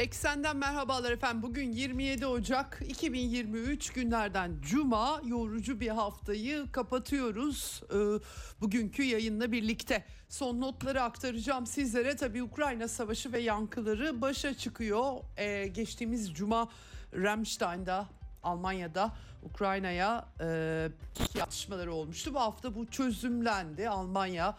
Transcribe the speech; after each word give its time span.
Eksenden 0.00 0.56
merhabalar 0.56 1.12
efendim. 1.12 1.42
Bugün 1.42 1.72
27 1.72 2.26
Ocak 2.26 2.82
2023 2.88 3.92
günlerden 3.92 4.58
Cuma 4.62 5.20
yorucu 5.24 5.80
bir 5.80 5.88
haftayı 5.88 6.72
kapatıyoruz. 6.72 7.82
Ee, 7.92 7.96
bugünkü 8.60 9.02
yayınla 9.02 9.52
birlikte 9.52 10.04
son 10.28 10.60
notları 10.60 11.02
aktaracağım 11.02 11.66
sizlere. 11.66 12.16
Tabii 12.16 12.42
Ukrayna 12.42 12.88
Savaşı 12.88 13.32
ve 13.32 13.38
yankıları 13.40 14.20
başa 14.20 14.54
çıkıyor. 14.54 15.16
Ee, 15.36 15.66
geçtiğimiz 15.66 16.32
Cuma 16.34 16.68
Ramstein'da 17.14 18.06
Almanya'da 18.42 19.12
Ukrayna'ya 19.42 20.24
e, 20.40 21.42
atışmaları 21.42 21.92
olmuştu. 21.92 22.34
Bu 22.34 22.40
hafta 22.40 22.74
bu 22.74 22.86
çözümlendi. 22.86 23.88
Almanya 23.88 24.56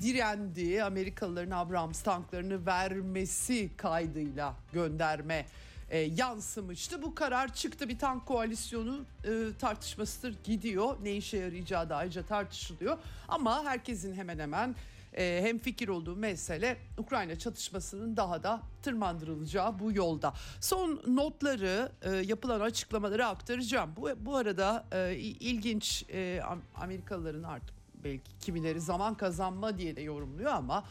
direndi. 0.00 0.82
Amerikalıların 0.82 1.50
Abrams 1.50 2.02
tanklarını 2.02 2.66
vermesi 2.66 3.70
kaydıyla 3.76 4.54
gönderme 4.72 5.46
e, 5.90 5.98
yansımıştı. 5.98 7.02
Bu 7.02 7.14
karar 7.14 7.54
çıktı. 7.54 7.88
Bir 7.88 7.98
tank 7.98 8.26
koalisyonu 8.26 9.04
e, 9.24 9.30
tartışmasıdır 9.58 10.34
gidiyor. 10.44 10.96
Ne 11.02 11.12
işe 11.12 11.36
yarayacağı 11.36 11.90
da 11.90 11.96
ayrıca 11.96 12.22
tartışılıyor. 12.22 12.98
Ama 13.28 13.64
herkesin 13.64 14.14
hemen 14.14 14.38
hemen 14.38 14.74
e, 15.16 15.40
hem 15.42 15.58
fikir 15.58 15.88
olduğu 15.88 16.16
mesele 16.16 16.76
Ukrayna 16.98 17.38
çatışmasının 17.38 18.16
daha 18.16 18.42
da 18.42 18.60
tırmandırılacağı 18.82 19.78
bu 19.78 19.92
yolda. 19.92 20.34
Son 20.60 21.02
notları 21.06 21.92
e, 22.02 22.10
yapılan 22.10 22.60
açıklamaları 22.60 23.26
aktaracağım. 23.26 23.90
Bu, 23.96 24.10
bu 24.20 24.36
arada 24.36 24.84
e, 24.92 25.14
ilginç 25.16 26.04
e, 26.12 26.42
Amerikalıların 26.74 27.42
artık 27.42 27.81
belki 28.04 28.38
kimileri 28.40 28.80
zaman 28.80 29.14
kazanma 29.14 29.78
diye 29.78 29.96
de 29.96 30.00
yorumluyor 30.00 30.52
ama 30.52 30.84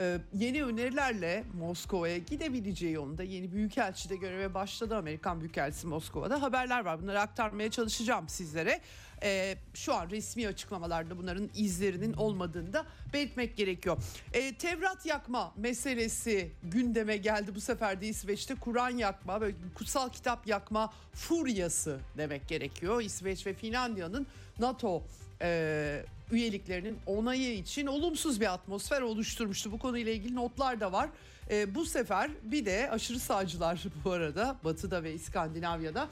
e, 0.00 0.18
yeni 0.34 0.64
önerilerle 0.64 1.44
Moskova'ya 1.58 2.18
gidebileceği 2.18 2.92
yolunda 2.92 3.22
yeni 3.22 3.52
büyükelçi 3.52 4.08
de 4.08 4.16
göreve 4.16 4.54
başladı. 4.54 4.96
Amerikan 4.96 5.40
Büyükelçisi 5.40 5.86
Moskova'da 5.86 6.42
haberler 6.42 6.84
var. 6.84 7.02
Bunları 7.02 7.20
aktarmaya 7.20 7.70
çalışacağım 7.70 8.28
sizlere. 8.28 8.80
E, 9.22 9.58
şu 9.74 9.94
an 9.94 10.10
resmi 10.10 10.48
açıklamalarda 10.48 11.18
bunların 11.18 11.50
izlerinin 11.54 12.12
olmadığını 12.12 12.72
da 12.72 12.86
belirtmek 13.12 13.56
gerekiyor. 13.56 13.96
E, 14.32 14.54
Tevrat 14.54 15.06
yakma 15.06 15.52
meselesi 15.56 16.52
gündeme 16.62 17.16
geldi 17.16 17.54
bu 17.54 17.60
sefer 17.60 18.00
de 18.00 18.06
İsveç'te. 18.06 18.54
Kur'an 18.54 18.96
yakma, 18.96 19.40
böyle 19.40 19.56
kutsal 19.74 20.08
kitap 20.08 20.46
yakma 20.46 20.92
furyası 21.12 22.00
demek 22.16 22.48
gerekiyor. 22.48 23.02
İsveç 23.02 23.46
ve 23.46 23.54
Finlandiya'nın 23.54 24.26
NATO 24.58 25.02
e, 25.42 26.04
üyeliklerinin 26.32 26.98
onayı 27.06 27.54
için 27.54 27.86
olumsuz 27.86 28.40
bir 28.40 28.52
atmosfer 28.52 29.00
oluşturmuştu. 29.00 29.72
Bu 29.72 29.78
konuyla 29.78 30.12
ilgili 30.12 30.34
notlar 30.34 30.80
da 30.80 30.92
var. 30.92 31.08
E, 31.50 31.74
bu 31.74 31.84
sefer 31.84 32.30
bir 32.42 32.66
de 32.66 32.90
aşırı 32.90 33.18
sağcılar 33.18 33.84
bu 34.04 34.12
arada 34.12 34.56
Batı'da 34.64 35.02
ve 35.02 35.14
İskandinavya'da 35.14 36.08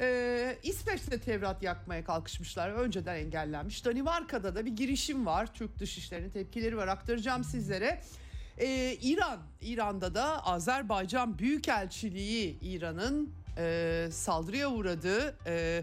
ee, 0.00 0.58
İsveç'te 0.62 1.20
Tevrat 1.20 1.62
yakmaya 1.62 2.04
kalkışmışlar. 2.04 2.70
Önceden 2.70 3.16
engellenmiş. 3.16 3.84
Danimarka'da 3.84 4.54
da 4.54 4.66
bir 4.66 4.76
girişim 4.76 5.26
var. 5.26 5.54
Türk 5.54 5.78
Dışişleri'nin 5.78 6.30
tepkileri 6.30 6.76
var. 6.76 6.88
Aktaracağım 6.88 7.44
sizlere. 7.44 8.00
Ee, 8.58 8.96
İran, 9.02 9.38
İran'da 9.60 10.14
da 10.14 10.46
Azerbaycan 10.46 11.38
Büyükelçiliği 11.38 12.58
İran'ın 12.60 13.32
e, 13.58 14.08
saldırıya 14.12 14.70
uğradığı 14.70 15.36
e, 15.46 15.82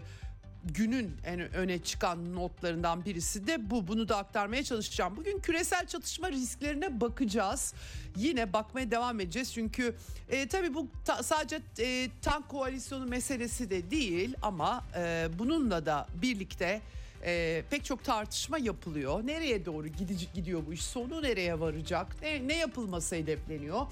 günün 0.64 1.16
en 1.24 1.54
öne 1.54 1.78
çıkan 1.78 2.34
notlarından 2.34 3.04
birisi 3.04 3.46
de 3.46 3.70
bu. 3.70 3.88
Bunu 3.88 4.08
da 4.08 4.16
aktarmaya 4.16 4.64
çalışacağım. 4.64 5.16
Bugün 5.16 5.38
küresel 5.38 5.86
çatışma 5.86 6.30
risklerine 6.32 7.00
bakacağız. 7.00 7.74
Yine 8.16 8.52
bakmaya 8.52 8.90
devam 8.90 9.20
edeceğiz 9.20 9.52
çünkü 9.52 9.94
e, 10.28 10.48
tabii 10.48 10.74
bu 10.74 10.88
ta, 11.04 11.22
sadece 11.22 11.60
e, 11.78 12.08
tank 12.22 12.48
koalisyonu 12.48 13.06
meselesi 13.06 13.70
de 13.70 13.90
değil 13.90 14.34
ama 14.42 14.84
e, 14.96 15.28
bununla 15.38 15.86
da 15.86 16.06
birlikte 16.22 16.80
e, 17.24 17.62
pek 17.70 17.84
çok 17.84 18.04
tartışma 18.04 18.58
yapılıyor. 18.58 19.26
Nereye 19.26 19.66
doğru 19.66 19.88
gidecek 19.88 20.34
gidiyor 20.34 20.62
bu 20.66 20.72
iş? 20.72 20.84
Sonu 20.84 21.22
nereye 21.22 21.60
varacak? 21.60 22.16
Ne, 22.22 22.48
ne 22.48 22.56
yapılması 22.56 23.16
hedefleniyor? 23.16 23.86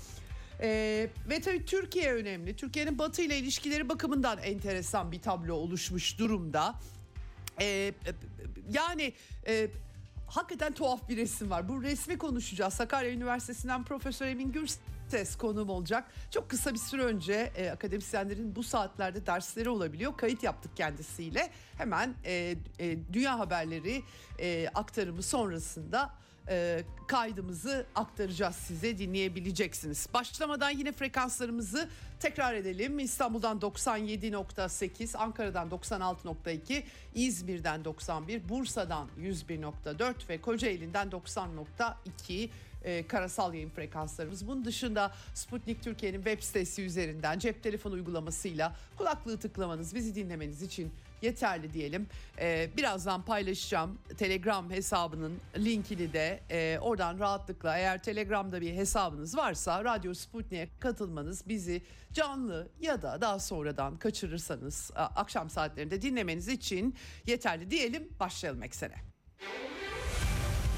Ee, 0.60 1.08
ve 1.28 1.40
tabii 1.40 1.64
Türkiye 1.64 2.14
önemli. 2.14 2.56
Türkiye'nin 2.56 2.98
Batı 2.98 3.22
ile 3.22 3.38
ilişkileri 3.38 3.88
bakımından 3.88 4.38
enteresan 4.38 5.12
bir 5.12 5.20
tablo 5.22 5.54
oluşmuş 5.54 6.18
durumda. 6.18 6.74
Ee, 7.60 7.92
yani 8.70 9.12
e, 9.46 9.68
hakikaten 10.26 10.72
tuhaf 10.72 11.08
bir 11.08 11.16
resim 11.16 11.50
var. 11.50 11.68
Bu 11.68 11.82
resmi 11.82 12.18
konuşacağız. 12.18 12.74
Sakarya 12.74 13.10
Üniversitesi'nden 13.10 13.84
Profesör 13.84 14.26
Emin 14.26 14.52
Gürses 14.52 15.36
konuğum 15.38 15.68
olacak. 15.68 16.04
Çok 16.30 16.50
kısa 16.50 16.74
bir 16.74 16.78
süre 16.78 17.02
önce 17.02 17.52
e, 17.56 17.70
akademisyenlerin 17.70 18.56
bu 18.56 18.62
saatlerde 18.62 19.26
dersleri 19.26 19.68
olabiliyor. 19.68 20.16
Kayıt 20.16 20.42
yaptık 20.42 20.76
kendisiyle. 20.76 21.50
Hemen 21.78 22.14
e, 22.24 22.56
e, 22.78 22.96
dünya 23.12 23.38
haberleri 23.38 24.02
e, 24.38 24.68
aktarımı 24.74 25.22
sonrasında 25.22 26.14
e, 26.48 26.84
kaydımızı 27.06 27.86
aktaracağız 27.94 28.56
size 28.56 28.98
dinleyebileceksiniz. 28.98 30.08
Başlamadan 30.14 30.70
yine 30.70 30.92
frekanslarımızı 30.92 31.88
tekrar 32.20 32.54
edelim. 32.54 32.98
İstanbul'dan 32.98 33.58
97.8, 33.58 35.16
Ankara'dan 35.16 35.68
96.2, 35.68 36.82
İzmir'den 37.14 37.84
91, 37.84 38.48
Bursa'dan 38.48 39.08
101.4 39.20 40.28
ve 40.28 40.40
Kocaeli'nden 40.40 41.08
90.2 41.08 42.48
e, 42.84 43.06
karasal 43.06 43.54
yayın 43.54 43.70
frekanslarımız. 43.70 44.46
Bunun 44.46 44.64
dışında 44.64 45.12
Sputnik 45.34 45.82
Türkiye'nin 45.82 46.18
web 46.18 46.42
sitesi 46.42 46.82
üzerinden 46.82 47.38
cep 47.38 47.62
telefonu 47.62 47.94
uygulamasıyla 47.94 48.76
kulaklığı 48.96 49.38
tıklamanız, 49.38 49.94
bizi 49.94 50.14
dinlemeniz 50.14 50.62
için 50.62 50.92
yeterli 51.22 51.72
diyelim. 51.72 52.06
Ee, 52.38 52.70
birazdan 52.76 53.22
paylaşacağım 53.22 53.98
Telegram 54.18 54.70
hesabının 54.70 55.38
linkini 55.56 56.12
de 56.12 56.40
e, 56.50 56.78
oradan 56.80 57.18
rahatlıkla 57.18 57.78
eğer 57.78 58.02
Telegram'da 58.02 58.60
bir 58.60 58.72
hesabınız 58.72 59.36
varsa 59.36 59.84
Radyo 59.84 60.14
Sputnik'e 60.14 60.68
katılmanız 60.80 61.48
bizi 61.48 61.82
canlı 62.12 62.68
ya 62.80 63.02
da 63.02 63.20
daha 63.20 63.38
sonradan 63.38 63.96
kaçırırsanız 63.96 64.90
akşam 64.94 65.50
saatlerinde 65.50 66.02
dinlemeniz 66.02 66.48
için 66.48 66.94
yeterli 67.26 67.70
diyelim. 67.70 68.08
Başlayalım 68.20 68.62
eksene. 68.62 68.96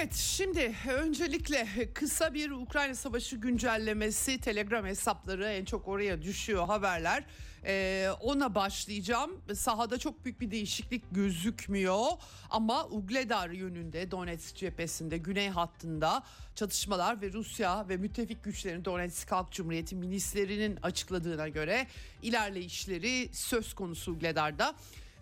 Evet 0.00 0.14
şimdi 0.14 0.74
öncelikle 0.88 1.66
kısa 1.94 2.34
bir 2.34 2.50
Ukrayna 2.50 2.94
Savaşı 2.94 3.36
güncellemesi 3.36 4.40
Telegram 4.40 4.86
hesapları 4.86 5.46
en 5.46 5.64
çok 5.64 5.88
oraya 5.88 6.22
düşüyor 6.22 6.66
haberler. 6.66 7.24
Ee, 7.64 8.08
ona 8.20 8.54
başlayacağım. 8.54 9.40
Sahada 9.54 9.98
çok 9.98 10.24
büyük 10.24 10.40
bir 10.40 10.50
değişiklik 10.50 11.02
gözükmüyor 11.12 12.06
ama 12.50 12.86
Ugledar 12.86 13.50
yönünde 13.50 14.10
Donetsk 14.10 14.56
cephesinde 14.56 15.18
güney 15.18 15.48
hattında 15.48 16.22
çatışmalar 16.54 17.22
ve 17.22 17.32
Rusya 17.32 17.88
ve 17.88 17.96
müttefik 17.96 18.44
güçlerin 18.44 18.84
Donetsk 18.84 19.32
Halk 19.32 19.52
Cumhuriyeti 19.52 19.96
milislerinin 19.96 20.78
açıkladığına 20.82 21.48
göre 21.48 21.86
ilerleyişleri 22.22 23.28
söz 23.32 23.74
konusu 23.74 24.12
Ugledar'da. 24.12 24.74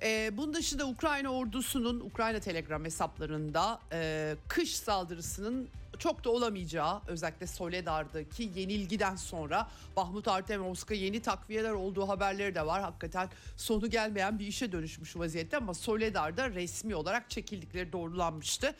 E, 0.02 0.30
bunun 0.36 0.54
dışında 0.54 0.86
Ukrayna 0.86 1.28
ordusunun 1.28 2.00
Ukrayna 2.00 2.40
Telegram 2.40 2.84
hesaplarında 2.84 3.80
e, 3.92 4.34
kış 4.48 4.76
saldırısının 4.76 5.68
çok 5.98 6.24
da 6.24 6.30
olamayacağı 6.30 7.00
özellikle 7.06 7.46
Soledar'daki 7.46 8.50
yenilgiden 8.54 9.16
sonra 9.16 9.68
Bahmut 9.96 10.28
Artemovsk'a 10.28 10.94
yeni 10.94 11.22
takviyeler 11.22 11.70
olduğu 11.70 12.08
haberleri 12.08 12.54
de 12.54 12.66
var. 12.66 12.82
Hakikaten 12.82 13.28
sonu 13.56 13.90
gelmeyen 13.90 14.38
bir 14.38 14.46
işe 14.46 14.72
dönüşmüş 14.72 15.16
vaziyette 15.16 15.56
ama 15.56 15.74
Soledar'da 15.74 16.50
resmi 16.50 16.94
olarak 16.94 17.30
çekildikleri 17.30 17.92
doğrulanmıştı. 17.92 18.74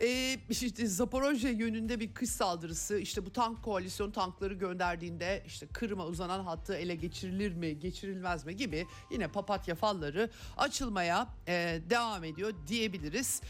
Ee, 0.00 0.38
işte 0.50 0.86
Zaporojye 0.86 1.52
yönünde 1.52 2.00
bir 2.00 2.14
kış 2.14 2.30
saldırısı 2.30 2.98
işte 2.98 3.26
bu 3.26 3.32
tank 3.32 3.62
koalisyon 3.62 4.10
tankları 4.10 4.54
gönderdiğinde 4.54 5.42
işte 5.46 5.66
Kırım'a 5.66 6.06
uzanan 6.06 6.44
hattı 6.44 6.74
ele 6.74 6.94
geçirilir 6.94 7.52
mi 7.52 7.78
geçirilmez 7.78 8.44
mi 8.44 8.56
gibi 8.56 8.86
yine 9.10 9.28
papatya 9.28 9.74
falları 9.74 10.30
açılmaya 10.56 11.28
e, 11.48 11.80
devam 11.90 12.24
ediyor 12.24 12.52
diyebiliriz. 12.66 13.42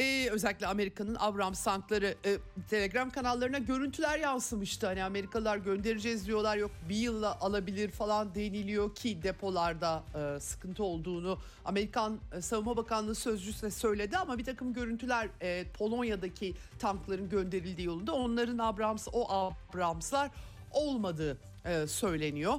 Ee, 0.00 0.28
özellikle 0.30 0.66
Amerika'nın 0.66 1.16
Abrams 1.18 1.64
tankları 1.64 2.14
e, 2.24 2.38
Telegram 2.70 3.10
kanallarına 3.10 3.58
görüntüler 3.58 4.18
yansımıştı. 4.18 4.86
Hani 4.86 5.04
Amerikalılar 5.04 5.56
göndereceğiz 5.56 6.26
diyorlar 6.26 6.56
yok 6.56 6.70
bir 6.88 6.94
yılla 6.96 7.40
alabilir 7.40 7.90
falan 7.90 8.34
deniliyor 8.34 8.94
ki 8.94 9.22
depolarda 9.22 10.02
e, 10.14 10.40
sıkıntı 10.40 10.84
olduğunu 10.84 11.38
Amerikan 11.64 12.20
e, 12.36 12.40
Savunma 12.40 12.76
Bakanlığı 12.76 13.14
sözcüsü 13.14 13.62
de 13.62 13.70
söyledi 13.70 14.16
ama 14.16 14.38
bir 14.38 14.44
takım 14.44 14.72
görüntüler 14.72 15.28
e, 15.40 15.64
Polonya'daki 15.78 16.54
tankların 16.78 17.28
gönderildiği 17.28 17.86
yolunda 17.86 18.12
onların 18.12 18.58
Abrams 18.58 19.08
o 19.12 19.30
Abramslar 19.30 20.30
olmadığı 20.70 21.38
e, 21.64 21.86
söyleniyor. 21.86 22.54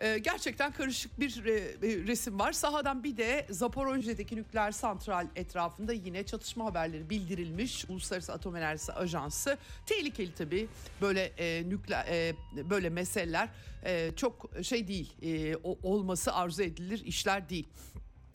Ee, 0.00 0.18
gerçekten 0.18 0.72
karışık 0.72 1.20
bir 1.20 1.44
resim 1.82 2.38
var. 2.38 2.52
Sahadan 2.52 3.04
bir 3.04 3.16
de 3.16 3.46
Zaporojye'deki 3.50 4.36
nükleer 4.36 4.72
santral 4.72 5.26
etrafında 5.36 5.92
yine 5.92 6.26
çatışma 6.26 6.64
haberleri 6.64 7.10
bildirilmiş. 7.10 7.84
Uluslararası 7.88 8.32
Atom 8.32 8.56
Enerjisi 8.56 8.92
Ajansı 8.92 9.58
tehlikeli 9.86 10.34
tabii 10.34 10.68
böyle 11.00 11.24
e, 11.24 11.68
nükleer 11.68 12.06
e, 12.08 12.34
böyle 12.70 12.90
meseleler 12.90 13.48
e, 13.84 14.10
çok 14.16 14.50
şey 14.62 14.88
değil. 14.88 15.12
E, 15.22 15.56
olması 15.82 16.34
arzu 16.34 16.62
edilir 16.62 17.04
işler 17.04 17.48
değil. 17.48 17.68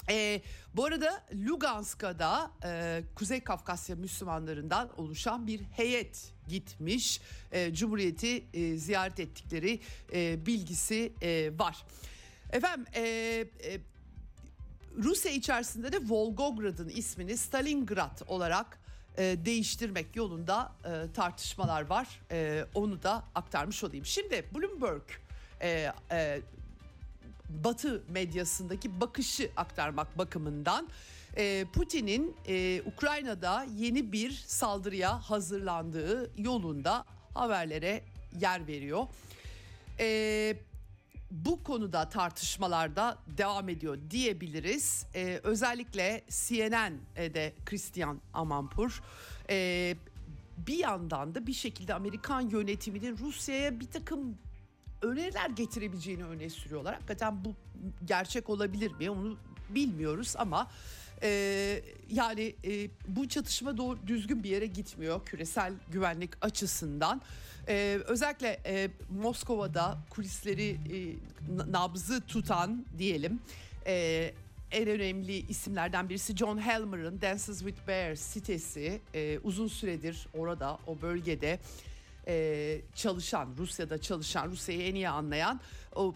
E, 0.09 0.41
bu 0.75 0.85
arada 0.85 1.23
Lugansk'da 1.33 2.51
e, 2.65 3.03
Kuzey 3.15 3.43
Kafkasya 3.43 3.95
Müslümanlarından 3.95 4.89
oluşan 4.97 5.47
bir 5.47 5.61
heyet 5.61 6.34
gitmiş. 6.47 7.21
E, 7.51 7.73
Cumhuriyeti 7.73 8.43
e, 8.53 8.77
ziyaret 8.77 9.19
ettikleri 9.19 9.79
e, 10.13 10.45
bilgisi 10.45 11.13
e, 11.21 11.51
var. 11.59 11.85
Efendim 12.51 12.85
e, 12.95 13.01
e, 13.01 13.45
Rusya 14.97 15.31
içerisinde 15.31 15.91
de 15.91 15.97
Volgograd'ın 16.07 16.89
ismini 16.89 17.37
Stalingrad 17.37 18.21
olarak 18.27 18.79
e, 19.17 19.37
değiştirmek 19.45 20.15
yolunda 20.15 20.71
e, 20.85 21.13
tartışmalar 21.13 21.89
var. 21.89 22.21
E, 22.31 22.65
onu 22.73 23.03
da 23.03 23.23
aktarmış 23.35 23.83
olayım. 23.83 24.05
Şimdi 24.05 24.45
Bloomberg 24.55 25.03
e, 25.61 25.91
e, 26.11 26.41
Batı 27.49 28.03
medyasındaki 28.09 29.01
bakışı 29.01 29.49
aktarmak 29.57 30.17
bakımından 30.17 30.87
e, 31.37 31.65
Putin'in 31.73 32.35
e, 32.47 32.81
Ukrayna'da 32.85 33.65
yeni 33.77 34.11
bir 34.11 34.31
saldırıya 34.31 35.29
hazırlandığı 35.29 36.41
yolunda 36.41 37.05
haberlere 37.33 38.03
yer 38.39 38.67
veriyor. 38.67 39.07
E, 39.99 40.57
bu 41.31 41.63
konuda 41.63 42.09
tartışmalarda 42.09 43.17
devam 43.27 43.69
ediyor 43.69 43.97
diyebiliriz. 44.11 45.05
Ee, 45.15 45.39
özellikle 45.43 46.23
CNN'de 46.29 47.53
Christian 47.65 48.21
Amanpour 48.33 49.01
bir 50.57 50.77
yandan 50.77 51.35
da 51.35 51.47
bir 51.47 51.53
şekilde 51.53 51.93
Amerikan 51.93 52.41
yönetiminin 52.41 53.17
Rusya'ya 53.17 53.79
bir 53.79 53.91
takım 53.91 54.37
öneriler 55.01 55.49
getirebileceğini 55.49 56.23
öne 56.23 56.49
sürüyorlar. 56.49 56.93
Hakikaten 56.93 57.45
bu 57.45 57.53
gerçek 58.05 58.49
olabilir 58.49 58.91
mi 58.91 59.09
onu 59.09 59.37
bilmiyoruz 59.69 60.35
ama 60.37 60.67
e, 61.23 61.81
yani 62.09 62.55
e, 62.65 62.89
bu 63.07 63.29
çatışma 63.29 63.77
doğru 63.77 64.07
düzgün 64.07 64.43
bir 64.43 64.49
yere 64.49 64.65
gitmiyor 64.65 65.25
küresel 65.25 65.73
güvenlik 65.91 66.45
açısından. 66.45 67.21
E, 67.67 67.99
özellikle 68.05 68.59
e, 68.65 68.89
Moskova'da 69.09 69.97
kulisleri 70.09 70.69
e, 70.69 70.97
nabzı 71.71 72.21
tutan 72.21 72.85
diyelim 72.97 73.39
e, 73.87 74.33
en 74.71 74.87
önemli 74.87 75.37
isimlerden 75.37 76.09
birisi 76.09 76.37
John 76.37 76.57
Helmer'ın 76.57 77.21
Dances 77.21 77.59
with 77.59 77.87
Bears 77.87 78.19
sitesi 78.19 79.01
e, 79.13 79.39
uzun 79.43 79.67
süredir 79.67 80.27
orada 80.33 80.79
o 80.87 81.01
bölgede 81.01 81.59
e, 82.27 82.81
çalışan 82.95 83.49
Rusya'da 83.57 84.01
çalışan 84.01 84.51
Rusya'yı 84.51 84.81
en 84.81 84.95
iyi 84.95 85.09
anlayan 85.09 85.61
o 85.95 86.15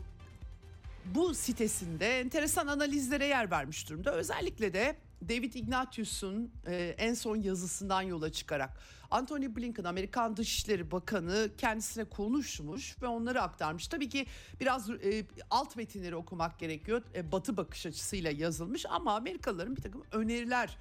bu 1.15 1.33
sitesinde 1.33 2.19
enteresan 2.19 2.67
analizlere 2.67 3.25
yer 3.25 3.51
vermiş 3.51 3.89
durumda. 3.89 4.11
Özellikle 4.11 4.73
de 4.73 4.95
David 5.29 5.53
Ignatius'un 5.53 6.51
e, 6.67 6.95
en 6.97 7.13
son 7.13 7.35
yazısından 7.35 8.01
yola 8.01 8.31
çıkarak 8.31 8.79
Anthony 9.11 9.55
Blinken 9.55 9.83
Amerikan 9.83 10.37
Dışişleri 10.37 10.91
Bakanı 10.91 11.49
kendisine 11.57 12.03
konuşmuş 12.03 13.01
ve 13.01 13.07
onları 13.07 13.41
aktarmış. 13.41 13.87
Tabii 13.87 14.09
ki 14.09 14.25
biraz 14.59 14.89
e, 14.89 15.25
alt 15.49 15.75
metinleri 15.75 16.15
okumak 16.15 16.59
gerekiyor. 16.59 17.01
E, 17.15 17.31
batı 17.31 17.57
bakış 17.57 17.85
açısıyla 17.85 18.31
yazılmış 18.31 18.85
ama 18.89 19.15
Amerikalıların 19.15 19.75
bir 19.75 19.81
takım 19.81 20.03
öneriler 20.11 20.77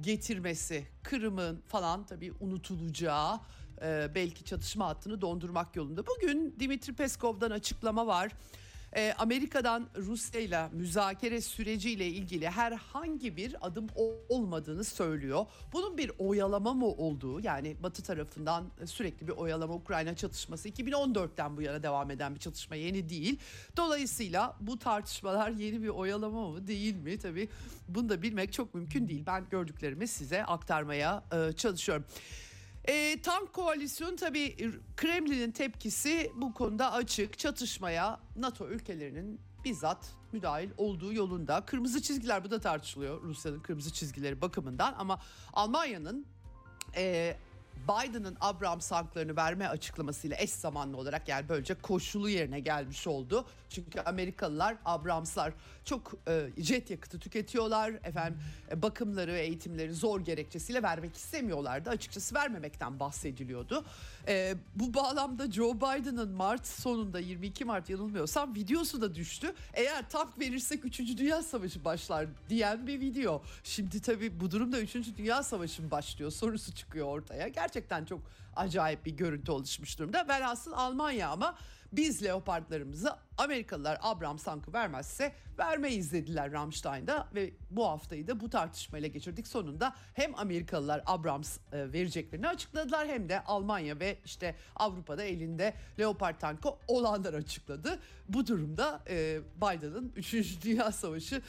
getirmesi, 0.00 0.86
Kırım'ın 1.02 1.62
falan 1.68 2.06
tabii 2.06 2.32
unutulacağı 2.40 3.40
e, 3.82 4.10
belki 4.14 4.44
çatışma 4.44 4.88
hattını 4.88 5.20
dondurmak 5.20 5.76
yolunda. 5.76 6.02
Bugün 6.06 6.56
Dimitri 6.60 6.92
Peskov'dan 6.92 7.50
açıklama 7.50 8.06
var. 8.06 8.32
E, 8.96 9.14
Amerika'dan 9.18 9.88
Rusya 9.96 10.40
ile 10.40 10.68
müzakere 10.72 11.40
süreciyle 11.40 12.06
ilgili 12.06 12.50
herhangi 12.50 13.36
bir 13.36 13.66
adım 13.66 13.86
olmadığını 14.28 14.84
söylüyor. 14.84 15.46
Bunun 15.72 15.98
bir 15.98 16.10
oyalama 16.18 16.74
mı 16.74 16.86
olduğu 16.86 17.40
yani 17.40 17.76
Batı 17.82 18.02
tarafından 18.02 18.64
sürekli 18.84 19.28
bir 19.28 19.32
oyalama 19.32 19.74
Ukrayna 19.74 20.16
çatışması 20.16 20.68
2014'ten 20.68 21.56
bu 21.56 21.62
yana 21.62 21.82
devam 21.82 22.10
eden 22.10 22.34
bir 22.34 22.40
çatışma 22.40 22.76
yeni 22.76 23.08
değil. 23.08 23.38
Dolayısıyla 23.76 24.56
bu 24.60 24.78
tartışmalar 24.78 25.50
yeni 25.50 25.82
bir 25.82 25.88
oyalama 25.88 26.48
mı 26.48 26.66
değil 26.66 26.96
mi? 26.96 27.18
Tabii 27.18 27.48
bunu 27.88 28.08
da 28.08 28.22
bilmek 28.22 28.52
çok 28.52 28.74
mümkün 28.74 29.08
değil. 29.08 29.22
Ben 29.26 29.44
gördüklerimi 29.50 30.08
size 30.08 30.44
aktarmaya 30.44 31.24
e, 31.32 31.52
çalışıyorum. 31.52 32.04
E, 32.84 33.22
tank 33.22 33.52
koalisyonu 33.52 34.16
tabii 34.16 34.56
Kremlin'in 34.96 35.50
tepkisi 35.50 36.32
bu 36.36 36.54
konuda 36.54 36.92
açık. 36.92 37.38
Çatışmaya 37.38 38.20
NATO 38.36 38.68
ülkelerinin 38.68 39.40
bizzat 39.64 40.14
müdahil 40.32 40.70
olduğu 40.76 41.12
yolunda. 41.12 41.66
Kırmızı 41.66 42.02
çizgiler 42.02 42.44
bu 42.44 42.50
da 42.50 42.60
tartışılıyor 42.60 43.22
Rusya'nın 43.22 43.60
kırmızı 43.60 43.92
çizgileri 43.92 44.40
bakımından 44.40 44.94
ama 44.98 45.20
Almanya'nın 45.52 46.26
e, 46.96 47.36
Biden'ın 47.88 48.36
Abrams 48.40 48.88
tanklarını 48.88 49.36
verme 49.36 49.68
açıklamasıyla 49.68 50.36
eş 50.40 50.50
zamanlı 50.50 50.96
olarak 50.96 51.28
yani 51.28 51.48
böylece 51.48 51.74
koşulu 51.74 52.28
yerine 52.28 52.60
gelmiş 52.60 53.06
oldu. 53.06 53.46
Çünkü 53.68 54.00
Amerikalılar 54.00 54.76
Abrams'lar 54.84 55.52
çok 55.84 56.12
e, 56.28 56.48
jet 56.58 56.90
yakıtı 56.90 57.18
tüketiyorlar. 57.18 57.90
Efendim 57.90 58.40
e, 58.70 58.82
bakımları, 58.82 59.32
eğitimleri 59.32 59.94
zor 59.94 60.20
gerekçesiyle 60.20 60.82
vermek 60.82 61.16
istemiyorlardı. 61.16 61.90
Açıkçası 61.90 62.34
vermemekten 62.34 63.00
bahsediliyordu. 63.00 63.84
E, 64.28 64.54
bu 64.74 64.94
bağlamda 64.94 65.50
Joe 65.50 65.76
Biden'ın 65.76 66.30
Mart 66.30 66.66
sonunda 66.66 67.20
22 67.20 67.64
Mart 67.64 67.90
yanılmıyorsam 67.90 68.54
videosu 68.54 69.00
da 69.00 69.14
düştü. 69.14 69.54
Eğer 69.74 70.08
tank 70.08 70.38
verirsek 70.40 70.84
3. 70.84 70.98
Dünya 70.98 71.42
Savaşı 71.42 71.84
başlar 71.84 72.26
diyen 72.48 72.86
bir 72.86 73.00
video. 73.00 73.42
Şimdi 73.64 74.00
tabii 74.00 74.40
bu 74.40 74.50
durumda 74.50 74.80
3. 74.80 74.94
Dünya 75.18 75.42
Savaşı 75.42 75.90
başlıyor 75.90 76.30
sorusu 76.30 76.74
çıkıyor 76.74 77.06
ortaya. 77.06 77.48
Gerçekten 77.72 78.04
çok 78.04 78.20
acayip 78.56 79.06
bir 79.06 79.16
görüntü 79.16 79.52
oluşmuş 79.52 79.98
durumda. 79.98 80.28
Velhasıl 80.28 80.72
Almanya 80.72 81.30
ama 81.30 81.54
biz 81.92 82.22
leopardlarımızı 82.22 83.16
Amerikalılar 83.38 83.98
Abrams 84.02 84.44
tankı 84.44 84.72
vermezse 84.72 85.32
vermeyiz 85.58 86.12
dediler 86.12 86.52
Ramstein'da 86.52 87.28
ve 87.34 87.50
bu 87.70 87.86
haftayı 87.88 88.26
da 88.26 88.40
bu 88.40 88.50
tartışmayla 88.50 89.08
geçirdik. 89.08 89.46
Sonunda 89.46 89.94
hem 90.14 90.38
Amerikalılar 90.38 91.02
Abrams 91.06 91.58
e, 91.72 91.92
vereceklerini 91.92 92.48
açıkladılar 92.48 93.08
hem 93.08 93.28
de 93.28 93.44
Almanya 93.44 94.00
ve 94.00 94.18
işte 94.24 94.56
Avrupa'da 94.76 95.24
elinde 95.24 95.74
Leopard 95.98 96.40
tankı 96.40 96.68
olanlar 96.88 97.34
açıkladı. 97.34 97.98
Bu 98.28 98.46
durumda 98.46 99.02
e, 99.08 99.40
Biden'ın 99.56 100.12
3. 100.16 100.62
Dünya 100.64 100.92
Savaşı 100.92 101.42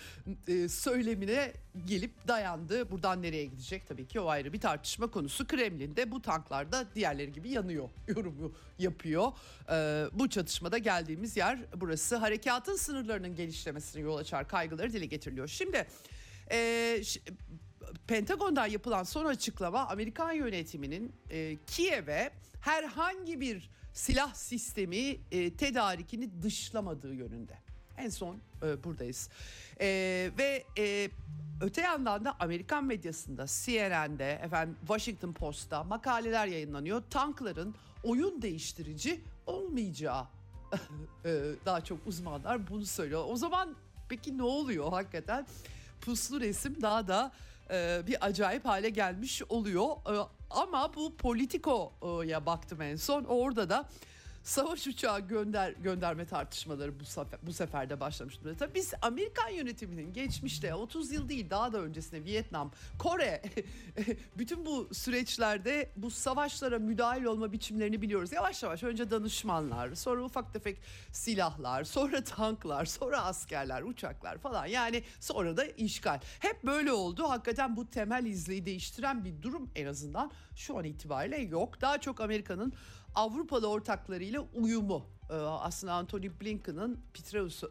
e, 0.48 0.69
söylemine 0.69 1.53
gelip 1.86 2.27
dayandı. 2.27 2.91
Buradan 2.91 3.22
nereye 3.22 3.45
gidecek 3.45 3.88
tabii 3.88 4.07
ki 4.07 4.19
o 4.19 4.27
ayrı 4.27 4.53
bir 4.53 4.62
tartışma 4.62 5.07
konusu. 5.07 5.48
Kremlin'de 5.48 6.12
bu 6.12 6.22
tanklarda 6.22 6.86
diğerleri 6.96 7.32
gibi 7.32 7.50
yanıyor 7.50 7.90
yorumu 8.08 8.54
yapıyor. 8.80 9.32
Bu 10.14 10.30
çatışmada 10.30 10.78
geldiğimiz 10.78 11.38
yer 11.38 11.60
burası. 11.76 12.16
Harekatın 12.16 12.76
sınırlarının 12.76 13.36
genişlemesine 13.36 14.02
yol 14.02 14.18
açar 14.18 14.48
kaygıları 14.48 14.94
dile 14.94 15.06
getiriliyor. 15.06 15.48
Şimdi 15.48 15.88
e, 16.52 17.02
Pentagon'dan 18.08 18.68
yapılan 18.68 19.04
son 19.04 19.26
açıklama 19.26 19.88
Amerikan 19.88 20.32
yönetiminin 20.32 21.16
e, 21.30 21.58
Kiev'e 21.68 22.32
herhangi 22.62 23.42
bir 23.42 23.70
silah 23.94 24.34
sistemi 24.34 25.18
e, 25.32 25.54
tedarikini 25.58 26.42
dışlamadığı 26.42 27.14
yönünde. 27.14 27.58
En 27.98 28.10
son 28.10 28.38
e, 28.64 28.84
buradayız. 28.84 29.30
E, 29.82 29.88
ve 30.38 30.64
e, 30.78 31.10
öte 31.62 31.82
yandan 31.82 32.26
da 32.26 32.36
Amerikan 32.40 32.86
medyasında, 32.86 33.46
CNN'de, 33.48 34.32
efendim 34.32 34.78
Washington 34.80 35.34
Post'ta 35.34 35.84
makaleler 35.84 36.48
yayınlanıyor. 36.48 37.04
Tankların 37.10 37.76
oyun 38.04 38.42
değiştirici 38.42 39.22
olmayacağı 39.46 40.28
e, 41.26 41.30
daha 41.66 41.84
çok 41.84 42.08
uzmanlar 42.08 42.70
bunu 42.70 42.86
söylüyor. 42.86 43.24
O 43.28 43.36
zaman 43.36 43.76
peki 44.10 44.38
ne 44.38 44.44
oluyor 44.44 44.90
hakikaten? 44.90 45.48
Puslu 46.02 46.42
resim 46.42 46.82
daha 46.82 47.08
da 47.08 47.32
e, 47.72 48.02
bir 48.08 48.26
acayip 48.26 48.66
hale 48.66 48.90
gelmiş 48.90 49.44
oluyor. 49.50 49.86
E, 49.86 50.28
ama 50.50 50.96
bu 50.96 51.16
Politico'ya 51.16 52.46
baktım 52.46 52.82
en 52.82 52.96
son. 52.96 53.24
Orada 53.24 53.70
da 53.70 53.90
savaş 54.44 54.88
uçağı 54.88 55.20
gönder 55.20 55.72
gönderme 55.72 56.26
tartışmaları 56.26 57.00
bu 57.00 57.06
sefer 57.06 57.40
bu 57.44 57.54
sefer 57.54 57.90
de 57.90 58.00
başlamış 58.00 58.44
durumda. 58.44 58.76
Biz 58.76 58.94
Amerikan 59.02 59.50
yönetiminin 59.50 60.14
geçmişte 60.14 60.74
30 60.74 61.12
yıl 61.12 61.30
değil 61.30 61.50
daha 61.50 61.74
da 61.74 61.78
öncesinde 61.82 62.26
Vietnam, 62.26 62.72
Kore 63.00 63.42
bütün 64.38 64.66
bu 64.66 64.90
süreçlerde 64.94 65.90
bu 65.96 66.12
savaşlara 66.12 66.80
müdahil 66.80 67.24
olma 67.24 67.52
biçimlerini 67.52 68.02
biliyoruz. 68.02 68.32
Yavaş 68.32 68.64
yavaş 68.64 68.84
önce 68.84 69.12
danışmanlar, 69.12 69.96
sonra 69.96 70.24
ufak 70.24 70.54
tefek 70.54 70.78
silahlar, 71.12 71.84
sonra 71.84 72.24
tanklar, 72.24 72.86
sonra 72.86 73.22
askerler, 73.22 73.82
uçaklar 73.82 74.38
falan. 74.38 74.66
Yani 74.66 75.04
sonra 75.20 75.58
da 75.58 75.66
işgal. 75.66 76.20
Hep 76.40 76.64
böyle 76.64 76.92
oldu. 76.92 77.24
Hakikaten 77.30 77.76
bu 77.76 77.90
temel 77.90 78.26
izleyi 78.26 78.66
değiştiren 78.66 79.26
bir 79.26 79.42
durum 79.42 79.70
en 79.76 79.86
azından 79.86 80.32
şu 80.56 80.78
an 80.78 80.84
itibariyle 80.84 81.38
yok. 81.38 81.82
Daha 81.82 81.98
çok 81.98 82.22
Amerika'nın 82.22 82.74
Avrupalı 83.15 83.67
ortaklarıyla 83.67 84.41
uyumu. 84.53 85.05
Ee, 85.29 85.34
aslında 85.34 85.93
Anthony 85.93 86.29
Blinken'ın 86.41 87.00
Petraeus 87.13 87.63
e, 87.63 87.70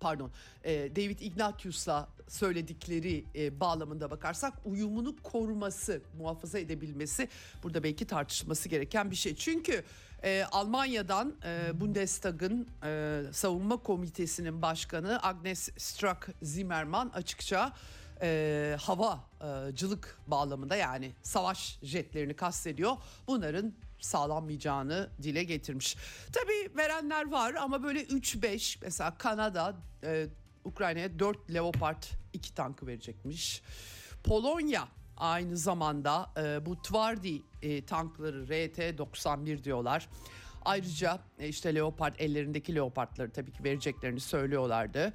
pardon 0.00 0.30
e, 0.64 0.96
David 0.96 1.20
Ignatius'la 1.20 2.08
söyledikleri 2.28 3.24
e, 3.34 3.60
bağlamında 3.60 4.10
bakarsak 4.10 4.54
uyumunu 4.64 5.16
koruması, 5.22 6.02
muhafaza 6.18 6.58
edebilmesi 6.58 7.28
burada 7.62 7.82
belki 7.82 8.06
tartışılması 8.06 8.68
gereken 8.68 9.10
bir 9.10 9.16
şey. 9.16 9.36
Çünkü 9.36 9.84
Almanya'dan 10.52 11.34
Bundestag'ın 11.74 12.68
savunma 13.32 13.76
komitesinin 13.76 14.62
başkanı 14.62 15.22
Agnes 15.22 15.68
Strack-Zimmermann 15.68 17.10
açıkça 17.12 17.72
e, 18.22 18.76
havacılık 18.80 20.18
bağlamında 20.26 20.76
yani 20.76 21.12
savaş 21.22 21.78
jetlerini 21.82 22.34
kastediyor. 22.34 22.96
Bunların 23.26 23.72
sağlanmayacağını 24.00 25.10
dile 25.22 25.44
getirmiş. 25.44 25.96
Tabii 26.32 26.76
verenler 26.76 27.30
var 27.30 27.54
ama 27.54 27.82
böyle 27.82 28.02
3-5 28.02 28.78
mesela 28.82 29.14
Kanada 29.18 29.76
e, 30.04 30.26
Ukrayna'ya 30.64 31.18
4 31.18 31.54
Leopard 31.54 32.02
2 32.32 32.54
tankı 32.54 32.86
verecekmiş. 32.86 33.62
Polonya 34.24 34.88
aynı 35.16 35.56
zamanda 35.56 36.30
e, 36.36 36.66
bu 36.66 36.82
Twardi 36.82 37.42
e, 37.62 37.86
tankları 37.86 38.44
RT-91 38.44 39.64
diyorlar. 39.64 40.08
Ayrıca 40.64 41.20
e, 41.38 41.48
işte 41.48 41.74
Leopard 41.74 42.14
ellerindeki 42.18 42.74
Leopardları 42.74 43.30
tabii 43.30 43.52
ki 43.52 43.64
vereceklerini 43.64 44.20
söylüyorlardı. 44.20 45.12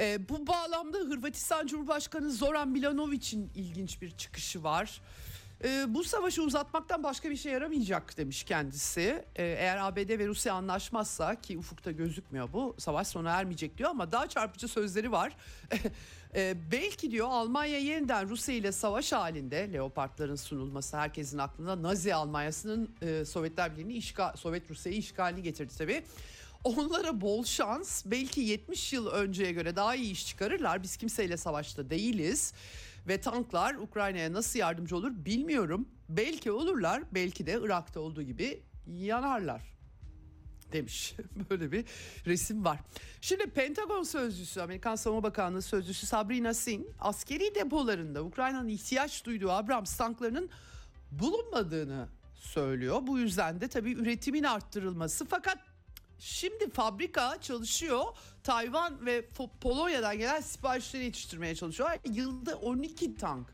E, 0.00 0.28
bu 0.28 0.46
bağlamda 0.46 0.98
Hırvatistan 0.98 1.66
Cumhurbaşkanı 1.66 2.30
Zoran 2.30 2.68
Milanovic'in 2.68 3.50
ilginç 3.54 4.02
bir 4.02 4.10
çıkışı 4.10 4.62
var. 4.62 5.00
E, 5.64 5.94
bu 5.94 6.04
savaşı 6.04 6.42
uzatmaktan 6.42 7.02
başka 7.02 7.30
bir 7.30 7.36
şey 7.36 7.52
yaramayacak 7.52 8.16
demiş 8.16 8.44
kendisi. 8.44 9.24
E, 9.36 9.44
eğer 9.44 9.76
ABD 9.76 10.18
ve 10.18 10.26
Rusya 10.26 10.54
anlaşmazsa 10.54 11.40
ki 11.40 11.58
ufukta 11.58 11.90
gözükmüyor 11.90 12.52
bu 12.52 12.74
savaş 12.78 13.06
sona 13.06 13.30
ermeyecek 13.30 13.78
diyor 13.78 13.90
ama 13.90 14.12
daha 14.12 14.26
çarpıcı 14.26 14.68
sözleri 14.68 15.12
var. 15.12 15.36
e, 16.34 16.54
belki 16.72 17.10
diyor 17.10 17.28
Almanya 17.30 17.78
yeniden 17.78 18.28
Rusya 18.28 18.54
ile 18.54 18.72
savaş 18.72 19.12
halinde 19.12 19.72
Leopardların 19.72 20.36
sunulması 20.36 20.96
herkesin 20.96 21.38
aklında 21.38 21.82
Nazi 21.82 22.14
Almanyası'nın 22.14 22.90
e, 23.02 23.24
Sovyetler 23.24 23.72
Birliği'ni 23.72 23.94
işgal 23.94 24.36
Sovyet 24.36 24.70
Rusya'yı 24.70 24.98
işgalini 24.98 25.42
getirdi 25.42 25.74
tabii. 25.78 26.04
Onlara 26.64 27.20
bol 27.20 27.44
şans 27.44 28.02
belki 28.06 28.40
70 28.40 28.92
yıl 28.92 29.06
önceye 29.06 29.52
göre 29.52 29.76
daha 29.76 29.94
iyi 29.94 30.12
iş 30.12 30.26
çıkarırlar. 30.26 30.82
Biz 30.82 30.96
kimseyle 30.96 31.36
savaşta 31.36 31.90
değiliz 31.90 32.52
ve 33.08 33.20
tanklar 33.20 33.74
Ukrayna'ya 33.74 34.32
nasıl 34.32 34.58
yardımcı 34.58 34.96
olur 34.96 35.12
bilmiyorum. 35.16 35.88
Belki 36.08 36.52
olurlar, 36.52 37.02
belki 37.12 37.46
de 37.46 37.58
Irak'ta 37.62 38.00
olduğu 38.00 38.22
gibi 38.22 38.62
yanarlar 38.86 39.76
demiş. 40.72 41.14
Böyle 41.50 41.72
bir 41.72 41.84
resim 42.26 42.64
var. 42.64 42.80
Şimdi 43.20 43.50
Pentagon 43.50 44.02
sözcüsü, 44.02 44.60
Amerikan 44.60 44.96
Savunma 44.96 45.22
Bakanlığı 45.22 45.62
sözcüsü 45.62 46.06
Sabrina 46.06 46.54
Singh 46.54 46.86
askeri 46.98 47.54
depolarında 47.54 48.24
Ukrayna'nın 48.24 48.68
ihtiyaç 48.68 49.24
duyduğu 49.24 49.50
Abrams 49.50 49.96
tanklarının 49.96 50.50
bulunmadığını 51.10 52.08
söylüyor. 52.34 52.98
Bu 53.02 53.18
yüzden 53.18 53.60
de 53.60 53.68
tabii 53.68 53.92
üretimin 53.92 54.42
arttırılması 54.42 55.26
fakat 55.26 55.58
Şimdi 56.18 56.70
fabrika 56.70 57.40
çalışıyor. 57.40 58.04
Tayvan 58.42 59.06
ve 59.06 59.24
Polonya'dan 59.60 60.18
gelen 60.18 60.40
siparişleri 60.40 61.04
yetiştirmeye 61.04 61.54
çalışıyor. 61.54 61.90
Yılda 62.04 62.56
12 62.56 63.14
tank. 63.14 63.46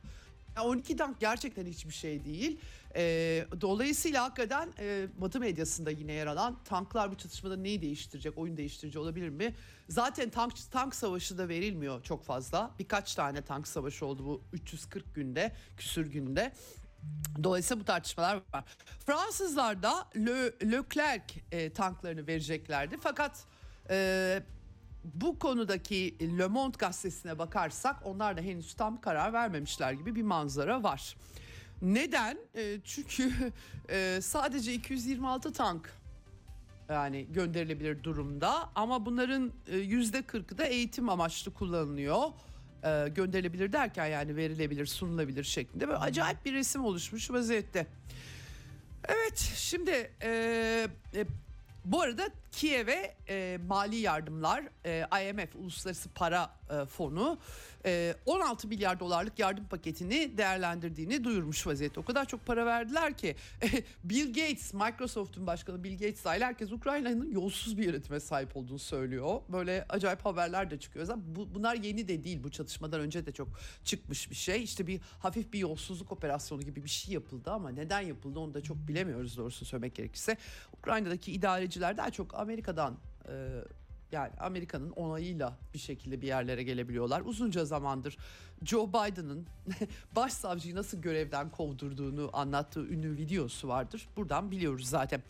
Yani 0.57 0.67
12 0.67 0.97
tank 0.97 1.21
gerçekten 1.21 1.67
hiçbir 1.67 1.95
şey 1.95 2.25
değil. 2.25 2.61
E, 2.97 3.47
dolayısıyla 3.61 4.25
hakikaten 4.25 4.69
e, 4.79 5.07
Batı 5.19 5.41
medyasında 5.41 5.91
yine 5.91 6.13
yer 6.13 6.27
alan 6.27 6.59
tanklar 6.65 7.11
bu 7.13 7.17
çatışmada 7.17 7.57
neyi 7.57 7.83
değiştirecek, 7.83 8.39
oyun 8.39 8.57
değiştirici 8.57 8.99
olabilir 8.99 9.29
mi? 9.29 9.55
Zaten 9.89 10.31
tank 10.31 10.53
tank 10.71 10.95
savaşı 10.95 11.39
da 11.39 11.49
verilmiyor 11.49 12.03
çok 12.03 12.25
fazla. 12.25 12.71
Birkaç 12.79 13.15
tane 13.15 13.43
tank 13.43 13.69
savaşı 13.69 14.07
oldu 14.07 14.25
bu 14.27 14.43
340 14.53 15.15
günde, 15.15 15.53
küsür 15.77 16.07
günde. 16.07 16.53
Dolayısıyla 17.43 17.81
bu 17.81 17.85
tartışmalar 17.85 18.41
var. 18.55 18.65
Fransızlar 19.07 19.83
da 19.83 20.09
Le, 20.17 20.71
Leclerc 20.73 21.35
e, 21.53 21.73
tanklarını 21.73 22.27
vereceklerdi. 22.27 22.97
Fakat 23.01 23.45
e, 23.91 24.43
bu 25.05 25.39
konudaki 25.39 26.17
Le 26.39 26.47
Monde 26.47 26.77
gazetesine 26.79 27.39
bakarsak 27.39 28.07
onlar 28.07 28.37
da 28.37 28.41
henüz 28.41 28.75
tam 28.75 29.01
karar 29.01 29.33
vermemişler 29.33 29.93
gibi 29.93 30.15
bir 30.15 30.23
manzara 30.23 30.83
var. 30.83 31.17
Neden? 31.83 32.39
E, 32.55 32.81
çünkü 32.85 33.33
e, 33.89 34.19
sadece 34.23 34.75
226 34.75 35.53
tank 35.53 35.93
yani 36.89 37.27
gönderilebilir 37.33 38.03
durumda 38.03 38.71
ama 38.75 39.07
bunların 39.07 39.53
e, 39.67 39.77
yüzde 39.77 40.19
40'ı 40.19 40.59
da 40.59 40.65
eğitim 40.65 41.09
amaçlı 41.09 41.55
kullanılıyor 41.55 42.23
e, 42.85 43.09
gönderilebilir 43.09 43.73
derken 43.73 44.07
yani 44.07 44.37
verilebilir, 44.37 44.87
sunulabilir 44.87 45.45
şeklinde 45.45 45.89
böyle 45.89 45.99
acayip 45.99 46.45
bir 46.45 46.53
resim 46.53 46.85
oluşmuş 46.85 47.31
vaziyette. 47.31 47.87
Evet 49.09 49.39
şimdi 49.57 50.11
e, 50.23 50.31
e, 51.15 51.27
bu 51.85 52.01
arada 52.01 52.29
Kiev'e 52.53 53.15
e, 53.29 53.59
mali 53.69 53.97
yardımlar 53.97 54.65
e, 54.87 55.29
IMF 55.29 55.57
Uluslararası 55.57 56.09
Para 56.09 56.51
e, 56.71 56.85
Fonu 56.85 57.39
16 58.27 58.69
milyar 58.69 59.01
dolarlık 59.01 59.39
yardım 59.39 59.65
paketini 59.65 60.39
değerlendirdiğini 60.39 61.25
duyurmuş 61.25 61.67
vaziyette. 61.67 62.01
O 62.01 62.05
kadar 62.05 62.25
çok 62.25 62.47
para 62.47 62.67
verdiler 62.67 63.17
ki 63.17 63.37
Bill 64.05 64.27
Gates, 64.27 64.75
Microsoft'un 64.75 65.47
başkanı 65.47 65.85
Bill 65.85 65.93
Gates 65.93 66.25
dahil 66.25 66.41
herkes 66.41 66.73
Ukrayna'nın 66.73 67.31
yolsuz 67.31 67.79
bir 67.79 67.85
yönetime 67.85 68.21
sahip 68.21 68.57
olduğunu 68.57 68.79
söylüyor. 68.79 69.41
Böyle 69.49 69.87
acayip 69.89 70.25
haberler 70.25 70.71
de 70.71 70.79
çıkıyor. 70.79 71.05
Zaten 71.05 71.23
bu, 71.27 71.55
bunlar 71.55 71.75
yeni 71.75 72.09
de 72.09 72.25
değil. 72.25 72.45
Bu 72.45 72.51
çatışmadan 72.51 73.01
önce 73.01 73.27
de 73.27 73.33
çok 73.33 73.49
çıkmış 73.85 74.31
bir 74.31 74.37
şey. 74.37 74.63
İşte 74.63 74.87
bir 74.87 75.01
hafif 75.19 75.53
bir 75.53 75.59
yolsuzluk 75.59 76.13
operasyonu 76.13 76.63
gibi 76.63 76.85
bir 76.85 76.89
şey 76.89 77.15
yapıldı 77.15 77.51
ama 77.51 77.69
neden 77.71 78.01
yapıldı 78.01 78.39
onu 78.39 78.55
da 78.55 78.61
çok 78.61 78.77
bilemiyoruz 78.77 79.37
doğrusu 79.37 79.65
söylemek 79.65 79.95
gerekirse. 79.95 80.37
Ukrayna'daki 80.79 81.33
idareciler 81.33 81.97
daha 81.97 82.11
çok 82.11 82.35
Amerika'dan 82.35 82.99
yani 84.13 84.31
Amerika'nın 84.41 84.91
onayıyla 84.91 85.59
bir 85.75 85.79
şekilde 85.79 86.21
bir 86.21 86.27
yerlere 86.27 86.63
gelebiliyorlar. 86.63 87.23
Uzunca 87.25 87.65
zamandır 87.65 88.17
Joe 88.65 88.89
Biden'ın 88.89 89.47
başsavcıyı 90.17 90.75
nasıl 90.75 91.03
görevden 91.03 91.51
kovdurduğunu 91.51 92.31
anlattığı 92.33 92.87
ünlü 92.87 93.17
videosu 93.17 93.69
vardır. 93.69 94.09
Buradan 94.17 94.51
biliyoruz 94.51 94.89
zaten. 94.89 95.23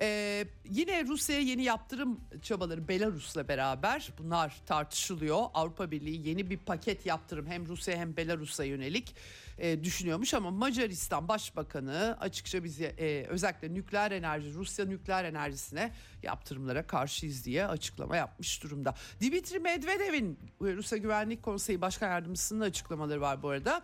Ee, 0.00 0.46
yine 0.70 1.04
Rusya'ya 1.04 1.42
yeni 1.42 1.62
yaptırım 1.62 2.20
çabaları 2.42 2.88
Belarus'la 2.88 3.48
beraber 3.48 4.12
bunlar 4.18 4.56
tartışılıyor. 4.66 5.44
Avrupa 5.54 5.90
Birliği 5.90 6.28
yeni 6.28 6.50
bir 6.50 6.58
paket 6.58 7.06
yaptırım 7.06 7.46
hem 7.46 7.66
Rusya 7.66 7.96
hem 7.96 8.16
Belarus'a 8.16 8.64
yönelik 8.64 9.14
e, 9.58 9.84
düşünüyormuş 9.84 10.34
ama 10.34 10.50
Macaristan 10.50 11.28
Başbakanı 11.28 12.16
açıkça 12.20 12.64
bizi 12.64 12.84
e, 12.84 13.26
özellikle 13.28 13.74
nükleer 13.74 14.10
enerji 14.10 14.54
Rusya 14.54 14.84
nükleer 14.84 15.24
enerjisine 15.24 15.92
yaptırımlara 16.22 16.86
karşıyız 16.86 17.44
diye 17.44 17.66
açıklama 17.66 18.16
yapmış 18.16 18.62
durumda. 18.62 18.94
Dimitri 19.20 19.58
Medvedev'in 19.58 20.38
Rusya 20.60 20.98
Güvenlik 20.98 21.42
Konseyi 21.42 21.80
Başkan 21.80 22.08
Yardımcısının 22.08 22.60
açıklamaları 22.60 23.20
var 23.20 23.42
bu 23.42 23.48
arada. 23.48 23.82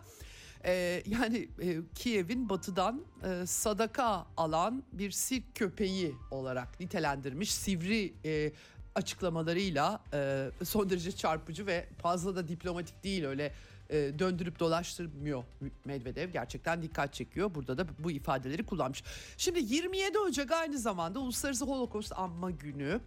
Ee, 0.65 1.03
yani 1.05 1.49
e, 1.61 1.77
Kiev'in 1.95 2.49
batıdan 2.49 3.05
e, 3.23 3.45
sadaka 3.45 4.25
alan 4.37 4.83
bir 4.91 5.11
sirk 5.11 5.55
köpeği 5.55 6.15
olarak 6.31 6.79
nitelendirmiş. 6.79 7.53
Sivri 7.53 8.13
e, 8.25 8.51
açıklamalarıyla 8.95 10.03
e, 10.13 10.49
son 10.65 10.89
derece 10.89 11.11
çarpıcı 11.11 11.67
ve 11.67 11.87
fazla 12.01 12.35
da 12.35 12.47
diplomatik 12.47 13.03
değil 13.03 13.25
öyle 13.25 13.53
e, 13.93 14.19
döndürüp 14.19 14.59
dolaştırmıyor 14.59 15.43
Medvedev 15.85 16.29
gerçekten 16.29 16.81
dikkat 16.81 17.13
çekiyor. 17.13 17.55
Burada 17.55 17.77
da 17.77 17.85
bu 17.99 18.11
ifadeleri 18.11 18.65
kullanmış. 18.65 19.03
Şimdi 19.37 19.73
27 19.73 20.19
Ocak 20.19 20.51
aynı 20.51 20.77
zamanda 20.77 21.19
Uluslararası 21.19 21.65
Holocaust 21.65 22.13
Anma 22.15 22.51
Günü. 22.51 22.99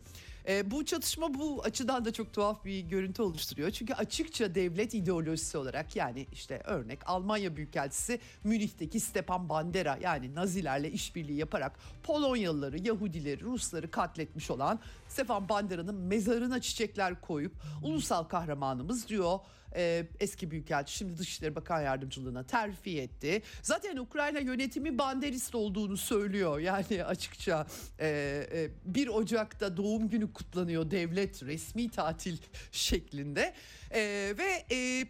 E, 0.48 0.70
bu 0.70 0.84
çatışma 0.84 1.34
bu 1.34 1.62
açıdan 1.64 2.04
da 2.04 2.12
çok 2.12 2.32
tuhaf 2.32 2.64
bir 2.64 2.80
görüntü 2.80 3.22
oluşturuyor. 3.22 3.70
Çünkü 3.70 3.94
açıkça 3.94 4.54
devlet 4.54 4.94
ideolojisi 4.94 5.58
olarak 5.58 5.96
yani 5.96 6.26
işte 6.32 6.62
örnek 6.64 6.98
Almanya 7.06 7.56
Büyükelçisi 7.56 8.20
Münih'teki 8.44 9.00
Stepan 9.00 9.48
Bandera 9.48 9.98
yani 10.02 10.34
Nazilerle 10.34 10.90
işbirliği 10.90 11.38
yaparak 11.38 11.72
Polonyalıları, 12.02 12.78
Yahudileri, 12.78 13.40
Rusları 13.40 13.90
katletmiş 13.90 14.50
olan 14.50 14.80
Stepan 15.08 15.48
Bandera'nın 15.48 15.94
mezarına 15.94 16.60
çiçekler 16.60 17.20
koyup 17.20 17.52
ulusal 17.82 18.24
kahramanımız 18.24 19.08
diyor 19.08 19.38
e, 19.76 20.06
eski 20.20 20.50
büyükelçi 20.50 20.96
şimdi 20.96 21.18
Dışişleri 21.18 21.54
Bakan 21.54 21.80
Yardımcılığına 21.80 22.42
terfi 22.42 23.00
etti. 23.00 23.42
Zaten 23.62 23.96
Ukrayna 23.96 24.38
yönetimi 24.38 24.98
banderist 24.98 25.54
olduğunu 25.54 25.96
söylüyor. 25.96 26.58
Yani 26.58 27.04
açıkça 27.04 27.66
e, 28.00 28.08
e, 28.52 28.70
1 28.84 29.08
Ocak'ta 29.08 29.76
doğum 29.76 30.08
günü 30.08 30.32
kutlanıyor 30.32 30.90
devlet 30.90 31.42
resmi 31.42 31.90
tatil 31.90 32.36
şeklinde. 32.72 33.54
E, 33.90 34.34
ve 34.38 34.74
e, 34.76 35.06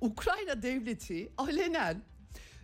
Ukrayna 0.00 0.62
devleti 0.62 1.32
alenen 1.36 2.02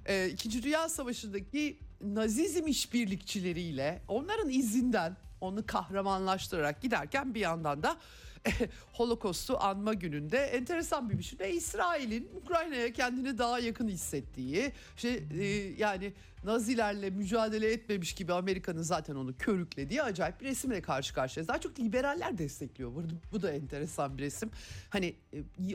e, 0.07 0.29
İkinci 0.29 0.63
Dünya 0.63 0.89
Savaşı'ndaki 0.89 1.79
Nazizm 2.01 2.67
işbirlikçileriyle 2.67 4.03
onların 4.09 4.51
izinden 4.51 5.17
onu 5.41 5.67
kahramanlaştırarak 5.67 6.83
giderken 6.83 7.35
bir 7.35 7.41
yandan 7.41 7.83
da 7.83 7.97
Holocaust'u 8.93 9.57
anma 9.61 9.95
gününde 9.95 10.39
enteresan 10.39 11.11
bir 11.11 11.19
biçimde 11.19 11.53
İsrail'in 11.53 12.29
Ukrayna'ya 12.43 12.93
kendini 12.93 13.39
daha 13.39 13.59
yakın 13.59 13.89
hissettiği 13.89 14.73
şey 14.97 15.25
e, 15.41 15.45
yani 15.79 16.13
Nazilerle 16.45 17.11
mücadele 17.11 17.73
etmemiş 17.73 18.15
gibi 18.15 18.33
Amerika'nın 18.33 18.83
zaten 18.83 19.15
onu 19.15 19.37
körüklediği 19.39 20.03
acayip 20.03 20.41
bir 20.41 20.47
resimle 20.47 20.83
karşı 20.83 21.15
karşıyayız. 21.15 21.49
Daha 21.49 21.61
çok 21.61 21.79
liberaller 21.81 22.39
destekliyor. 22.39 22.95
Bu, 22.95 23.03
bu 23.33 23.43
da 23.43 23.51
enteresan 23.51 24.19
bir 24.19 24.23
resim. 24.23 24.51
Hani 24.91 25.15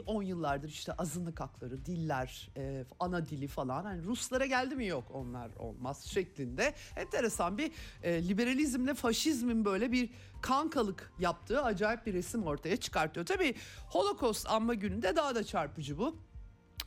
10 0.06 0.24
e, 0.24 0.26
yıllardır 0.26 0.70
işte 0.70 0.94
azınlık 0.94 1.40
hakları, 1.40 1.86
diller, 1.86 2.50
e, 2.58 2.86
ana 3.00 3.28
dili 3.28 3.48
falan. 3.48 3.84
Hani 3.84 4.04
Ruslara 4.04 4.46
geldi 4.46 4.76
mi 4.76 4.86
yok 4.86 5.06
onlar 5.14 5.52
olmaz 5.60 6.06
şeklinde. 6.06 6.74
Enteresan 6.96 7.58
bir 7.58 7.72
e, 8.04 8.28
liberalizmle 8.28 8.94
faşizmin 8.94 9.66
böyle 9.66 9.92
bir 9.92 10.10
kankalık 10.42 11.12
yaptığı 11.20 11.64
acayip 11.64 12.06
bir 12.06 12.14
resim 12.14 12.44
ortaya 12.44 12.78
çıkartıyor. 12.78 13.26
Tabii 13.26 13.56
Holocaust 13.90 14.50
anma 14.50 14.74
gününde 14.74 15.16
daha 15.16 15.36
da 15.36 15.44
çarpıcı 15.44 15.98
bu. 15.98 16.27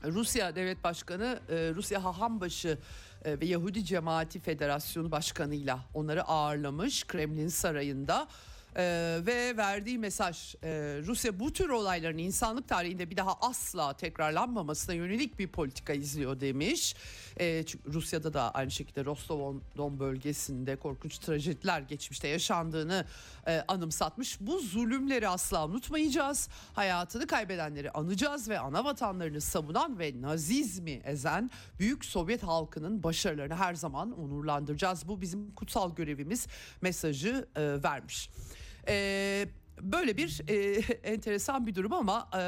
Rusya 0.04 0.56
Devlet 0.56 0.84
Başkanı, 0.84 1.40
Rusya 1.50 2.04
Hahambaşı 2.04 2.78
ve 3.26 3.46
Yahudi 3.46 3.84
Cemaati 3.84 4.40
Federasyonu 4.40 5.10
Başkanı'yla 5.10 5.78
onları 5.94 6.24
ağırlamış 6.24 7.06
Kremlin 7.06 7.48
Sarayı'nda. 7.48 8.28
Ee, 8.76 9.18
ve 9.26 9.56
verdiği 9.56 9.98
mesaj 9.98 10.54
e, 10.54 10.68
Rusya 11.06 11.40
bu 11.40 11.52
tür 11.52 11.68
olayların 11.68 12.18
insanlık 12.18 12.68
tarihinde 12.68 13.10
bir 13.10 13.16
daha 13.16 13.34
asla 13.40 13.92
tekrarlanmamasına 13.92 14.94
yönelik 14.94 15.38
bir 15.38 15.48
politika 15.48 15.92
izliyor 15.92 16.40
demiş. 16.40 16.94
E, 17.36 17.66
çünkü 17.66 17.92
Rusya'da 17.92 18.32
da 18.32 18.50
aynı 18.50 18.70
şekilde 18.70 19.04
Rostov-on-Don 19.04 20.00
bölgesinde 20.00 20.76
korkunç 20.76 21.18
trajediler 21.18 21.80
geçmişte 21.80 22.28
yaşandığını 22.28 23.04
e, 23.46 23.64
anımsatmış. 23.68 24.40
Bu 24.40 24.58
zulümleri 24.58 25.28
asla 25.28 25.66
unutmayacağız. 25.66 26.48
Hayatını 26.74 27.26
kaybedenleri 27.26 27.90
anacağız 27.90 28.48
ve 28.48 28.58
ana 28.58 28.84
vatanlarını 28.84 29.40
savunan 29.40 29.98
ve 29.98 30.12
nazizmi 30.20 31.02
ezen 31.04 31.50
büyük 31.78 32.04
Sovyet 32.04 32.42
halkının 32.42 33.02
başarılarını 33.02 33.54
her 33.54 33.74
zaman 33.74 34.18
onurlandıracağız. 34.18 35.08
Bu 35.08 35.20
bizim 35.20 35.54
kutsal 35.54 35.94
görevimiz 35.94 36.46
mesajı 36.82 37.48
e, 37.56 37.82
vermiş. 37.82 38.30
Böyle 39.82 40.16
bir 40.16 40.40
e, 40.48 40.54
enteresan 41.12 41.66
bir 41.66 41.74
durum 41.74 41.92
ama 41.92 42.28
e, 42.34 42.38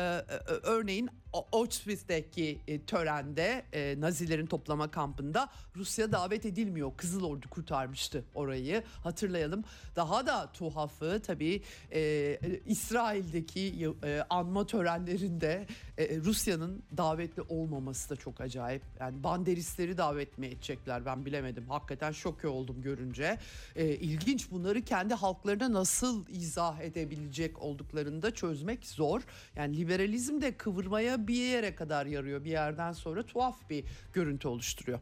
örneğin 0.63 1.11
Auschwitz'teki 1.53 2.61
e, 2.69 2.83
törende 2.85 3.65
e, 3.73 4.01
Nazilerin 4.01 4.47
toplama 4.47 4.91
kampında 4.91 5.49
Rusya 5.77 6.13
davet 6.13 6.47
edilmiyor. 6.47 6.93
Kızıl 6.97 7.25
Ordu 7.25 7.49
kurtarmıştı 7.49 8.25
orayı 8.35 8.83
hatırlayalım. 9.05 9.65
Daha 9.97 10.27
da 10.27 10.53
tuhafı 10.53 11.21
tabii 11.27 11.63
e, 11.93 12.39
İsrail'deki 12.67 13.95
e, 14.05 14.23
anma 14.31 14.67
törenlerinde 14.67 15.67
e, 15.99 16.17
Rusya'nın 16.17 16.83
davetli 16.97 17.43
olmaması 17.43 18.11
da 18.11 18.17
çok 18.17 18.41
acayip. 18.41 18.83
Yani 19.01 19.25
banderistleri 19.25 19.99
davet 19.99 20.39
mi 20.39 20.47
edecekler 20.47 21.07
ben 21.07 21.27
bilemedim. 21.27 21.69
Hakikaten 21.69 22.13
şok 22.13 22.45
oldum 22.45 22.83
görünce. 22.83 23.39
E, 23.77 23.87
ilginç 23.87 24.51
bunları 24.51 24.83
kendi 24.83 25.15
halklarına 25.15 25.73
nasıl 25.73 26.29
izah 26.29 26.81
edebilecek 26.81 27.63
olduklarını 27.63 28.23
da 28.23 28.35
çözmek 28.35 28.87
zor. 28.87 29.23
Yani 29.57 29.77
liberalizm 29.77 30.41
de 30.41 30.57
kıvırmaya 30.57 31.22
bir 31.29 31.35
yere 31.35 31.75
kadar 31.75 32.07
yarıyor 32.07 32.45
bir 32.45 32.51
yerden 32.51 32.93
sonra 32.93 33.27
tuhaf 33.27 33.71
bir 33.71 33.85
görüntü 34.13 34.49
oluşturuyor. 34.49 35.01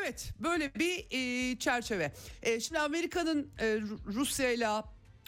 Evet 0.00 0.32
böyle 0.40 0.74
bir 0.74 1.06
e, 1.10 1.58
çerçeve. 1.58 2.12
E, 2.42 2.60
şimdi 2.60 2.78
Amerika'nın 2.78 3.50
e, 3.60 3.80
Rusya 4.06 4.50
ile 4.52 4.66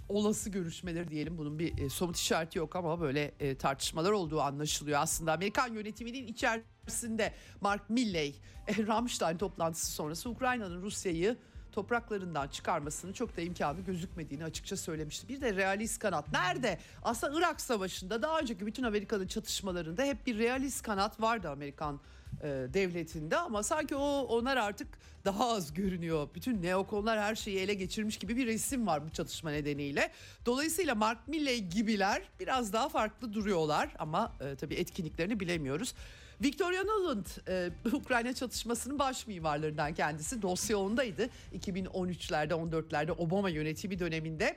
olası 0.09 0.51
görüşmeleri 0.51 1.09
diyelim 1.09 1.39
bunun 1.39 1.59
bir 1.59 1.79
e, 1.79 1.89
somut 1.89 2.17
işareti 2.17 2.59
yok 2.59 2.77
ama 2.77 3.01
böyle 3.01 3.35
e, 3.41 3.55
tartışmalar 3.55 4.11
olduğu 4.11 4.41
anlaşılıyor. 4.41 5.01
Aslında 5.01 5.33
Amerikan 5.33 5.73
yönetiminin 5.73 6.27
içerisinde 6.27 7.35
Mark 7.61 7.91
Milley 7.91 8.41
e, 8.67 8.87
Ramstein 8.87 9.39
toplantısı 9.39 9.93
sonrası 9.93 10.31
Ukrayna'nın 10.31 10.83
Rusya'yı 10.83 11.37
topraklarından 11.73 12.49
çıkarmasının 12.49 13.13
çok 13.13 13.37
da 13.37 13.41
imkanı 13.41 13.81
gözükmediğini 13.81 14.45
açıkça 14.45 14.77
söylemişti. 14.77 15.29
Bir 15.29 15.41
de 15.41 15.55
realist 15.57 15.99
kanat 15.99 16.33
nerede? 16.33 16.79
Aslında 17.03 17.39
Irak 17.39 17.61
Savaşı'nda 17.61 18.23
daha 18.23 18.39
önceki 18.41 18.67
bütün 18.67 18.83
Amerika'nın 18.83 19.27
çatışmalarında 19.27 20.03
hep 20.03 20.27
bir 20.27 20.39
realist 20.39 20.83
kanat 20.83 21.21
vardı 21.21 21.51
Amerikan 21.51 22.01
e, 22.43 22.47
devletinde 22.75 23.37
ama 23.37 23.63
sanki 23.63 23.95
o 23.95 24.21
onlar 24.21 24.57
artık 24.57 24.89
daha 25.25 25.51
az 25.51 25.75
görünüyor. 25.75 26.29
Bütün 26.35 26.63
neokonlar 26.63 27.21
her 27.21 27.35
şeyi 27.35 27.59
ele 27.59 27.75
geçirmiş 27.75 28.17
gibi 28.17 28.37
bir 28.37 28.47
resim 28.47 28.87
var 28.87 29.05
bu 29.05 29.11
çatışma 29.11 29.51
nedeniyle. 29.51 30.11
Dolayısıyla 30.47 30.95
Mark 30.95 31.29
Milley 31.29 31.65
gibiler 31.65 32.23
biraz 32.41 32.73
daha 32.73 32.89
farklı 32.89 33.33
duruyorlar 33.33 33.95
ama 33.99 34.33
e, 34.41 34.57
tabii 34.57 34.75
etkinliklerini 34.75 35.41
bilemiyoruz. 35.41 35.95
Victoria 36.43 36.83
Nuland 36.83 37.27
e, 37.49 37.71
Ukrayna 37.93 38.35
çatışmasının 38.35 38.99
baş 38.99 39.27
mimarlarından 39.27 39.95
kendisi 39.95 40.43
dosya 40.43 40.79
ondaydı. 40.79 41.29
2013'lerde 41.59 42.53
14'lerde 42.53 43.11
Obama 43.11 43.49
yönetimi 43.51 43.99
döneminde 43.99 44.57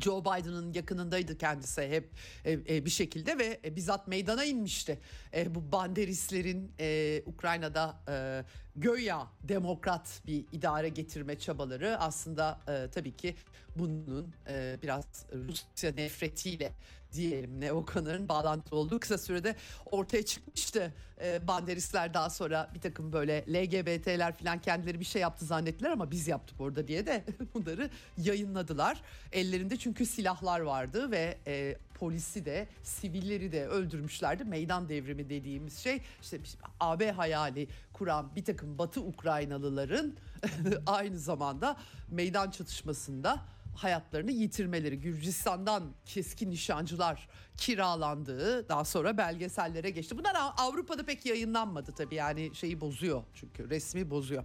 Joe 0.00 0.20
Biden'ın 0.20 0.72
yakınındaydı 0.72 1.38
kendisi 1.38 1.82
hep 1.82 2.10
e, 2.44 2.52
e, 2.52 2.84
bir 2.84 2.90
şekilde 2.90 3.38
ve 3.38 3.60
e, 3.64 3.76
bizzat 3.76 4.08
meydana 4.08 4.44
inmişti. 4.44 4.98
E, 5.34 5.54
bu 5.54 5.72
banderistlerin 5.72 6.72
e, 6.80 7.22
Ukrayna'da 7.26 7.96
e, 8.08 8.44
göya 8.76 9.26
demokrat 9.42 10.20
bir 10.26 10.44
idare 10.52 10.88
getirme 10.88 11.38
çabaları 11.38 11.98
aslında 11.98 12.60
e, 12.68 12.90
tabii 12.90 13.16
ki 13.16 13.34
bunun 13.76 14.34
e, 14.48 14.78
biraz 14.82 15.26
Rusya 15.32 15.92
nefretiyle 15.92 16.72
diyelim 17.12 17.60
neokonların 17.60 18.28
bağlantılı 18.28 18.78
olduğu 18.78 19.00
kısa 19.00 19.18
sürede 19.18 19.56
ortaya 19.86 20.24
çıkmıştı. 20.24 20.92
E, 21.22 21.46
banderistler 21.46 22.14
daha 22.14 22.30
sonra 22.30 22.70
bir 22.74 22.80
takım 22.80 23.12
böyle 23.12 23.44
LGBT'ler 23.48 24.36
falan 24.36 24.58
kendileri 24.58 25.00
bir 25.00 25.04
şey 25.04 25.22
yaptı 25.22 25.44
zannettiler 25.44 25.90
ama 25.90 26.10
biz 26.10 26.28
yaptık 26.28 26.60
orada 26.60 26.88
diye 26.88 27.06
de 27.06 27.24
bunları 27.54 27.90
yayınladılar. 28.18 29.00
Ellerinde 29.32 29.76
çünkü 29.76 30.06
silahlar 30.06 30.60
vardı 30.60 31.10
ve 31.10 31.38
e, 31.46 31.76
polisi 31.94 32.44
de 32.44 32.68
sivilleri 32.82 33.52
de 33.52 33.66
öldürmüşlerdi. 33.66 34.44
Meydan 34.44 34.88
devrimi 34.88 35.30
dediğimiz 35.30 35.78
şey 35.78 36.02
işte 36.22 36.40
AB 36.80 37.10
hayali 37.12 37.68
kuran 37.92 38.36
bir 38.36 38.44
takım 38.44 38.78
Batı 38.78 39.00
Ukraynalıların 39.00 40.14
aynı 40.86 41.18
zamanda 41.18 41.76
meydan 42.10 42.50
çatışmasında 42.50 43.44
hayatlarını 43.76 44.30
yitirmeleri 44.30 45.00
Gürcistan'dan 45.00 45.92
keskin 46.06 46.50
nişancılar 46.50 47.28
kiralandığı 47.56 48.68
daha 48.68 48.84
sonra 48.84 49.16
belgesellere 49.18 49.90
geçti. 49.90 50.18
Bunlar 50.18 50.36
Avrupa'da 50.56 51.04
pek 51.04 51.26
yayınlanmadı 51.26 51.92
tabii 51.92 52.14
yani 52.14 52.54
şeyi 52.54 52.80
bozuyor 52.80 53.22
çünkü 53.34 53.70
resmi 53.70 54.10
bozuyor. 54.10 54.44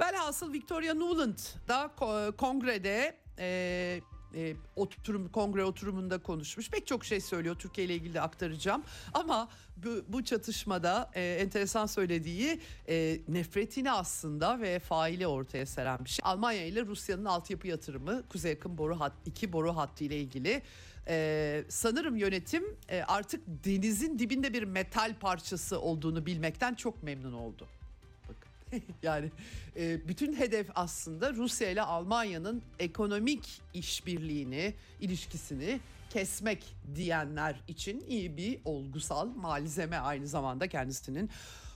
Velhasıl 0.00 0.52
Victoria 0.52 0.94
Nuland 0.94 1.38
da 1.68 1.90
kongrede 2.38 3.16
e, 3.38 4.00
e, 4.36 4.56
oturum 4.76 5.28
kongre 5.28 5.64
oturumunda 5.64 6.18
konuşmuş. 6.18 6.70
Pek 6.70 6.86
çok 6.86 7.04
şey 7.04 7.20
söylüyor 7.20 7.56
Türkiye 7.58 7.86
ile 7.86 7.94
ilgili 7.94 8.14
de 8.14 8.20
aktaracağım. 8.20 8.82
Ama 9.14 9.48
bu, 9.76 10.04
bu 10.08 10.24
çatışmada 10.24 11.10
e, 11.14 11.22
enteresan 11.40 11.86
söylediği 11.86 12.60
e, 12.88 13.20
nefretini 13.28 13.92
aslında 13.92 14.60
ve 14.60 14.78
faili 14.78 15.26
ortaya 15.26 15.66
seren 15.66 16.04
bir 16.04 16.10
şey. 16.10 16.22
Almanya 16.22 16.66
ile 16.66 16.86
Rusya'nın 16.86 17.24
altyapı 17.24 17.68
yatırımı 17.68 18.22
Kuzey 18.28 18.50
Yakın 18.50 18.78
boru 18.78 19.00
hat, 19.00 19.12
iki 19.26 19.52
boru 19.52 19.76
hattı 19.76 20.04
ile 20.04 20.16
ilgili. 20.16 20.62
Ee, 21.08 21.64
sanırım 21.68 22.16
yönetim 22.16 22.64
e, 22.88 23.02
artık 23.02 23.40
denizin 23.46 24.18
dibinde 24.18 24.52
bir 24.52 24.62
metal 24.62 25.14
parçası 25.20 25.80
olduğunu 25.80 26.26
bilmekten 26.26 26.74
çok 26.74 27.02
memnun 27.02 27.32
oldu. 27.32 27.68
Yani 29.02 29.30
e, 29.76 30.08
bütün 30.08 30.34
hedef 30.34 30.66
aslında 30.74 31.32
Rusya 31.32 31.70
ile 31.70 31.82
Almanya'nın 31.82 32.62
ekonomik 32.78 33.62
işbirliğini, 33.74 34.74
ilişkisini 35.00 35.80
kesmek 36.10 36.76
diyenler 36.94 37.60
için 37.68 38.04
iyi 38.08 38.36
bir 38.36 38.58
olgusal 38.64 39.26
malzeme 39.28 39.96
aynı 39.96 40.26
zamanda 40.26 40.68
kendisinin 40.68 41.30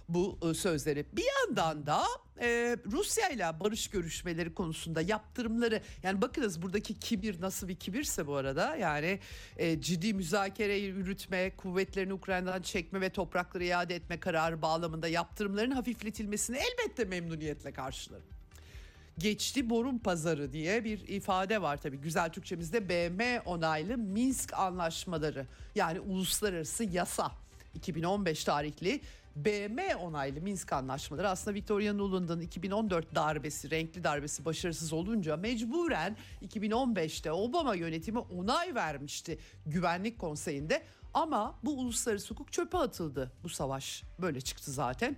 bu 0.09 0.39
e, 0.51 0.55
sözleri. 0.55 1.07
Bir 1.13 1.25
yandan 1.41 1.87
da 1.87 2.05
e, 2.41 2.77
Rusya 2.93 3.29
ile 3.29 3.61
barış 3.61 3.89
görüşmeleri 3.89 4.55
konusunda 4.55 5.01
yaptırımları 5.01 5.83
yani 6.03 6.23
bakınız 6.23 6.63
buradaki 6.63 6.95
kibir 6.99 7.41
nasıl 7.41 7.69
bir 7.69 7.77
kibirse 7.77 8.27
bu 8.27 8.35
arada 8.35 8.77
yani 8.77 9.19
e, 9.57 9.81
ciddi 9.81 10.15
müzakere 10.15 10.77
yürütme, 10.77 11.57
kuvvetlerini 11.57 12.13
Ukrayna'dan 12.13 12.63
çekme 12.63 13.01
ve 13.01 13.11
toprakları 13.11 13.65
iade 13.65 13.95
etme 13.95 14.21
kararı 14.21 14.63
bağlamında 14.63 15.09
yaptırımların 15.09 15.71
hafifletilmesini 15.71 16.57
elbette 16.57 17.05
memnuniyetle 17.05 17.73
karşılarım. 17.73 18.27
Geçti 19.19 19.71
borun 19.71 19.99
pazarı 19.99 20.53
diye 20.53 20.85
bir 20.85 21.09
ifade 21.09 21.63
var 21.63 21.77
tabii. 21.77 21.97
Güzel 21.97 22.33
Türkçemizde 22.33 22.89
BM 22.89 23.41
onaylı 23.41 23.99
Minsk 23.99 24.55
anlaşmaları 24.55 25.47
yani 25.75 26.01
uluslararası 26.01 26.85
yasa. 26.85 27.33
2015 27.75 28.45
tarihli 28.45 29.01
BM 29.37 29.97
onaylı 29.97 30.41
Minsk 30.41 30.73
anlaşmaları 30.73 31.29
aslında 31.29 31.55
Victoria 31.55 31.93
Nuland'ın 31.93 32.41
2014 32.41 33.15
darbesi, 33.15 33.71
renkli 33.71 34.05
darbesi 34.05 34.45
başarısız 34.45 34.93
olunca 34.93 35.37
mecburen 35.37 36.17
2015'te 36.47 37.33
Obama 37.33 37.75
yönetimi 37.75 38.19
onay 38.19 38.75
vermişti 38.75 39.39
Güvenlik 39.67 40.19
Konseyi'nde. 40.19 40.83
Ama 41.15 41.59
bu 41.65 41.79
uluslararası 41.79 42.35
hukuk 42.35 42.53
çöpe 42.53 42.79
atıldı. 42.79 43.33
Bu 43.43 43.49
savaş 43.49 44.03
böyle 44.21 44.41
çıktı 44.41 44.71
zaten. 44.71 45.17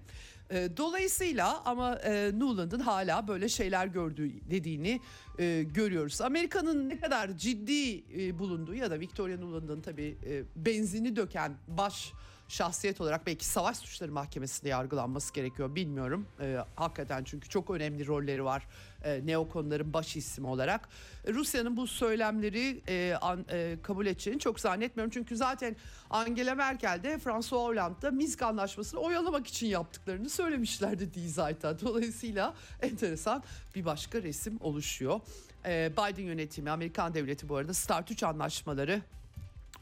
E, 0.51 0.68
dolayısıyla 0.77 1.62
ama 1.64 1.94
e, 1.94 2.31
Nuland'ın 2.38 2.81
hala 2.81 3.29
böyle 3.29 3.49
şeyler 3.49 3.87
gördüğü 3.87 4.51
dediğini 4.51 5.01
e, 5.38 5.62
görüyoruz. 5.62 6.20
Amerika'nın 6.20 6.88
ne 6.88 7.01
kadar 7.01 7.38
ciddi 7.38 8.05
e, 8.18 8.38
bulunduğu 8.38 8.75
ya 8.75 8.90
da 8.90 9.01
Victoria 9.01 9.38
Nuland'ın 9.38 9.81
tabii 9.81 10.18
e, 10.27 10.42
benzini 10.57 11.16
döken 11.16 11.57
baş 11.68 12.12
şahsiyet 12.51 13.01
olarak 13.01 13.27
belki 13.27 13.45
savaş 13.45 13.77
suçları 13.77 14.13
mahkemesinde 14.13 14.69
yargılanması 14.69 15.35
gerekiyor 15.35 15.75
bilmiyorum. 15.75 16.27
E, 16.41 16.57
hakikaten 16.77 17.25
çünkü 17.25 17.49
çok 17.49 17.71
önemli 17.71 18.07
rolleri 18.07 18.45
var 18.45 18.67
e, 19.05 19.27
neokonların 19.27 19.93
baş 19.93 20.17
ismi 20.17 20.47
olarak. 20.47 20.89
E, 21.25 21.33
Rusya'nın 21.33 21.77
bu 21.77 21.87
söylemleri 21.87 22.83
e, 22.89 23.15
an, 23.21 23.45
e, 23.51 23.77
kabul 23.83 24.07
edeceğini 24.07 24.41
çok 24.41 24.61
zannetmiyorum. 24.61 25.11
Çünkü 25.11 25.37
zaten 25.37 25.77
Angela 26.11 26.55
Merkel 26.55 27.01
de 27.03 27.19
François 27.19 27.69
Hollande 27.69 28.03
da 28.03 28.11
Minsk 28.11 28.43
anlaşmasını 28.43 29.01
oyalamak 29.01 29.47
için 29.47 29.67
yaptıklarını 29.67 30.31
söylemişlerdi 30.31 31.15
değil 31.15 31.33
zaten. 31.33 31.77
Dolayısıyla 31.81 32.55
enteresan 32.83 33.43
bir 33.75 33.85
başka 33.85 34.23
resim 34.23 34.59
oluşuyor. 34.61 35.21
E, 35.65 35.93
Biden 35.93 36.23
yönetimi, 36.23 36.71
Amerikan 36.71 37.15
devleti 37.15 37.49
bu 37.49 37.57
arada 37.57 37.75
Start 37.75 38.11
3 38.11 38.23
anlaşmaları 38.23 39.03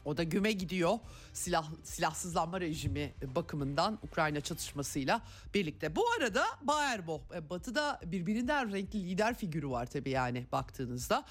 o 0.05 0.17
da 0.17 0.23
güme 0.23 0.51
gidiyor 0.51 0.99
silah 1.33 1.71
silahsızlanma 1.83 2.61
rejimi 2.61 3.13
bakımından 3.35 3.99
Ukrayna 4.03 4.41
çatışmasıyla 4.41 5.21
birlikte. 5.53 5.95
Bu 5.95 6.11
arada 6.11 6.45
Baerbock 6.61 7.23
e, 7.35 7.49
Batı'da 7.49 7.99
birbirinden 8.05 8.73
renkli 8.73 9.09
lider 9.09 9.33
figürü 9.33 9.69
var 9.69 9.85
tabii 9.85 10.09
yani 10.09 10.45
baktığınızda. 10.51 11.25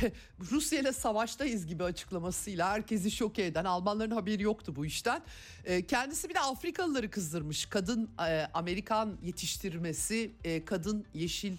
Rusya 0.50 0.80
ile 0.80 0.92
savaştayız 0.92 1.66
gibi 1.66 1.84
açıklamasıyla 1.84 2.70
herkesi 2.70 3.10
şok 3.10 3.38
eden 3.38 3.64
Almanların 3.64 4.10
haberi 4.10 4.42
yoktu 4.42 4.76
bu 4.76 4.86
işten. 4.86 5.22
E, 5.64 5.86
kendisi 5.86 6.28
bir 6.28 6.34
de 6.34 6.40
Afrikalıları 6.40 7.10
kızdırmış. 7.10 7.66
Kadın 7.66 8.10
e, 8.28 8.46
Amerikan 8.54 9.18
yetiştirmesi, 9.22 10.32
kadın 10.66 11.06
yeşil 11.14 11.56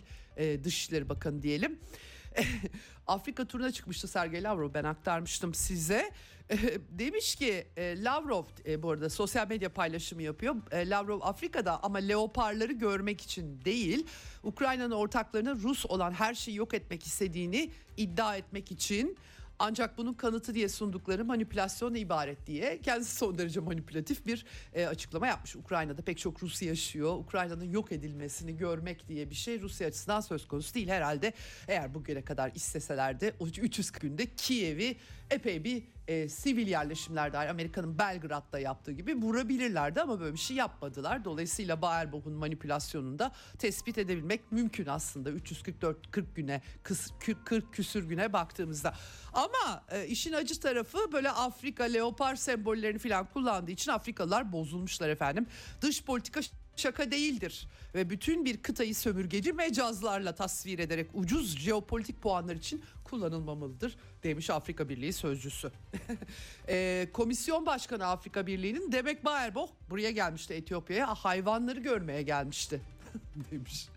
Dışişleri 0.64 1.10
Bakanı 1.10 1.42
diyelim. 1.42 1.80
Afrika 3.08 3.46
turuna 3.46 3.72
çıkmıştı 3.72 4.08
Sergey 4.08 4.44
Lavrov 4.44 4.74
ben 4.74 4.84
aktarmıştım 4.84 5.54
size. 5.54 6.12
Demiş 6.90 7.36
ki 7.36 7.68
e, 7.78 8.04
Lavrov 8.04 8.46
e, 8.66 8.84
bu 8.84 8.92
arada 8.92 9.10
sosyal 9.10 9.48
medya 9.48 9.74
paylaşımı 9.74 10.24
yapıyor. 10.24 10.56
E, 10.72 10.90
Lavrov 10.90 11.22
Afrika'da 11.22 11.84
ama 11.84 11.98
leoparları 11.98 12.74
görmek 12.74 13.22
için 13.22 13.62
değil 13.66 14.08
Ukrayna'nın 14.44 14.96
ortaklarını 14.96 15.62
Rus 15.62 15.86
olan 15.86 16.12
her 16.12 16.34
şeyi 16.34 16.58
yok 16.58 16.74
etmek 16.74 17.06
istediğini 17.06 17.72
iddia 17.98 18.36
etmek 18.36 18.72
için 18.72 19.18
ancak 19.60 19.98
bunun 19.98 20.14
kanıtı 20.14 20.54
diye 20.54 20.70
sundukları 20.70 21.26
manipülasyon 21.26 21.94
ibaret 21.94 22.48
diye 22.48 22.82
kendisi 22.82 23.16
son 23.16 23.38
derece 23.38 23.60
manipülatif 23.60 24.26
bir 24.26 24.46
e, 24.74 24.86
açıklama 24.86 25.28
yapmış. 25.28 25.56
Ukrayna'da 25.56 26.02
pek 26.02 26.18
çok 26.18 26.44
Rus 26.44 26.62
yaşıyor. 26.62 27.16
Ukrayna'nın 27.16 27.72
yok 27.72 27.92
edilmesini 27.92 28.58
görmek 28.58 29.08
diye 29.08 29.30
bir 29.30 29.36
şey 29.36 29.62
Rusya 29.62 29.88
açısından 29.88 30.22
söz 30.22 30.48
konusu 30.48 30.74
değil 30.74 30.88
herhalde. 30.88 31.34
Eğer 31.68 31.94
bugüne 31.94 32.22
kadar 32.22 32.52
isteseler 32.56 33.20
de 33.20 33.34
340 33.40 34.02
günde 34.02 34.26
Kiev'i 34.36 34.98
epey 35.32 35.64
bir 35.64 35.95
e, 36.08 36.30
sivil 36.30 36.68
yerleşimler 36.68 37.34
dair 37.34 37.50
Amerika'nın 37.50 38.00
Belgrad'da 38.00 38.60
yaptığı 38.60 38.92
gibi 38.92 39.16
vurabilirlerdi 39.16 40.02
ama 40.02 40.20
böyle 40.20 40.34
bir 40.34 40.40
şey 40.40 40.58
yapmadılar. 40.58 41.26
Dolayısıyla 41.26 41.82
Baerbock'un 41.82 42.34
manipülasyonunu 42.34 43.20
da 43.20 43.32
tespit 43.58 43.98
edebilmek 43.98 44.52
mümkün 44.52 44.86
aslında 44.86 45.30
344 45.30 46.12
40 46.12 46.36
güne 46.36 46.62
40 47.46 47.74
küsür 47.74 48.04
güne 48.04 48.34
baktığımızda. 48.34 48.94
Ama 49.34 49.84
e, 49.92 50.08
işin 50.08 50.34
acı 50.34 50.60
tarafı 50.60 51.12
böyle 51.12 51.32
Afrika 51.32 51.84
leopar 51.84 52.36
sembollerini 52.36 53.00
falan 53.00 53.26
kullandığı 53.26 53.72
için 53.72 53.92
Afrikalılar 53.92 54.52
bozulmuşlar 54.52 55.10
efendim. 55.10 55.48
Dış 55.82 56.04
politika 56.04 56.42
şaka 56.80 57.12
değildir 57.12 57.68
ve 57.96 58.10
bütün 58.10 58.46
bir 58.46 58.58
kıtayı 58.58 58.96
sömürgeci 58.96 59.54
mecazlarla 59.54 60.36
tasvir 60.36 60.80
ederek 60.80 61.10
ucuz 61.14 61.58
jeopolitik 61.60 62.22
puanlar 62.22 62.56
için 62.56 62.84
kullanılmamalıdır 63.04 63.98
demiş 64.24 64.50
Afrika 64.50 64.90
Birliği 64.90 65.14
sözcüsü. 65.14 65.72
e, 66.70 67.08
Komisyon 67.14 67.66
Başkanı 67.66 68.06
Afrika 68.06 68.48
Birliği'nin 68.48 68.92
Demek 68.92 69.26
Baerbock 69.26 69.74
buraya 69.90 70.12
gelmişti 70.12 70.54
Etiyopya'ya 70.54 71.08
hayvanları 71.08 71.80
görmeye 71.80 72.22
gelmişti 72.22 72.82
demiş 73.52 73.88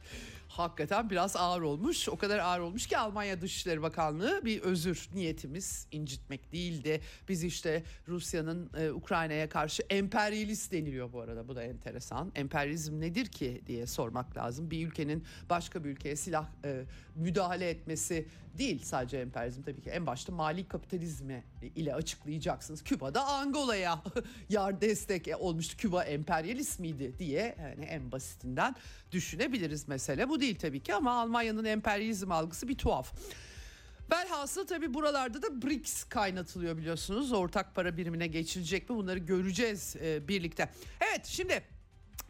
hakikaten 0.58 1.10
biraz 1.10 1.36
ağır 1.36 1.62
olmuş. 1.62 2.08
O 2.08 2.16
kadar 2.16 2.38
ağır 2.38 2.60
olmuş 2.60 2.86
ki 2.86 2.98
Almanya 2.98 3.40
Dışişleri 3.40 3.82
Bakanlığı 3.82 4.44
bir 4.44 4.60
özür 4.60 5.08
niyetimiz 5.14 5.86
incitmek 5.92 6.52
değildi. 6.52 7.00
Biz 7.28 7.44
işte 7.44 7.82
Rusya'nın 8.08 8.70
e, 8.76 8.90
Ukrayna'ya 8.90 9.48
karşı 9.48 9.82
emperyalist 9.90 10.72
deniliyor 10.72 11.12
bu 11.12 11.20
arada. 11.20 11.48
Bu 11.48 11.56
da 11.56 11.62
enteresan. 11.62 12.32
Emperyalizm 12.34 13.00
nedir 13.00 13.26
ki 13.26 13.62
diye 13.66 13.86
sormak 13.86 14.36
lazım. 14.36 14.70
Bir 14.70 14.86
ülkenin 14.86 15.24
başka 15.50 15.84
bir 15.84 15.90
ülkeye 15.90 16.16
silah 16.16 16.48
e, 16.64 16.84
müdahale 17.14 17.70
etmesi 17.70 18.28
değil 18.58 18.82
sadece 18.84 19.18
emperyalizm 19.18 19.62
tabii 19.62 19.80
ki 19.80 19.90
en 19.90 20.06
başta 20.06 20.32
mali 20.32 20.68
kapitalizmi 20.68 21.44
ile 21.74 21.94
açıklayacaksınız. 21.94 22.82
Küba'da 22.84 23.26
Angola'ya 23.26 24.02
yar 24.48 24.80
destek 24.80 25.28
olmuştu. 25.38 25.76
Küba 25.76 26.04
emperyalist 26.04 26.80
miydi 26.80 27.14
diye 27.18 27.56
yani 27.60 27.84
en 27.84 28.12
basitinden 28.12 28.74
düşünebiliriz 29.12 29.88
mesele. 29.88 30.28
Bu 30.28 30.40
değil 30.40 30.58
tabii 30.58 30.80
ki 30.80 30.94
ama 30.94 31.20
Almanya'nın 31.20 31.64
emperyalizm 31.64 32.32
algısı 32.32 32.68
bir 32.68 32.78
tuhaf. 32.78 33.14
Velhasıl 34.12 34.66
tabii 34.66 34.94
buralarda 34.94 35.42
da 35.42 35.62
BRICS 35.62 36.04
kaynatılıyor 36.04 36.76
biliyorsunuz. 36.76 37.32
Ortak 37.32 37.74
para 37.74 37.96
birimine 37.96 38.26
geçilecek 38.26 38.90
mi 38.90 38.96
bunları 38.96 39.18
göreceğiz 39.18 39.96
e, 39.96 40.28
birlikte. 40.28 40.68
Evet 41.00 41.26
şimdi 41.26 41.62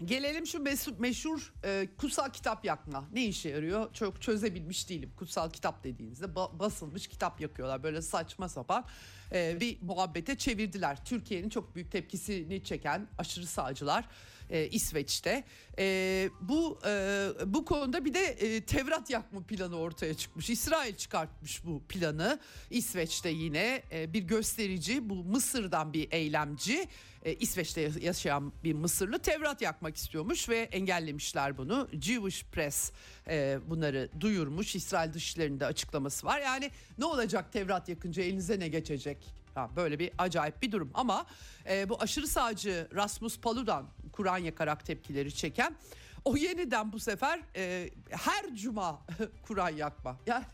Gelelim 0.04 0.46
şu 0.46 0.62
meşhur, 0.62 0.92
meşhur 0.98 1.52
e, 1.64 1.88
kutsal 1.98 2.30
kitap 2.30 2.64
yakma. 2.64 3.04
Ne 3.12 3.24
işe 3.24 3.48
yarıyor? 3.48 3.92
Çok 3.92 4.22
çözebilmiş 4.22 4.88
değilim. 4.88 5.12
Kutsal 5.16 5.50
kitap 5.50 5.84
dediğinizde 5.84 6.24
ba- 6.24 6.58
basılmış 6.58 7.06
kitap 7.06 7.40
yakıyorlar. 7.40 7.82
Böyle 7.82 8.02
saçma 8.02 8.48
sapan 8.48 8.84
e, 9.32 9.60
bir 9.60 9.78
muhabbete 9.82 10.38
çevirdiler. 10.38 11.04
Türkiye'nin 11.04 11.48
çok 11.48 11.74
büyük 11.74 11.92
tepkisini 11.92 12.64
çeken 12.64 13.08
aşırı 13.18 13.46
sağcılar 13.46 14.04
e, 14.50 14.68
İsveç'te. 14.68 15.44
E, 15.78 16.30
bu 16.40 16.78
e, 16.86 17.28
bu 17.46 17.64
konuda 17.64 18.04
bir 18.04 18.14
de 18.14 18.24
e, 18.24 18.60
Tevrat 18.60 19.10
yakma 19.10 19.40
planı 19.42 19.76
ortaya 19.76 20.14
çıkmış. 20.14 20.50
İsrail 20.50 20.94
çıkartmış 20.94 21.64
bu 21.64 21.82
planı. 21.88 22.40
İsveç'te 22.70 23.28
yine 23.28 23.82
e, 23.92 24.12
bir 24.12 24.22
gösterici 24.22 25.08
bu 25.08 25.14
Mısır'dan 25.14 25.92
bir 25.92 26.12
eylemci 26.12 26.88
e, 27.24 27.34
İsveç'te 27.34 27.90
yaşayan 28.00 28.52
bir 28.64 28.72
Mısırlı 28.72 29.18
Tevrat 29.18 29.62
yakmak 29.62 29.96
istiyormuş 29.96 30.48
ve 30.48 30.58
engellemişler 30.58 31.58
bunu. 31.58 31.88
Jewish 31.92 32.44
Press 32.44 32.92
e, 33.28 33.58
bunları 33.66 34.08
duyurmuş. 34.20 34.74
İsrail 34.74 35.12
Dışişleri'nde 35.12 35.66
açıklaması 35.66 36.26
var. 36.26 36.40
Yani 36.40 36.70
ne 36.98 37.04
olacak 37.04 37.52
Tevrat 37.52 37.88
yakınca 37.88 38.22
elinize 38.22 38.60
ne 38.60 38.68
geçecek? 38.68 39.38
Böyle 39.76 39.98
bir 39.98 40.10
acayip 40.18 40.62
bir 40.62 40.72
durum 40.72 40.90
ama 40.94 41.26
e, 41.70 41.88
bu 41.88 42.02
aşırı 42.02 42.26
sağcı 42.26 42.88
Rasmus 42.94 43.40
Paludan 43.40 43.86
Kur'an 44.18 44.38
yakarak 44.38 44.86
tepkileri 44.86 45.34
çeken 45.34 45.76
o 46.24 46.36
yeniden 46.36 46.92
bu 46.92 47.00
sefer 47.00 47.40
e, 47.56 47.90
her 48.10 48.54
cuma 48.54 49.00
Kur'an 49.42 49.68
yakma. 49.68 50.16
Yani 50.26 50.44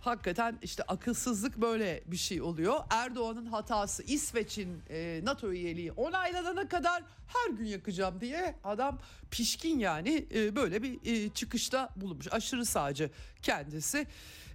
hakikaten 0.00 0.58
işte 0.62 0.82
akılsızlık 0.82 1.60
böyle 1.60 2.02
bir 2.06 2.16
şey 2.16 2.42
oluyor. 2.42 2.80
Erdoğan'ın 2.90 3.46
hatası 3.46 4.02
İsveç'in 4.02 4.82
e, 4.90 5.20
NATO 5.24 5.52
üyeliği 5.52 5.92
onaylanana 5.92 6.68
kadar 6.68 7.02
her 7.26 7.50
gün 7.50 7.64
yakacağım 7.64 8.20
diye 8.20 8.54
adam 8.64 8.98
pişkin 9.30 9.78
yani 9.78 10.26
e, 10.34 10.56
böyle 10.56 10.82
bir 10.82 10.98
e, 11.04 11.28
çıkışta 11.28 11.88
bulunmuş. 11.96 12.28
Aşırı 12.30 12.66
sağcı 12.66 13.10
kendisi. 13.42 14.06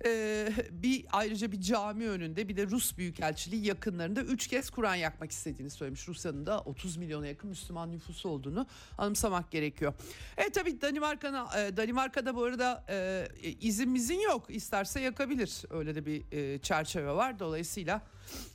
Ee, 0.06 0.50
bir 0.71 1.06
ayrıca 1.12 1.52
bir 1.52 1.62
cami 1.62 2.10
önünde 2.10 2.47
bir 2.47 2.58
de 2.58 2.67
Rus 2.67 2.97
Büyükelçiliği 2.97 3.65
yakınlarında 3.65 4.21
üç 4.21 4.47
kez 4.47 4.69
Kur'an 4.69 4.95
yakmak 4.95 5.32
istediğini 5.32 5.69
söylemiş. 5.69 6.08
Rusya'nın 6.08 6.45
da 6.45 6.60
30 6.60 6.97
milyona 6.97 7.28
yakın 7.28 7.50
Müslüman 7.50 7.91
nüfusu 7.91 8.30
olduğunu 8.30 8.67
anımsamak 8.97 9.52
gerekiyor. 9.52 9.93
Evet 10.38 10.54
tabii 10.54 10.82
Danimarka'na 10.82 11.62
e, 11.62 11.78
Danimarka'da 11.78 12.36
bu 12.36 12.43
arada 12.43 12.86
e, 12.89 13.28
izin 13.62 14.19
yok. 14.19 14.45
İsterse 14.50 15.02
yakabilir. 15.02 15.63
Öyle 15.69 15.95
de 15.95 16.06
bir 16.06 16.23
e, 16.32 16.60
çerçeve 16.60 17.12
var. 17.12 17.39
Dolayısıyla 17.39 18.02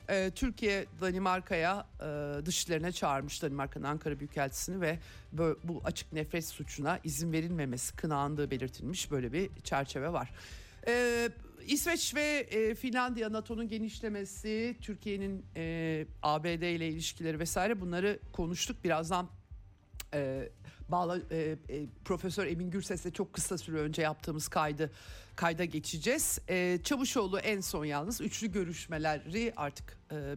e, 0.09 0.31
Türkiye 0.35 0.87
Danimarka'ya 1.01 1.87
e, 2.01 2.47
dışlarına 2.47 2.93
çağırmış 2.93 3.43
Danimarka'nın 3.43 3.85
Ankara 3.85 4.19
Büyükelçisini 4.19 4.81
ve 4.81 4.99
bu, 5.33 5.59
bu 5.65 5.81
açık 5.85 6.13
nefret 6.13 6.47
suçuna 6.47 7.01
izin 7.05 7.33
verilmemesi 7.33 7.97
kınandığı 7.97 8.51
belirtilmiş 8.51 9.11
böyle 9.11 9.33
bir 9.33 9.51
çerçeve 9.65 10.13
var. 10.13 10.31
Ee, 10.87 11.31
İsveç 11.67 12.15
ve 12.15 12.47
e, 12.51 12.75
Finlandiya 12.75 13.33
NATO'nun 13.33 13.69
genişlemesi, 13.69 14.77
Türkiye'nin 14.81 15.45
e, 15.57 16.07
ABD 16.23 16.63
ile 16.63 16.89
ilişkileri 16.89 17.39
vesaire 17.39 17.81
bunları 17.81 18.19
konuştuk. 18.33 18.85
Birazdan 18.85 19.29
e, 20.15 20.49
bağla 20.89 21.19
e, 21.31 21.37
e, 21.69 21.87
Profesör 22.05 22.47
Emin 22.47 22.71
Gürses'le 22.71 23.15
çok 23.15 23.33
kısa 23.33 23.59
süre 23.59 23.79
önce 23.79 24.03
yaptığımız 24.03 24.49
kaydı 24.49 24.91
kayda 25.37 25.64
geçeceğiz. 25.64 26.38
E, 26.49 26.79
Çavuşoğlu 26.85 27.38
en 27.38 27.61
son 27.61 27.85
yalnız 27.85 28.21
üçlü 28.21 28.53
görüşmeleri 28.53 29.53
artık 29.57 29.99
e, 30.11 30.16
e, 30.16 30.37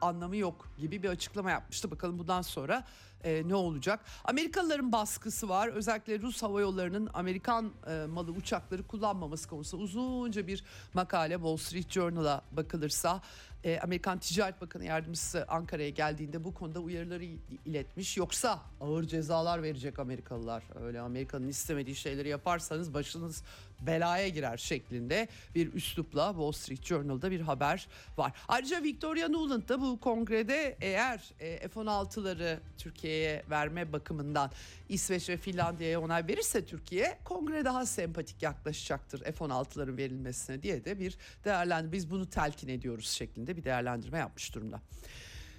anlamı 0.00 0.36
yok 0.36 0.68
gibi 0.78 1.02
bir 1.02 1.08
açıklama 1.08 1.50
yapmıştı. 1.50 1.90
Bakalım 1.90 2.18
bundan 2.18 2.42
sonra 2.42 2.84
e, 3.24 3.48
ne 3.48 3.54
olacak? 3.54 4.00
Amerikalıların 4.24 4.92
baskısı 4.92 5.48
var. 5.48 5.68
Özellikle 5.68 6.20
Rus 6.20 6.42
Hava 6.42 6.60
Yolları'nın 6.60 7.10
Amerikan 7.14 7.72
e, 7.86 8.06
malı 8.06 8.30
uçakları 8.30 8.86
kullanmaması 8.86 9.48
konusunda 9.48 9.82
uzunca 9.82 10.46
bir 10.46 10.64
makale 10.94 11.34
Wall 11.34 11.56
Street 11.56 11.90
Journal'a 11.90 12.42
bakılırsa 12.52 13.22
e, 13.66 13.80
Amerikan 13.80 14.18
Ticaret 14.18 14.60
Bakanı 14.60 14.84
Yardımcısı 14.84 15.44
Ankara'ya 15.48 15.88
geldiğinde 15.88 16.44
bu 16.44 16.54
konuda 16.54 16.80
uyarıları 16.80 17.24
iletmiş. 17.66 18.16
Yoksa 18.16 18.62
ağır 18.80 19.04
cezalar 19.04 19.62
verecek 19.62 19.98
Amerikalılar. 19.98 20.62
Öyle 20.84 21.00
Amerika'nın 21.00 21.48
istemediği 21.48 21.96
şeyleri 21.96 22.28
yaparsanız 22.28 22.94
başınız 22.94 23.42
belaya 23.80 24.28
girer 24.28 24.56
şeklinde 24.56 25.28
bir 25.54 25.74
üslupla 25.74 26.28
Wall 26.28 26.52
Street 26.52 26.84
Journal'da 26.84 27.30
bir 27.30 27.40
haber 27.40 27.88
var. 28.16 28.32
Ayrıca 28.48 28.82
Victoria 28.82 29.28
Nuland 29.28 29.68
da 29.68 29.80
bu 29.80 30.00
kongrede 30.00 30.76
eğer 30.80 31.34
e, 31.40 31.68
F-16'ları 31.68 32.58
Türkiye'ye 32.78 33.42
verme 33.50 33.92
bakımından 33.92 34.50
İsveç 34.88 35.28
ve 35.28 35.36
Finlandiya'ya 35.36 36.00
onay 36.00 36.28
verirse 36.28 36.66
Türkiye 36.66 37.18
kongre 37.24 37.64
daha 37.64 37.86
sempatik 37.86 38.42
yaklaşacaktır 38.42 39.20
F-16'ların 39.20 39.96
verilmesine 39.96 40.62
diye 40.62 40.84
de 40.84 40.98
bir 41.00 41.16
değerlendirme 41.44 41.92
biz 41.92 42.10
bunu 42.10 42.30
telkin 42.30 42.68
ediyoruz 42.68 43.08
şeklinde 43.08 43.55
bir 43.56 43.64
değerlendirme 43.64 44.18
yapmış 44.18 44.54
durumda. 44.54 44.80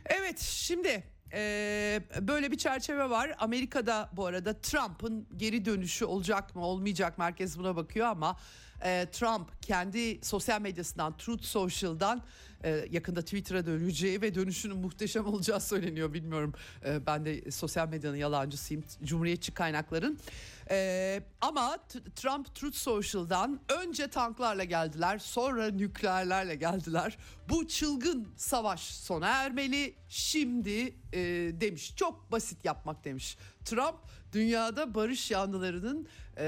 Evet 0.05 0.39
şimdi 0.39 1.03
ee, 1.33 2.01
böyle 2.21 2.51
bir 2.51 2.57
çerçeve 2.57 3.09
var. 3.09 3.35
Amerika'da 3.39 4.09
bu 4.13 4.25
arada 4.25 4.61
Trump'ın 4.61 5.27
geri 5.37 5.65
dönüşü 5.65 6.05
olacak 6.05 6.55
mı 6.55 6.65
olmayacak 6.65 7.17
mı 7.17 7.23
herkes 7.23 7.57
buna 7.57 7.75
bakıyor 7.75 8.07
ama 8.07 8.37
e, 8.83 9.07
Trump 9.11 9.61
kendi 9.63 10.19
sosyal 10.25 10.61
medyasından 10.61 11.17
Truth 11.17 11.43
Social'dan 11.43 12.23
e, 12.63 12.85
yakında 12.91 13.21
Twitter'a 13.21 13.65
döneceği 13.65 14.21
ve 14.21 14.35
dönüşünün 14.35 14.77
muhteşem 14.77 15.25
olacağı 15.25 15.61
söyleniyor. 15.61 16.13
Bilmiyorum 16.13 16.53
e, 16.85 17.05
ben 17.05 17.25
de 17.25 17.51
sosyal 17.51 17.89
medyanın 17.89 18.17
yalancısıyım 18.17 18.83
cumhuriyetçi 19.03 19.53
kaynakların. 19.53 20.19
E, 20.69 21.23
ama 21.41 21.77
Trump 22.15 22.55
Truth 22.55 22.75
Social'dan 22.75 23.59
önce 23.69 24.07
tanklarla 24.07 24.63
geldiler 24.63 25.19
sonra 25.19 25.67
nükleerlerle 25.67 26.55
geldiler. 26.55 27.17
Bu 27.49 27.67
çılgın 27.67 28.27
savaş 28.37 28.81
sona 28.81 29.27
ermeli 29.27 29.95
şimdi 30.09 30.95
e, 31.13 31.19
demiş 31.61 31.95
çok 31.95 32.31
basit 32.31 32.65
yapmak 32.65 33.03
demiş. 33.03 33.37
Trump 33.65 33.95
dünyada 34.37 34.95
barış 34.95 35.31
yanlılarının 35.31 36.07
e, 36.37 36.43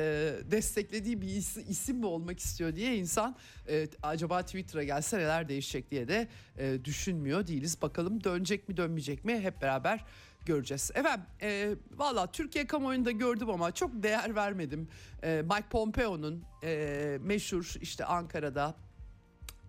desteklediği 0.52 1.22
bir 1.22 1.28
isim, 1.28 1.66
isim 1.70 1.98
mi 1.98 2.06
olmak 2.06 2.40
istiyor 2.40 2.76
diye 2.76 2.98
insan 2.98 3.36
e, 3.70 3.88
acaba 4.04 4.42
Twitter'a 4.42 4.84
gelse 4.84 5.18
neler 5.18 5.50
değişecek 5.50 5.92
diye 5.92 6.08
de 6.08 6.28
e, 6.58 6.86
düşünmüyor 6.86 7.48
değiliz. 7.48 7.82
Bakalım 7.82 8.24
dönecek 8.24 8.70
mi 8.70 8.78
dönmeyecek 8.78 9.26
mi 9.26 9.40
hep 9.40 9.62
beraber 9.62 10.06
göreceğiz. 10.46 10.92
Efendim 10.96 11.26
e, 11.42 11.76
valla 11.96 12.32
Türkiye 12.32 12.68
kamuoyunda 12.68 13.12
gördüm 13.12 13.50
ama 13.50 13.72
çok 13.72 14.04
değer 14.04 14.36
vermedim. 14.36 14.88
E, 15.24 15.42
Mike 15.42 15.70
Pompeo'nun 15.70 16.44
e, 16.64 17.18
meşhur 17.22 17.74
işte 17.82 18.06
Ankara'da 18.06 18.76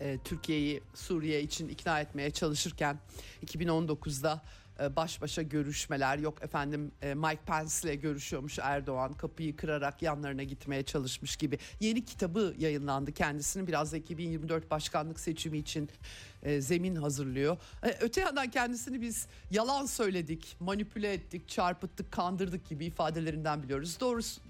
e, 0.01 0.19
Türkiye'yi 0.25 0.83
Suriye 0.95 1.43
için 1.43 1.69
ikna 1.69 2.01
etmeye 2.01 2.31
çalışırken 2.31 2.99
2019'da 3.47 4.43
e, 4.43 4.70
baş 4.97 5.23
başa 5.23 5.43
görüşmeler 5.43 6.19
yok 6.19 6.43
efendim 6.43 6.93
e, 7.03 7.15
Mike 7.15 7.41
Pence 7.47 7.75
ile 7.83 7.95
görüşüyormuş 7.95 8.59
Erdoğan 8.63 9.13
kapıyı 9.13 9.57
kırarak 9.57 10.03
yanlarına 10.03 10.43
gitmeye 10.43 10.83
çalışmış 10.83 11.37
gibi 11.37 11.59
yeni 11.81 12.05
kitabı 12.05 12.55
yayınlandı 12.59 13.13
kendisinin 13.13 13.67
biraz 13.67 13.93
da 13.93 13.97
2024 13.97 14.71
başkanlık 14.71 15.21
seçimi 15.21 15.59
için 15.59 15.91
e, 16.43 16.61
zemin 16.61 16.97
hazırlıyor. 16.97 17.57
Öte 18.01 18.21
yandan 18.21 18.51
kendisini 18.51 19.01
biz 19.01 19.27
yalan 19.51 19.87
söyledik, 19.87 20.57
manipüle 20.61 21.13
ettik, 21.13 21.49
çarpıttık, 21.49 22.13
kandırdık 22.13 22.69
gibi 22.69 22.85
ifadelerinden 22.85 23.63
biliyoruz. 23.63 24.01
Doğrusu 24.01 24.41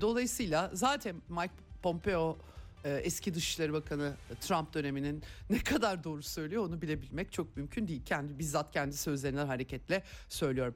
dolayısıyla 0.00 0.70
zaten 0.74 1.16
Mike 1.28 1.54
Pompeo 1.82 2.32
e, 2.32 2.57
eski 2.88 3.34
Dışişleri 3.34 3.72
Bakanı 3.72 4.14
Trump 4.40 4.74
döneminin 4.74 5.22
ne 5.50 5.58
kadar 5.58 6.04
doğru 6.04 6.22
söylüyor 6.22 6.64
onu 6.64 6.82
bilebilmek 6.82 7.32
çok 7.32 7.56
mümkün 7.56 7.88
değil. 7.88 8.04
Kendi 8.04 8.38
bizzat 8.38 8.72
kendi 8.72 8.96
sözlerinden 8.96 9.46
hareketle 9.46 10.02
söylüyorum. 10.28 10.74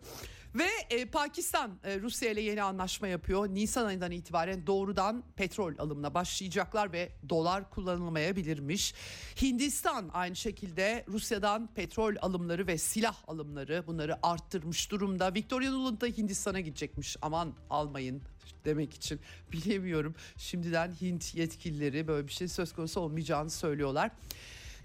Ve 0.55 0.69
e, 0.91 1.05
Pakistan 1.05 1.79
e, 1.85 2.01
Rusya 2.01 2.31
ile 2.31 2.41
yeni 2.41 2.63
anlaşma 2.63 3.09
yapıyor. 3.09 3.49
Nisan 3.49 3.87
ayından 3.87 4.11
itibaren 4.11 4.67
doğrudan 4.67 5.25
petrol 5.37 5.79
alımına 5.79 6.15
başlayacaklar 6.15 6.93
ve 6.93 7.13
dolar 7.29 7.71
kullanılmayabilirmiş. 7.71 8.95
Hindistan 9.43 10.11
aynı 10.13 10.37
şekilde 10.37 11.05
Rusya'dan 11.09 11.75
petrol 11.75 12.15
alımları 12.21 12.67
ve 12.67 12.79
silah 12.79 13.17
alımları 13.29 13.85
bunları 13.87 14.27
arttırmış 14.27 14.91
durumda. 14.91 15.35
Victoria 15.35 15.71
Nuland 15.71 16.01
da 16.01 16.07
Hindistan'a 16.07 16.61
gidecekmiş. 16.61 17.17
Aman 17.23 17.55
almayın 17.71 18.23
demek 18.65 18.95
için 18.95 19.21
bilemiyorum. 19.53 20.15
Şimdiden 20.37 20.93
Hint 21.01 21.35
yetkilileri 21.35 22.09
böyle 22.09 22.29
bir 22.29 22.33
şey 22.33 22.49
söz 22.49 22.73
konusu 22.73 23.01
olmayacağını 23.01 23.51
söylüyorlar. 23.51 24.11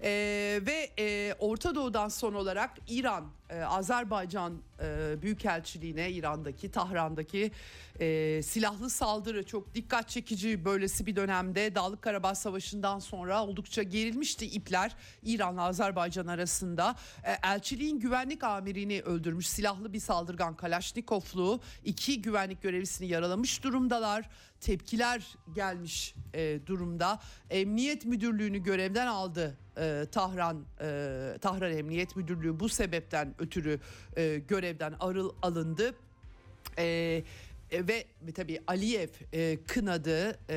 Ee, 0.02 0.60
ve 0.66 0.90
e, 0.98 1.34
Orta 1.38 1.74
Doğu'dan 1.74 2.08
son 2.08 2.34
olarak 2.34 2.70
İran, 2.88 3.24
e, 3.50 3.60
Azerbaycan 3.60 4.62
e, 4.82 5.22
Büyükelçiliğine 5.22 6.10
İran'daki, 6.10 6.70
Tahran'daki 6.70 7.52
e, 8.00 8.40
silahlı 8.42 8.90
saldırı 8.90 9.46
çok 9.46 9.74
dikkat 9.74 10.08
çekici 10.08 10.64
böylesi 10.64 11.06
bir 11.06 11.16
dönemde 11.16 11.74
Dağlık 11.74 12.02
Karabağ 12.02 12.34
Savaşı'ndan 12.34 12.98
sonra 12.98 13.44
oldukça 13.44 13.82
gerilmişti 13.82 14.46
ipler 14.46 14.96
İran'la 15.22 15.62
Azerbaycan 15.62 16.26
arasında. 16.26 16.96
E, 17.24 17.48
elçiliğin 17.48 18.00
güvenlik 18.00 18.44
amirini 18.44 19.02
öldürmüş 19.02 19.48
silahlı 19.48 19.92
bir 19.92 20.00
saldırgan 20.00 20.56
Kalaşnikovlu 20.56 21.60
iki 21.84 22.22
güvenlik 22.22 22.62
görevlisini 22.62 23.08
yaralamış 23.08 23.62
durumdalar 23.64 24.28
tepkiler 24.60 25.26
gelmiş 25.54 26.14
e, 26.34 26.58
durumda. 26.66 27.20
Emniyet 27.50 28.04
Müdürlüğü'nü 28.04 28.58
görevden 28.58 29.06
aldı 29.06 29.56
e, 29.80 30.06
Tahran 30.12 30.64
e, 30.80 31.38
Tahran 31.40 31.72
Emniyet 31.72 32.16
Müdürlüğü 32.16 32.60
bu 32.60 32.68
sebepten 32.68 33.34
ötürü 33.38 33.80
e, 34.16 34.38
görevden 34.48 34.94
arıl 35.00 35.30
alındı. 35.42 35.94
E, 36.78 36.84
e, 37.70 37.86
ve 37.88 38.04
tabii 38.34 38.62
Aliyev 38.66 39.08
e, 39.32 39.58
kınadı 39.66 40.38
e, 40.50 40.56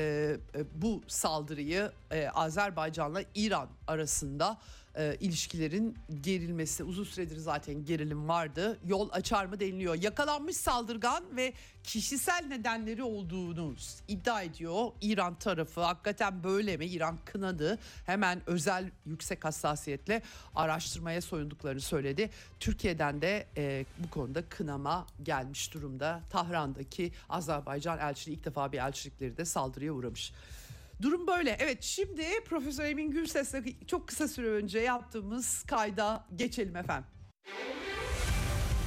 e, 0.54 0.64
bu 0.74 1.02
saldırıyı 1.06 1.92
e, 2.10 2.28
Azerbaycan'la 2.28 3.22
İran 3.34 3.68
arasında 3.86 4.58
e, 4.96 5.16
ilişkilerin 5.20 5.98
gerilmesi 6.20 6.84
uzun 6.84 7.04
süredir 7.04 7.36
zaten 7.36 7.84
gerilim 7.84 8.28
vardı. 8.28 8.78
Yol 8.86 9.08
açar 9.12 9.44
mı 9.44 9.60
deniliyor. 9.60 9.94
Yakalanmış 10.02 10.56
saldırgan 10.56 11.36
ve 11.36 11.52
kişisel 11.84 12.44
nedenleri 12.48 13.02
olduğunu 13.02 13.74
iddia 14.08 14.42
ediyor 14.42 14.86
İran 15.00 15.34
tarafı. 15.34 15.80
Hakikaten 15.80 16.44
böyle 16.44 16.76
mi? 16.76 16.86
İran 16.86 17.18
kınadı. 17.24 17.78
Hemen 18.06 18.42
özel 18.46 18.90
yüksek 19.06 19.44
hassasiyetle 19.44 20.22
araştırmaya 20.54 21.20
soyunduklarını 21.20 21.80
söyledi. 21.80 22.30
Türkiye'den 22.60 23.22
de 23.22 23.46
e, 23.56 23.84
bu 23.98 24.10
konuda 24.10 24.48
kınama 24.48 25.06
gelmiş 25.22 25.74
durumda. 25.74 26.20
Tahran'daki 26.30 27.12
Azerbaycan 27.28 27.98
elçiliği 27.98 28.38
ilk 28.38 28.44
defa 28.44 28.72
bir 28.72 28.78
elçilikleri 28.78 29.36
de 29.36 29.44
saldırıya 29.44 29.92
uğramış. 29.92 30.32
Durum 31.02 31.26
böyle. 31.26 31.56
Evet 31.60 31.82
şimdi 31.82 32.24
Profesör 32.44 32.84
Emin 32.84 33.10
Gürses'le 33.10 33.86
çok 33.86 34.08
kısa 34.08 34.28
süre 34.28 34.48
önce 34.48 34.78
yaptığımız 34.78 35.62
kayda 35.62 36.26
geçelim 36.36 36.76
efendim. 36.76 37.10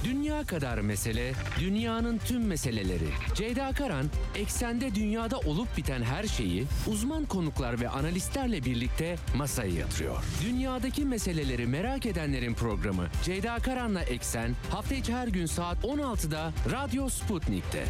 Dünya 0.04 0.44
kadar 0.44 0.78
mesele, 0.78 1.34
dünyanın 1.60 2.18
tüm 2.18 2.48
meseleleri. 2.48 3.08
Ceyda 3.36 3.72
Karan, 3.72 4.06
eksende 4.36 4.96
dünyada 4.96 5.40
olup 5.40 5.78
biten 5.78 6.04
her 6.04 6.24
şeyi 6.24 6.66
uzman 6.88 7.26
konuklar 7.26 7.82
ve 7.82 7.90
analistlerle 7.90 8.66
birlikte 8.66 9.16
masaya 9.38 9.72
yatırıyor. 9.72 10.24
Dünyadaki 10.44 11.06
meseleleri 11.06 11.68
merak 11.68 12.06
edenlerin 12.06 12.54
programı 12.54 13.08
Ceyda 13.24 13.56
Karan'la 13.56 14.02
Eksen 14.02 14.56
hafta 14.72 14.96
içi 14.96 15.14
her 15.14 15.28
gün 15.28 15.46
saat 15.46 15.84
16'da 15.84 16.52
Radyo 16.72 17.10
Sputnik'te. 17.10 17.86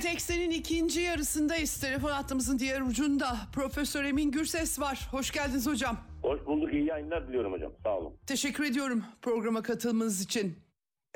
Evet 0.00 0.12
Eksen'in 0.12 0.50
ikinci 0.50 1.00
yarısındayız. 1.00 1.80
Telefon 1.80 2.10
hattımızın 2.10 2.58
diğer 2.58 2.80
ucunda 2.80 3.36
Profesör 3.52 4.04
Emin 4.04 4.30
Gürses 4.30 4.80
var. 4.80 5.08
Hoş 5.10 5.30
geldiniz 5.30 5.66
hocam. 5.66 5.96
Hoş 6.22 6.46
bulduk. 6.46 6.72
İyi 6.72 6.86
yayınlar 6.86 7.28
diliyorum 7.28 7.52
hocam. 7.52 7.72
Sağ 7.82 7.98
olun. 7.98 8.16
Teşekkür 8.26 8.64
ediyorum 8.64 9.04
programa 9.22 9.62
katılmanız 9.62 10.20
için. 10.20 10.58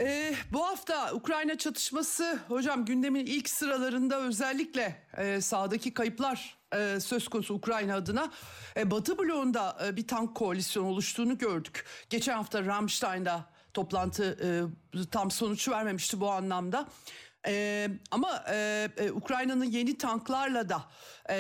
Ee, 0.01 0.35
bu 0.53 0.67
hafta 0.67 1.15
Ukrayna 1.15 1.59
çatışması 1.59 2.39
hocam 2.49 2.85
gündemin 2.85 3.27
ilk 3.27 3.49
sıralarında 3.49 4.21
özellikle 4.21 5.07
e, 5.17 5.41
sahadaki 5.41 5.95
kayıplar 5.95 6.59
e, 6.77 7.01
söz 7.01 7.29
konusu 7.29 7.55
Ukrayna 7.55 7.97
adına. 7.97 8.31
E, 8.77 8.91
Batı 8.91 9.19
bloğunda 9.19 9.79
e, 9.87 9.97
bir 9.97 10.09
tank 10.09 10.35
koalisyonu 10.35 10.89
oluştuğunu 10.89 11.39
gördük. 11.39 11.87
Geçen 12.11 12.35
hafta 12.35 12.65
Ramstein'da 12.65 13.45
toplantı 13.75 14.39
e, 14.95 15.07
tam 15.11 15.31
sonuç 15.31 15.69
vermemişti 15.69 16.21
bu 16.21 16.31
anlamda. 16.31 16.89
Ee, 17.47 17.89
ama 18.11 18.45
e, 18.51 18.89
e, 18.99 19.11
Ukrayna'nın 19.11 19.65
yeni 19.65 19.99
tanklarla 19.99 20.69
da 20.69 20.85
e, 21.31 21.37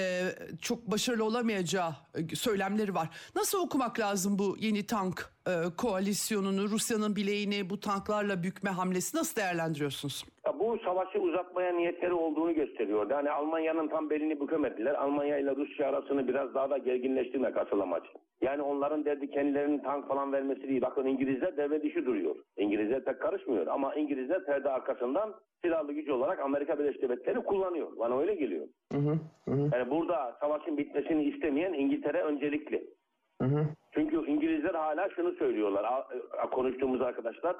çok 0.63 0.91
başarılı 0.91 1.25
olamayacağı 1.25 1.91
söylemleri 2.35 2.95
var. 2.95 3.09
Nasıl 3.37 3.59
okumak 3.59 4.01
lazım 4.01 4.39
bu 4.39 4.57
yeni 4.61 4.87
tank 4.87 5.35
e, 5.49 5.53
koalisyonunu, 5.77 6.63
Rusya'nın 6.69 7.17
bileğini 7.17 7.71
bu 7.71 7.81
tanklarla 7.81 8.43
bükme 8.43 8.71
hamlesi 8.71 9.17
nasıl 9.17 9.37
değerlendiriyorsunuz? 9.37 10.25
Ya 10.47 10.59
bu 10.59 10.79
savaşı 10.85 11.19
uzatmaya 11.19 11.73
niyetleri 11.73 12.13
olduğunu 12.13 12.55
gösteriyor. 12.55 13.11
Yani 13.11 13.31
Almanya'nın 13.31 13.89
tam 13.89 14.11
belini 14.11 14.41
bükemediler. 14.41 14.95
Almanya 14.95 15.39
ile 15.39 15.57
Rusya 15.57 15.89
arasını 15.89 16.29
biraz 16.29 16.55
daha 16.55 16.71
da 16.71 16.79
gerginleştirmek 16.79 17.57
asıl 17.57 17.81
amaç. 17.81 18.05
Yani 18.41 18.63
onların 18.63 19.05
derdi 19.05 19.31
kendilerinin 19.31 19.79
tank 19.79 20.09
falan 20.09 20.33
vermesi 20.33 20.63
değil. 20.63 20.83
Bakın 20.83 21.07
İngilizler 21.07 21.57
devre 21.57 21.83
dışı 21.83 22.07
duruyor. 22.07 22.35
İngilizler 22.57 23.05
pek 23.05 23.21
karışmıyor 23.21 23.67
ama 23.67 23.95
İngilizler 23.95 24.45
perde 24.45 24.71
arkasından 24.71 25.35
silahlı 25.65 25.93
güç 25.93 26.09
olarak 26.09 26.41
Amerika 26.41 26.79
Birleşik 26.79 27.03
Devletleri 27.03 27.41
kullanıyor. 27.41 27.89
Bana 27.99 28.19
öyle 28.19 28.35
geliyor. 28.35 28.67
Hı 28.93 28.99
hı, 28.99 29.19
hı. 29.49 29.71
Yani 29.75 29.91
burada 29.91 30.37
savaşın 30.41 30.79
bitmesini 30.79 31.25
istemeyen 31.25 31.73
İngiltere 31.73 32.23
öncelikli. 32.23 32.95
Hı 33.43 33.49
hı. 33.49 33.67
Çünkü 33.95 34.27
İngilizler 34.27 34.75
hala 34.75 35.11
şunu 35.11 35.33
söylüyorlar 35.33 36.07
konuştuğumuz 36.51 37.03
arkadaşlar. 37.03 37.57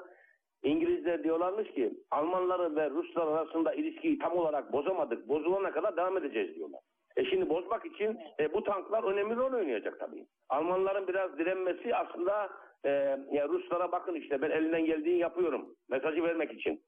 İngilizler 0.63 1.23
diyorlarmış 1.23 1.71
ki 1.71 1.93
Almanları 2.11 2.75
ve 2.75 2.89
Ruslar 2.89 3.27
arasında 3.27 3.73
ilişkiyi 3.73 4.19
tam 4.19 4.37
olarak 4.37 4.73
bozamadık. 4.73 5.29
Bozulana 5.29 5.71
kadar 5.71 5.97
devam 5.97 6.17
edeceğiz 6.17 6.55
diyorlar. 6.55 6.81
E 7.17 7.25
şimdi 7.25 7.49
bozmak 7.49 7.85
için 7.85 8.19
e, 8.39 8.53
bu 8.53 8.63
tanklar 8.63 9.03
önemli 9.03 9.35
rol 9.35 9.53
oynayacak 9.53 9.99
tabii. 9.99 10.25
Almanların 10.49 11.07
biraz 11.07 11.37
direnmesi 11.37 11.95
aslında 11.95 12.49
e, 12.85 12.89
ya 13.31 13.47
Ruslara 13.47 13.91
bakın 13.91 14.15
işte 14.15 14.41
ben 14.41 14.49
elinden 14.49 14.85
geldiğini 14.85 15.19
yapıyorum 15.19 15.75
mesajı 15.89 16.23
vermek 16.23 16.53
için. 16.53 16.83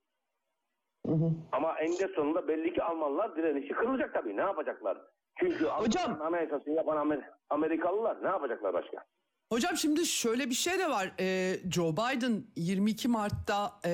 Hı 1.05 1.11
hı. 1.11 1.31
Ama 1.51 1.79
eninde 1.79 2.07
sonunda 2.07 2.47
belli 2.47 2.73
ki 2.73 2.83
Almanlar 2.83 3.35
direnişi 3.35 3.73
kırılacak 3.73 4.13
tabii. 4.13 4.37
Ne 4.37 4.41
yapacaklar? 4.41 4.97
Çünkü 5.39 5.65
Hocam, 5.65 6.21
anayasasını 6.21 6.73
yapan 6.73 6.97
Amer 6.97 7.19
Amerikalılar 7.49 8.23
ne 8.23 8.27
yapacaklar 8.27 8.73
başka? 8.73 8.97
Hocam 9.49 9.77
şimdi 9.77 10.05
şöyle 10.05 10.49
bir 10.49 10.55
şey 10.55 10.79
de 10.79 10.89
var. 10.89 11.11
Ee, 11.19 11.59
Joe 11.71 11.93
Biden 11.93 12.43
22 12.55 13.07
Mart'ta 13.07 13.79
e, 13.85 13.91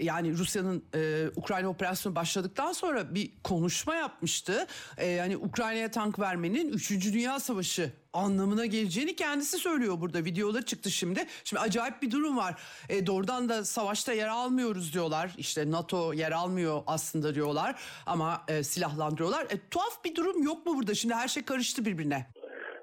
yani 0.00 0.38
Rusya'nın 0.38 0.84
e, 0.94 1.28
Ukrayna 1.36 1.68
operasyonu 1.68 2.16
başladıktan 2.16 2.72
sonra 2.72 3.14
bir 3.14 3.30
konuşma 3.44 3.94
yapmıştı. 3.94 4.66
E, 4.96 5.06
yani 5.06 5.36
Ukrayna'ya 5.36 5.90
tank 5.90 6.18
vermenin 6.18 6.68
3. 6.72 6.90
Dünya 6.90 7.40
Savaşı 7.40 7.92
anlamına 8.12 8.66
geleceğini 8.66 9.16
kendisi 9.16 9.58
söylüyor 9.58 10.00
burada. 10.00 10.24
Videoları 10.24 10.64
çıktı 10.64 10.90
şimdi. 10.90 11.26
Şimdi 11.44 11.60
acayip 11.60 12.02
bir 12.02 12.10
durum 12.10 12.36
var. 12.36 12.60
E, 12.88 13.06
doğrudan 13.06 13.48
da 13.48 13.64
savaşta 13.64 14.12
yer 14.12 14.28
almıyoruz 14.28 14.92
diyorlar. 14.92 15.30
İşte 15.38 15.70
NATO 15.70 16.12
yer 16.12 16.32
almıyor 16.32 16.82
aslında 16.86 17.34
diyorlar 17.34 17.80
ama 18.06 18.44
e, 18.48 18.62
silahlandırıyorlar. 18.64 19.44
E, 19.50 19.68
tuhaf 19.70 20.04
bir 20.04 20.14
durum 20.14 20.42
yok 20.42 20.66
mu 20.66 20.76
burada? 20.76 20.94
Şimdi 20.94 21.14
her 21.14 21.28
şey 21.28 21.42
karıştı 21.42 21.84
birbirine. 21.84 22.26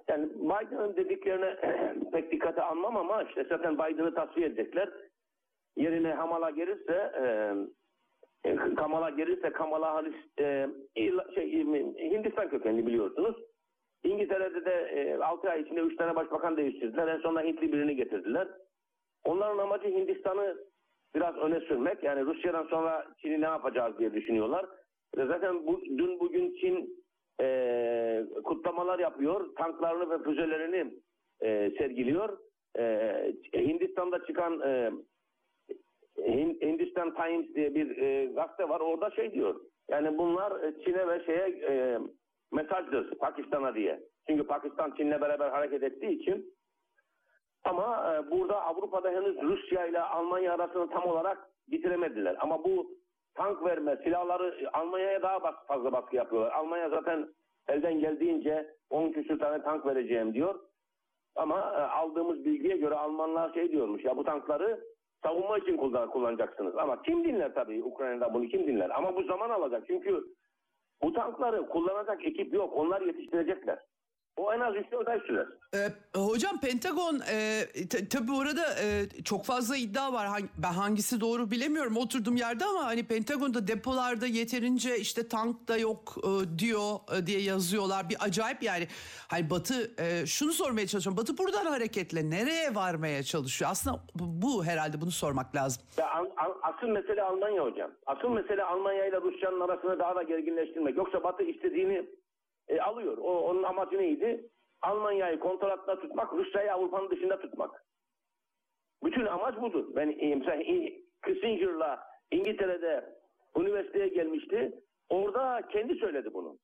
Yani 0.10 0.30
Biden'ın 0.30 0.96
dediklerine 0.96 1.56
pek 2.12 2.32
dikkate 2.32 2.62
almam 2.62 2.98
ama 2.98 3.24
işte 3.24 3.46
zaten 3.50 3.74
Biden'ı 3.78 4.16
tasfiye 4.16 4.48
edecekler. 4.48 4.90
Yerine 5.78 6.14
Hamala 6.14 6.50
gelirse 6.50 7.12
e, 7.22 7.26
Kamala 8.76 9.10
gelirse 9.10 9.50
Kamala 9.52 9.94
Harris 9.94 10.16
e, 10.40 10.68
şey, 11.36 11.52
Hindistan 12.12 12.50
kökenli 12.50 12.88
biliyorsunuz. 12.88 13.36
İngiltere'de 14.04 14.66
de 14.66 14.72
e, 14.72 15.18
6 15.18 15.50
ay 15.50 15.62
içinde 15.62 15.82
3 15.82 15.98
tane 15.98 16.16
başbakan 16.16 16.58
değiştirdiler. 16.58 17.08
En 17.08 17.18
sonunda 17.18 17.42
Hintli 17.42 17.74
birini 17.74 17.96
getirdiler. 17.96 18.48
Onların 19.24 19.58
amacı 19.58 19.88
Hindistan'ı 19.88 20.58
biraz 21.16 21.38
öne 21.38 21.60
sürmek. 21.60 22.04
Yani 22.04 22.26
Rusya'dan 22.26 22.64
sonra 22.64 23.08
Çin'i 23.22 23.42
ne 23.42 23.46
yapacağız 23.46 24.00
diye 24.00 24.14
düşünüyorlar. 24.14 24.66
Zaten 25.16 25.68
bu, 25.68 25.82
dün 25.82 26.20
bugün 26.20 26.56
Çin 26.62 27.04
e, 27.42 28.26
kutlamalar 28.44 29.00
yapıyor. 29.00 29.56
Tanklarını 29.56 30.10
ve 30.10 30.24
füzelerini 30.24 30.94
e, 31.42 31.72
sergiliyor. 31.78 32.38
E, 32.78 33.34
Hindistan'da 33.54 34.26
çıkan 34.26 34.62
e, 34.62 34.92
Hindistan 36.62 37.16
Times 37.16 37.56
diye 37.56 37.76
bir 37.76 37.98
e, 37.98 38.26
gazete 38.26 38.70
var. 38.70 38.80
Orada 38.80 39.12
şey 39.12 39.34
diyor. 39.34 39.62
Yani 39.90 40.18
bunlar 40.18 40.64
e, 40.64 40.84
Çin'e 40.84 41.08
ve 41.08 41.26
şeye 41.26 41.48
e, 41.70 42.00
mesajdır 42.52 43.16
Pakistan'a 43.16 43.76
diye. 43.76 44.00
Çünkü 44.28 44.44
Pakistan 44.44 44.92
Çin'le 44.98 45.22
beraber 45.22 45.50
hareket 45.50 45.84
ettiği 45.84 46.22
için 46.22 46.54
ama 47.64 48.16
e, 48.16 48.32
burada 48.32 48.62
Avrupa'da 48.62 49.10
henüz 49.10 49.42
Rusya 49.42 49.86
ile 49.86 50.02
Almanya 50.02 50.54
arasını 50.54 50.90
tam 50.90 51.08
olarak 51.08 51.38
bitiremediler. 51.68 52.36
Ama 52.40 52.64
bu 52.64 52.92
tank 53.36 53.66
verme, 53.66 53.98
silahları 54.04 54.70
Almanya'ya 54.74 55.22
daha 55.22 55.40
fazla 55.68 55.92
baskı 55.92 56.16
yapıyorlar. 56.16 56.52
Almanya 56.52 56.90
zaten 56.90 57.28
elden 57.68 58.00
geldiğince 58.00 58.76
10 58.90 59.12
küsür 59.12 59.40
tane 59.40 59.64
tank 59.64 59.86
vereceğim 59.86 60.34
diyor. 60.34 60.60
Ama 61.36 61.60
e, 61.60 61.82
aldığımız 61.82 62.46
bilgiye 62.46 62.78
göre 62.78 62.96
Almanlar 62.96 63.54
şey 63.54 63.72
diyormuş 63.72 64.04
ya 64.04 64.18
bu 64.18 64.24
tankları 64.24 64.80
savunma 65.24 65.58
için 65.58 65.78
kullan, 65.78 66.10
kullanacaksınız. 66.10 66.78
Ama 66.78 67.02
kim 67.02 67.24
dinler 67.24 67.54
tabii 67.54 67.84
Ukrayna'da 67.84 68.34
bunu 68.34 68.48
kim 68.48 68.68
dinler? 68.68 68.90
Ama 68.90 69.16
bu 69.16 69.24
zaman 69.24 69.50
alacak. 69.50 69.84
Çünkü 69.88 70.24
bu 71.04 71.14
tankları 71.14 71.68
kullanacak 71.68 72.26
ekip 72.26 72.54
yok. 72.54 72.74
Onlar 72.76 73.02
yetiştirecekler. 73.02 73.80
O 74.40 74.54
en 74.54 74.60
az 74.60 74.76
3-4 74.76 75.12
ay 75.12 75.20
sürer. 75.20 75.48
Ee, 75.74 75.90
hocam 76.20 76.60
Pentagon 76.60 77.20
e, 77.32 77.64
tabii 78.10 78.28
bu 78.28 78.40
arada 78.40 78.62
e, 78.84 79.06
çok 79.24 79.46
fazla 79.46 79.78
iddia 79.78 80.14
var. 80.14 80.28
Hang, 80.28 80.46
ben 80.58 80.74
hangisi 80.74 81.22
doğru 81.22 81.52
bilemiyorum 81.52 81.98
oturduğum 81.98 82.36
yerde 82.36 82.66
ama 82.66 82.86
hani 82.86 83.04
Pentagon'da 83.08 83.68
depolarda 83.68 84.26
yeterince 84.26 84.98
işte 84.98 85.28
tank 85.28 85.68
da 85.68 85.78
yok 85.78 86.16
e, 86.18 86.60
diyor 86.60 86.90
e, 87.18 87.28
diye 87.28 87.42
yazıyorlar. 87.42 88.10
Bir 88.10 88.18
acayip 88.20 88.64
yani. 88.64 88.88
Hani 89.28 89.50
Batı 89.50 89.92
e, 90.04 90.26
şunu 90.26 90.52
sormaya 90.52 90.88
çalışıyorum. 90.88 91.18
Batı 91.18 91.38
buradan 91.38 91.66
hareketle 91.66 92.30
nereye 92.30 92.76
varmaya 92.76 93.24
çalışıyor? 93.24 93.72
Aslında 93.72 94.00
bu, 94.16 94.66
herhalde 94.66 95.02
bunu 95.02 95.12
sormak 95.12 95.56
lazım. 95.56 95.84
Ya, 95.98 96.08
asıl 96.62 96.88
mesele 96.88 97.24
Almanya 97.24 97.64
hocam. 97.64 97.92
Asıl 98.06 98.30
mesele 98.30 98.64
Almanya 98.64 99.06
ile 99.06 99.22
Rusya'nın 99.22 99.60
arasını 99.60 100.00
daha 100.00 100.16
da 100.16 100.24
gerginleştirmek. 100.24 100.98
Yoksa 100.98 101.24
Batı 101.24 101.44
istediğini 101.44 102.06
e, 102.70 102.82
alıyor. 102.82 103.18
O, 103.18 103.40
onun 103.40 103.64
amacı 103.64 103.98
neydi? 103.98 104.50
Almanya'yı 104.82 105.40
kontrol 105.40 105.70
altında 105.70 106.00
tutmak, 106.00 106.34
Rusya'yı 106.34 106.74
Avrupa'nın 106.74 107.10
dışında 107.10 107.40
tutmak. 107.40 107.86
Bütün 109.04 109.26
amaç 109.26 109.62
budur. 109.62 109.96
Ben 109.96 110.16
e, 110.20 110.36
mesela 110.36 110.56
İ- 110.64 111.04
Kissinger'la 111.26 112.00
İngiltere'de 112.32 113.16
üniversiteye 113.58 114.08
gelmişti. 114.08 114.74
Orada 115.10 115.62
kendi 115.68 115.96
söyledi 115.96 116.34
bunu. 116.34 116.58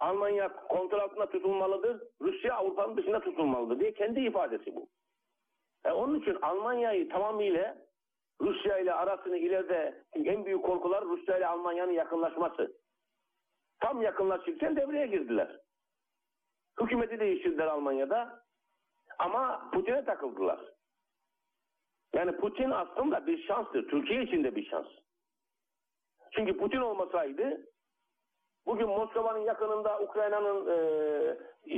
Almanya 0.00 0.52
kontrol 0.68 0.98
altında 0.98 1.30
tutulmalıdır. 1.30 2.02
Rusya 2.20 2.54
Avrupa'nın 2.54 2.96
dışında 2.96 3.20
tutulmalıdır 3.20 3.80
diye 3.80 3.94
kendi 3.94 4.20
ifadesi 4.20 4.74
bu. 4.74 4.88
E, 5.84 5.92
onun 5.92 6.20
için 6.20 6.36
Almanya'yı 6.42 7.08
tamamıyla 7.08 7.78
Rusya 8.40 8.78
ile 8.78 8.92
arasını 8.92 9.38
ileride 9.38 10.04
en 10.14 10.44
büyük 10.44 10.64
korkular 10.64 11.04
Rusya 11.04 11.38
ile 11.38 11.46
Almanya'nın 11.46 11.92
yakınlaşması. 11.92 12.72
Tam 13.80 14.02
yakınlaşırken 14.02 14.76
devreye 14.76 15.06
girdiler. 15.06 15.60
Hükümeti 16.80 17.20
değiştirdiler 17.20 17.66
Almanya'da 17.66 18.44
ama 19.18 19.70
Putin'e 19.72 20.04
takıldılar. 20.04 20.60
Yani 22.14 22.36
Putin 22.36 22.70
aslında 22.70 23.26
bir 23.26 23.42
şanstır. 23.46 23.88
Türkiye 23.88 24.22
için 24.22 24.44
de 24.44 24.56
bir 24.56 24.66
şans. 24.68 24.86
Çünkü 26.30 26.56
Putin 26.56 26.80
olmasaydı 26.80 27.60
bugün 28.66 28.88
Moskova'nın 28.88 29.38
yakınında 29.38 30.00
Ukrayna'nın 30.00 30.66
e, 30.66 30.76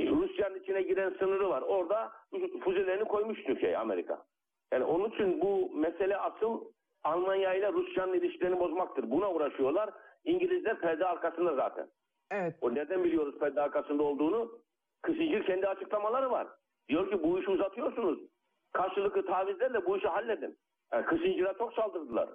Rusya'nın 0.09 0.59
içine 0.59 0.81
giren 0.81 1.15
sınırı 1.19 1.49
var. 1.49 1.61
Orada 1.61 2.11
füzelerini 2.63 3.05
koymuş 3.05 3.43
Türkiye, 3.43 3.77
Amerika. 3.77 4.25
Yani 4.71 4.83
onun 4.83 5.09
için 5.09 5.41
bu 5.41 5.71
mesele 5.75 6.17
asıl 6.17 6.65
Almanya 7.03 7.53
ile 7.53 7.73
Rusya'nın 7.73 8.13
ilişkilerini 8.13 8.59
bozmaktır. 8.59 9.11
Buna 9.11 9.31
uğraşıyorlar. 9.31 9.89
İngilizler 10.25 10.79
perde 10.79 11.05
arkasında 11.05 11.55
zaten. 11.55 11.87
Evet. 12.31 12.55
O 12.61 12.75
neden 12.75 13.03
biliyoruz 13.03 13.39
perde 13.39 13.61
arkasında 13.61 14.03
olduğunu? 14.03 14.51
Kısıcı 15.01 15.43
kendi 15.43 15.67
açıklamaları 15.67 16.31
var. 16.31 16.47
Diyor 16.89 17.11
ki 17.11 17.23
bu 17.23 17.39
işi 17.39 17.49
uzatıyorsunuz. 17.49 18.19
Karşılıklı 18.73 19.25
tavizlerle 19.25 19.85
bu 19.85 19.97
işi 19.97 20.07
halledin. 20.07 20.57
Yani 20.93 21.05
Kısıcı'na 21.05 21.53
çok 21.53 21.73
saldırdılar. 21.73 22.29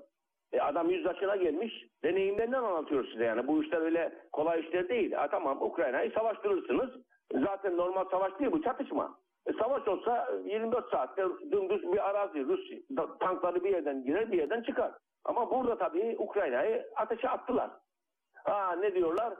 E 0.52 0.60
adam 0.60 0.90
yüz 0.90 1.04
yaşına 1.04 1.36
gelmiş. 1.36 1.84
Deneyimlerinden 2.04 2.62
anlatıyor 2.62 3.06
size 3.12 3.24
yani. 3.24 3.46
Bu 3.46 3.62
işler 3.62 3.80
öyle 3.80 4.12
kolay 4.32 4.60
işler 4.60 4.88
değil. 4.88 5.12
Ha, 5.12 5.28
tamam 5.30 5.62
Ukrayna'yı 5.62 6.10
savaştırırsınız. 6.10 6.90
Zaten 7.32 7.76
normal 7.76 8.04
savaş 8.10 8.38
değil 8.38 8.52
bu 8.52 8.62
çatışma. 8.62 9.18
E, 9.46 9.52
savaş 9.52 9.88
olsa 9.88 10.28
24 10.44 10.90
saatte 10.90 11.24
dümdüz 11.52 11.82
bir 11.92 12.10
arazi. 12.10 12.44
Rus 12.44 12.70
tankları 13.20 13.64
bir 13.64 13.70
yerden 13.70 14.04
girer 14.04 14.32
bir 14.32 14.38
yerden 14.38 14.62
çıkar. 14.62 14.92
Ama 15.26 15.50
burada 15.50 15.78
tabii 15.78 16.16
Ukrayna'yı 16.18 16.86
ateşe 16.96 17.28
attılar. 17.28 17.70
Ha 18.34 18.76
ne 18.80 18.94
diyorlar? 18.94 19.34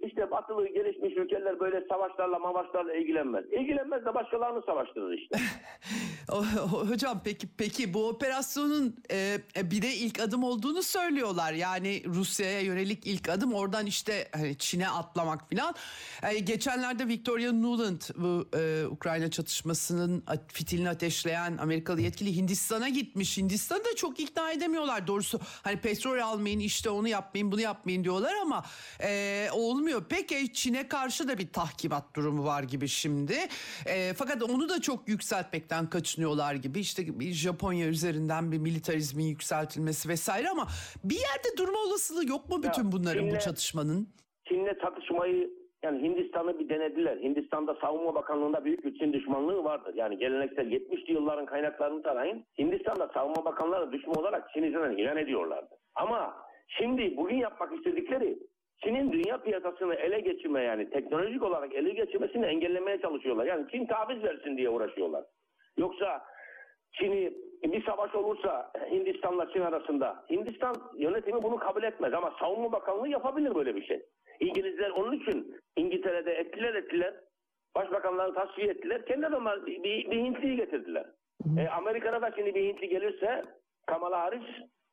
İşte 0.00 0.30
batılı 0.30 0.68
gelişmiş 0.68 1.16
ülkeler 1.16 1.60
böyle 1.60 1.86
savaşlarla 1.88 2.38
mavaşlarla 2.38 2.94
ilgilenmez. 2.94 3.44
İlgilenmez 3.44 4.04
de 4.04 4.14
başkalarını 4.14 4.62
savaştırır 4.62 5.12
işte. 5.12 5.38
Hocam 6.88 7.20
peki 7.24 7.48
peki 7.56 7.94
bu 7.94 8.08
operasyonun 8.08 8.96
e, 9.10 9.40
e, 9.56 9.70
bir 9.70 9.82
de 9.82 9.94
ilk 9.94 10.20
adım 10.20 10.44
olduğunu 10.44 10.82
söylüyorlar. 10.82 11.52
Yani 11.52 12.02
Rusya'ya 12.06 12.60
yönelik 12.60 13.06
ilk 13.06 13.28
adım 13.28 13.54
oradan 13.54 13.86
işte 13.86 14.28
hani 14.32 14.58
Çin'e 14.58 14.88
atlamak 14.88 15.50
falan. 15.50 15.74
E, 16.22 16.38
geçenlerde 16.38 17.08
Victoria 17.08 17.52
Nuland 17.52 18.00
bu 18.16 18.48
e, 18.58 18.86
Ukrayna 18.86 19.30
çatışmasının 19.30 20.24
fitilini 20.48 20.88
ateşleyen 20.88 21.56
Amerikalı 21.56 22.00
yetkili 22.00 22.36
Hindistan'a 22.36 22.88
gitmiş. 22.88 23.36
Hindistan'ı 23.36 23.84
da 23.84 23.96
çok 23.96 24.20
ikna 24.20 24.52
edemiyorlar 24.52 25.06
doğrusu. 25.06 25.40
Hani 25.62 25.80
petrol 25.80 26.18
almayın 26.18 26.60
işte 26.60 26.90
onu 26.90 27.08
yapmayın 27.08 27.52
bunu 27.52 27.60
yapmayın 27.60 28.04
diyorlar 28.04 28.34
ama 28.42 28.64
e, 29.02 29.48
olmuyor. 29.52 30.04
Peki 30.08 30.52
Çin'e 30.52 30.88
karşı 30.88 31.28
da 31.28 31.38
bir 31.38 31.48
tahkimat 31.48 32.16
durumu 32.16 32.44
var 32.44 32.62
gibi 32.62 32.88
şimdi. 32.88 33.48
E, 33.86 34.14
fakat 34.14 34.42
onu 34.42 34.68
da 34.68 34.80
çok 34.80 35.08
yükseltmekten 35.08 35.90
kaçınıyorlar 36.18 36.54
gibi. 36.54 36.78
İşte 36.80 37.02
bir 37.20 37.32
Japonya 37.32 37.88
üzerinden 37.88 38.52
bir 38.52 38.58
militarizmin 38.58 39.24
yükseltilmesi 39.24 40.08
vesaire 40.08 40.48
ama 40.48 40.66
bir 41.04 41.14
yerde 41.14 41.48
durma 41.58 41.78
olasılığı 41.88 42.28
yok 42.28 42.48
mu 42.48 42.62
bütün 42.62 42.92
bunların 42.92 43.24
bu 43.26 43.30
Çin'le- 43.34 43.38
çatışmanın? 43.44 44.08
Çin'le 44.48 44.74
çatışmayı 44.82 45.50
yani 45.82 46.02
Hindistan'ı 46.02 46.58
bir 46.58 46.68
denediler. 46.68 47.16
Hindistan'da 47.16 47.74
Savunma 47.80 48.14
Bakanlığı'nda 48.14 48.64
büyük 48.64 48.84
bir 48.84 48.98
Çin 48.98 49.12
düşmanlığı 49.12 49.64
vardır. 49.64 49.94
Yani 49.94 50.18
geleneksel 50.18 50.66
70'li 50.66 51.12
yılların 51.12 51.46
kaynaklarını 51.46 52.02
tarayın. 52.02 52.44
Hindistan'da 52.58 53.10
Savunma 53.14 53.44
Bakanları 53.44 53.92
düşman 53.92 54.16
olarak 54.16 54.50
Çin 54.54 54.62
üzerinden 54.62 54.96
ilan 55.02 55.16
ediyorlardı. 55.16 55.74
Ama 55.94 56.34
şimdi 56.68 57.16
bugün 57.16 57.36
yapmak 57.36 57.76
istedikleri 57.78 58.38
Çin'in 58.84 59.12
dünya 59.12 59.42
piyasasını 59.42 59.94
ele 59.94 60.20
geçirme 60.20 60.62
yani 60.62 60.90
teknolojik 60.90 61.42
olarak 61.42 61.74
ele 61.74 61.90
geçirmesini 61.90 62.46
engellemeye 62.46 63.00
çalışıyorlar. 63.00 63.46
Yani 63.46 63.66
Çin 63.70 63.86
taviz 63.86 64.22
versin 64.22 64.56
diye 64.56 64.68
uğraşıyorlar. 64.70 65.24
Yoksa 65.78 66.22
Çin'i 66.92 67.32
bir 67.62 67.84
savaş 67.84 68.14
olursa 68.14 68.72
Hindistan'la 68.90 69.52
Çin 69.52 69.60
arasında 69.60 70.24
Hindistan 70.30 70.74
yönetimi 70.96 71.42
bunu 71.42 71.56
kabul 71.56 71.82
etmez 71.82 72.14
ama 72.14 72.34
savunma 72.40 72.72
bakanlığı 72.72 73.08
yapabilir 73.08 73.54
böyle 73.54 73.76
bir 73.76 73.84
şey. 73.84 74.02
İngilizler 74.40 74.90
onun 74.90 75.12
için 75.12 75.56
İngiltere'de 75.76 76.32
ettiler 76.32 76.74
ettiler. 76.74 77.14
Başbakanları 77.74 78.34
tasfiye 78.34 78.68
ettiler. 78.68 79.06
Kendi 79.06 79.26
adamlar 79.26 79.66
bir, 79.66 79.82
bir, 79.82 80.10
bir 80.10 80.16
Hintliyi 80.16 80.56
getirdiler. 80.56 81.06
E, 81.58 81.68
Amerika'da 81.68 82.22
da 82.22 82.32
şimdi 82.36 82.54
bir 82.54 82.64
Hintli 82.64 82.88
gelirse 82.88 83.42
Kamala 83.86 84.20
Harris 84.20 84.44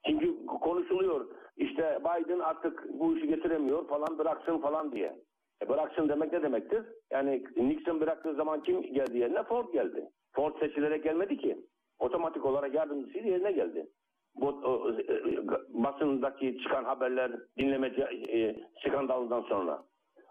çünkü 0.08 0.46
konuşuluyor. 0.46 1.28
İşte 1.58 2.00
Biden 2.00 2.40
artık 2.40 2.86
bu 2.94 3.18
işi 3.18 3.28
getiremiyor 3.28 3.88
falan 3.88 4.18
bıraksın 4.18 4.58
falan 4.58 4.92
diye. 4.92 5.16
E 5.62 5.70
bıraksın 5.70 6.10
demek 6.10 6.34
ne 6.34 6.44
demektir? 6.44 6.84
Yani 7.12 7.44
Nixon 7.58 8.02
bıraktığı 8.02 8.36
zaman 8.36 8.64
kim 8.64 8.82
geldi 8.82 9.18
yerine? 9.18 9.44
Ford 9.44 9.74
geldi. 9.74 10.10
Ford 10.36 10.60
seçilerek 10.60 11.04
gelmedi 11.04 11.38
ki. 11.38 11.58
Otomatik 12.00 12.46
olarak 12.46 12.74
yardımcısı 12.74 13.18
yerine 13.18 13.52
geldi. 13.52 13.88
Bu 14.36 14.50
e, 14.98 15.14
e, 15.14 15.48
basındaki 15.70 16.58
çıkan 16.64 16.84
haberler 16.84 17.32
dinlemeci 17.58 18.02
e, 18.02 18.56
skandalından 18.82 19.42
sonra. 19.42 19.84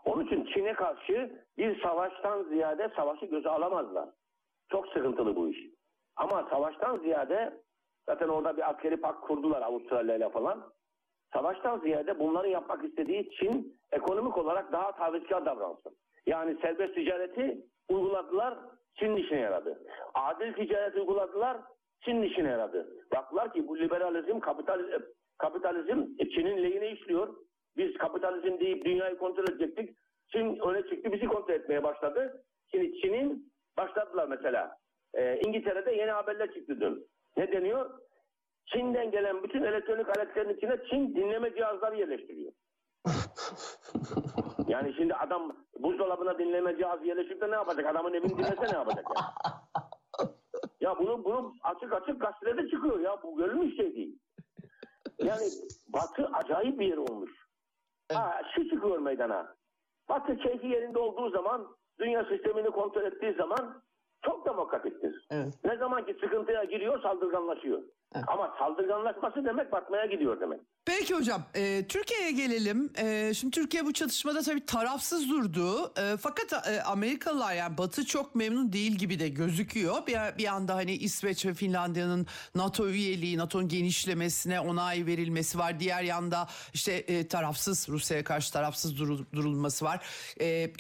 Onun 0.05 0.27
için 0.27 0.45
Çin'e 0.45 0.73
karşı 0.73 1.45
bir 1.59 1.83
savaştan 1.83 2.43
ziyade 2.43 2.91
savaşı 2.97 3.27
göze 3.27 3.49
alamazlar. 3.49 4.09
Çok 4.71 4.87
sıkıntılı 4.87 5.37
bu 5.37 5.49
iş. 5.49 5.59
Ama 6.17 6.47
savaştan 6.51 6.99
ziyade 6.99 7.61
zaten 8.07 8.29
orada 8.29 8.57
bir 8.57 8.71
askeri 8.71 8.97
pak 8.97 9.23
kurdular 9.23 9.63
Avustralya 9.63 10.17
ile 10.17 10.29
falan. 10.29 10.73
Savaştan 11.33 11.79
ziyade 11.79 12.19
bunları 12.19 12.49
yapmak 12.49 12.85
istediği 12.85 13.31
Çin 13.31 13.77
ekonomik 13.93 14.39
olarak 14.39 14.73
daha 14.73 14.93
tavizkar 14.93 15.47
davransın. 15.47 15.97
Yani 16.27 16.57
serbest 16.63 16.95
ticareti 16.95 17.67
uyguladılar, 17.89 18.59
Çin 18.95 19.17
işine 19.17 19.41
yaradı. 19.41 19.83
Adil 20.15 20.53
ticaret 20.53 20.97
uyguladılar, 20.97 21.57
Çin 22.05 22.23
işine 22.23 22.49
yaradı. 22.49 22.89
Baktılar 23.15 23.53
ki 23.53 23.69
bu 23.69 23.79
liberalizm, 23.79 24.41
kapitalizm, 24.41 25.03
kapitalizm 25.39 26.05
Çin'in 26.19 26.63
lehine 26.63 26.91
işliyor. 26.91 27.37
Biz 27.77 27.99
kapitalizm 27.99 28.61
deyip 28.61 28.85
dünyayı 28.85 29.19
kontrol 29.19 29.45
edecektik. 29.45 29.97
Çin 30.33 30.59
öne 30.59 30.83
çıktı, 30.83 31.13
bizi 31.13 31.27
kontrol 31.27 31.55
etmeye 31.55 31.83
başladı. 31.83 32.45
Şimdi 32.71 33.01
Çin'in 33.01 33.53
başladılar 33.77 34.29
mesela. 34.29 34.77
Ee, 35.15 35.41
İngiltere'de 35.47 35.93
yeni 35.93 36.11
haberler 36.11 36.53
çıktı 36.53 36.81
dün. 36.81 37.07
Ne 37.37 37.53
deniyor? 37.53 37.91
Çin'den 38.67 39.11
gelen 39.11 39.43
bütün 39.43 39.63
elektronik 39.63 40.19
aletlerin 40.19 40.57
içine 40.57 40.77
Çin 40.91 41.15
dinleme 41.15 41.55
cihazları 41.55 41.97
yerleştiriyor. 41.97 42.53
Yani 44.69 44.95
şimdi 44.97 45.15
adam 45.15 45.57
buzdolabına 45.79 46.39
dinleme 46.39 46.77
cihazı 46.77 47.07
yerleştirip 47.07 47.41
de 47.41 47.51
ne 47.51 47.55
yapacak? 47.55 47.87
Adamın 47.87 48.15
evini 48.15 48.39
dinlese 48.39 48.73
ne 48.73 48.77
yapacak 48.79 49.07
yani? 49.17 49.55
Ya 50.81 50.99
bunu, 50.99 51.25
bunu 51.25 51.55
açık 51.63 51.93
açık 51.93 52.21
gazetede 52.21 52.69
çıkıyor 52.71 53.01
ya. 53.01 53.23
Bu 53.23 53.37
görülmüş 53.37 53.77
şey 53.77 53.95
değil. 53.95 54.19
Yani 55.23 55.45
Batı 55.89 56.27
acayip 56.33 56.79
bir 56.79 56.87
yer 56.87 56.97
olmuş. 56.97 57.31
Ha, 58.13 58.43
şu 58.55 58.69
çıkıyor 58.71 58.99
meydana. 58.99 59.55
Batı 60.09 60.37
keyfi 60.37 60.67
yerinde 60.67 60.99
olduğu 60.99 61.31
zaman, 61.31 61.77
dünya 61.99 62.25
sistemini 62.25 62.71
kontrol 62.71 63.03
ettiği 63.03 63.35
zaman 63.35 63.83
çok 64.23 64.47
demokratiktir. 64.47 65.27
Evet. 65.31 65.55
Ne 65.65 65.77
zaman 65.77 66.07
ki 66.07 66.17
sıkıntıya 66.21 66.65
giriyor 66.65 67.03
saldırganlaşıyor. 67.03 67.83
Ama 68.27 68.55
saldırganlaşması 68.59 69.45
demek 69.45 69.73
batmaya 69.73 70.07
gidiyor 70.07 70.41
demek. 70.41 70.61
Peki 70.87 71.15
hocam 71.15 71.43
e, 71.55 71.87
Türkiye'ye 71.89 72.31
gelelim. 72.31 72.93
E, 72.99 73.35
şimdi 73.35 73.51
Türkiye 73.51 73.85
bu 73.85 73.93
çatışmada 73.93 74.43
tabii 74.43 74.67
tarafsız 74.67 75.31
durdu. 75.31 75.93
E, 75.99 76.17
fakat 76.17 76.53
e, 76.53 76.83
Amerikalılar 76.83 77.55
yani 77.55 77.79
Batı 77.79 78.07
çok 78.07 78.35
memnun 78.35 78.73
değil 78.73 78.93
gibi 78.93 79.19
de 79.19 79.29
gözüküyor. 79.29 80.07
Bir, 80.07 80.39
bir 80.39 80.47
anda 80.47 80.75
hani 80.75 80.93
İsveç 80.93 81.47
ve 81.47 81.55
Finlandiya'nın 81.55 82.27
NATO 82.55 82.89
üyeliği, 82.89 83.39
NATO'nun 83.39 83.69
genişlemesine 83.69 84.61
onay 84.61 85.07
verilmesi 85.07 85.59
var. 85.59 85.81
Diğer 85.81 86.03
yanda 86.03 86.47
işte 86.75 86.93
e, 86.93 87.29
tarafsız 87.29 87.89
Rusya'ya 87.89 88.25
karşı 88.25 88.53
tarafsız 88.53 89.01
durul- 89.01 89.25
durulması 89.33 89.85
var. 89.85 90.07
E, 90.41 90.73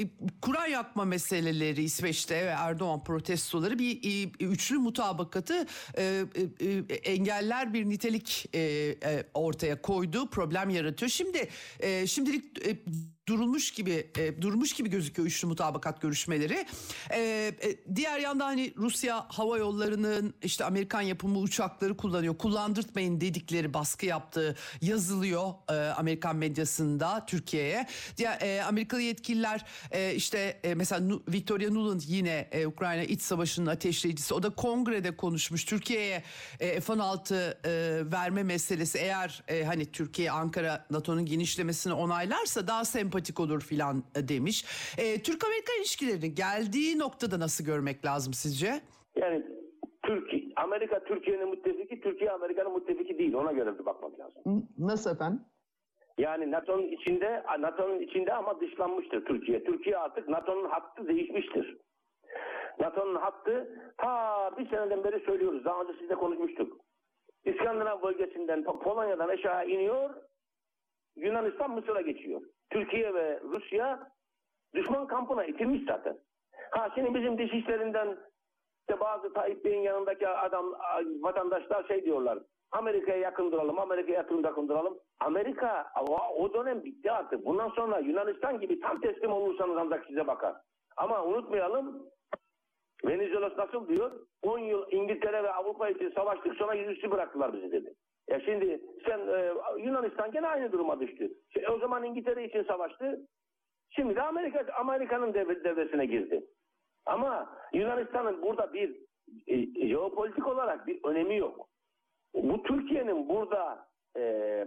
Kur'an 0.42 0.66
yakma 0.66 1.04
meseleleri 1.04 1.82
İsveç'te 1.82 2.34
ve 2.46 2.54
Erdoğan 2.58 3.04
protestoları 3.04 3.78
bir 3.78 3.96
e, 3.96 4.44
üçlü 4.44 4.78
mutabakatı 4.78 5.66
e, 5.98 6.24
e, 6.60 7.12
e, 7.12 7.23
engeller 7.24 7.74
bir 7.74 7.88
nitelik 7.88 8.46
e, 8.52 8.60
e, 8.60 9.24
ortaya 9.34 9.82
koydu, 9.82 10.30
problem 10.30 10.70
yaratıyor. 10.70 11.10
Şimdi 11.10 11.48
e, 11.80 12.06
şimdilik 12.06 12.66
e, 12.66 12.76
durulmuş 13.28 13.70
gibi 13.70 14.10
e, 14.18 14.42
durmuş 14.42 14.72
gibi 14.72 14.90
gözüküyor 14.90 15.28
üçlü 15.28 15.48
mutabakat 15.48 16.00
görüşmeleri. 16.00 16.66
E, 17.10 17.20
e, 17.20 17.54
diğer 17.96 18.18
yanda 18.18 18.46
hani 18.46 18.74
Rusya 18.76 19.26
hava 19.28 19.58
yollarının 19.58 20.34
işte 20.42 20.64
Amerikan 20.64 21.00
yapımı 21.00 21.38
uçakları 21.38 21.96
kullanıyor. 21.96 22.38
Kullandırtmayın 22.38 23.20
dedikleri 23.20 23.74
baskı 23.74 24.06
yaptığı 24.06 24.56
yazılıyor 24.82 25.52
e, 25.70 25.74
Amerikan 25.74 26.36
medyasında 26.36 27.26
Türkiye'ye. 27.26 27.86
Diğer 28.16 28.40
e, 28.40 28.64
Amerikalı 28.64 29.00
yetkililer 29.00 29.64
e, 29.90 30.14
işte 30.14 30.60
e, 30.64 30.74
mesela 30.74 31.18
Victoria 31.28 31.70
Nuland 31.70 32.00
yine 32.06 32.48
e, 32.52 32.66
Ukrayna 32.66 33.02
iç 33.02 33.22
savaşının 33.22 33.66
ateşleyicisi. 33.66 34.34
O 34.34 34.42
da 34.42 34.50
kongrede 34.50 35.16
konuşmuş. 35.16 35.64
Türkiye'ye 35.64 36.22
e, 36.60 36.80
F-16 36.80 37.34
e, 37.34 38.12
verme 38.12 38.42
meselesi 38.42 38.98
eğer 38.98 39.42
e, 39.48 39.64
hani 39.64 39.92
Türkiye 39.92 40.30
Ankara 40.30 40.86
NATO'nun 40.90 41.26
genişlemesini 41.26 41.92
onaylarsa 41.92 42.66
daha 42.66 42.84
sempatik 42.84 43.13
olur 43.40 43.60
filan 43.60 43.96
e, 44.16 44.28
demiş. 44.28 44.64
E, 44.98 45.22
Türk-Amerika 45.22 45.72
ilişkilerini 45.78 46.34
geldiği 46.34 46.98
noktada 46.98 47.40
nasıl 47.40 47.64
görmek 47.64 48.04
lazım 48.04 48.32
sizce? 48.32 48.80
Yani 49.16 49.46
Türkiye, 50.06 50.42
Amerika 50.56 51.04
Türkiye'nin 51.04 51.48
müttefiki, 51.50 52.00
Türkiye 52.00 52.30
Amerika'nın 52.30 52.74
müttefiki 52.74 53.18
değil. 53.18 53.34
Ona 53.34 53.52
göre 53.52 53.78
bir 53.78 53.86
bakmak 53.86 54.20
lazım. 54.20 54.68
Nasıl 54.78 55.10
efendim? 55.14 55.40
Yani 56.18 56.50
NATO'nun 56.50 56.86
içinde 56.88 57.42
NATO'nun 57.60 58.00
içinde 58.00 58.34
ama 58.34 58.60
dışlanmıştır 58.60 59.24
Türkiye. 59.24 59.64
Türkiye 59.64 59.98
artık 59.98 60.28
NATO'nun 60.28 60.68
hattı 60.68 61.08
değişmiştir. 61.08 61.76
NATO'nun 62.80 63.14
hattı 63.16 63.80
ta 63.98 64.50
bir 64.58 64.70
seneden 64.70 65.04
beri 65.04 65.24
söylüyoruz. 65.26 65.64
Daha 65.64 65.82
önce 65.82 65.92
sizle 66.00 66.14
konuşmuştuk. 66.14 66.80
İskandinav 67.44 68.02
bölgesinden 68.02 68.60
Po- 68.60 68.82
Polonya'dan 68.82 69.28
aşağı 69.28 69.68
iniyor. 69.68 70.10
Yunanistan 71.16 71.70
Mısır'a 71.70 72.00
geçiyor. 72.00 72.40
Türkiye 72.70 73.14
ve 73.14 73.40
Rusya 73.40 74.10
düşman 74.74 75.06
kampına 75.06 75.44
itilmiş 75.44 75.82
zaten. 75.86 76.18
Ha 76.70 76.90
şimdi 76.94 77.14
bizim 77.14 77.38
dışişlerinden 77.38 78.18
işte 78.80 79.00
bazı 79.00 79.32
Tayyip 79.32 79.64
Bey'in 79.64 79.82
yanındaki 79.82 80.28
adam 80.28 80.74
vatandaşlar 81.20 81.84
şey 81.88 82.04
diyorlar. 82.04 82.38
Amerika'ya 82.72 83.18
yakın 83.18 83.52
duralım, 83.52 83.78
Amerika'ya 83.78 84.18
yakın 84.18 84.42
yakın 84.42 84.68
duralım. 84.68 84.98
Amerika 85.20 85.86
o, 86.38 86.54
dönem 86.54 86.84
bitti 86.84 87.12
artık. 87.12 87.46
Bundan 87.46 87.68
sonra 87.68 87.98
Yunanistan 87.98 88.60
gibi 88.60 88.80
tam 88.80 89.00
teslim 89.00 89.32
olursanız 89.32 89.76
ancak 89.76 90.06
size 90.06 90.26
bakar. 90.26 90.54
Ama 90.96 91.24
unutmayalım 91.24 92.10
Venizelos 93.04 93.56
nasıl 93.58 93.88
diyor? 93.88 94.12
10 94.42 94.58
yıl 94.58 94.84
İngiltere 94.90 95.42
ve 95.42 95.52
Avrupa 95.52 95.88
için 95.88 96.10
savaştık 96.10 96.54
sonra 96.54 96.74
yüzüstü 96.74 97.10
bıraktılar 97.10 97.52
bizi 97.52 97.72
dedi. 97.72 97.94
Ya 98.28 98.40
şimdi 98.40 98.80
sen 99.06 99.18
e, 99.18 99.52
Yunanistan 99.78 100.30
gene 100.32 100.46
aynı 100.46 100.72
duruma 100.72 101.00
düştü. 101.00 101.32
Şey, 101.50 101.68
o 101.68 101.78
zaman 101.78 102.04
İngiltere 102.04 102.44
için 102.44 102.62
savaştı. 102.62 103.20
Şimdi 103.90 104.16
de 104.16 104.22
Amerika 104.22 104.66
Amerika'nın 104.78 105.32
devre- 105.32 105.64
devresine 105.64 106.06
girdi. 106.06 106.46
Ama 107.06 107.56
Yunanistan'ın 107.72 108.42
burada 108.42 108.72
bir 108.72 108.96
e, 109.46 109.86
jeopolitik 109.88 110.46
olarak 110.46 110.86
bir 110.86 111.04
önemi 111.04 111.36
yok. 111.36 111.68
Bu 112.34 112.62
Türkiye'nin 112.62 113.28
burada 113.28 113.86
e, 114.16 114.66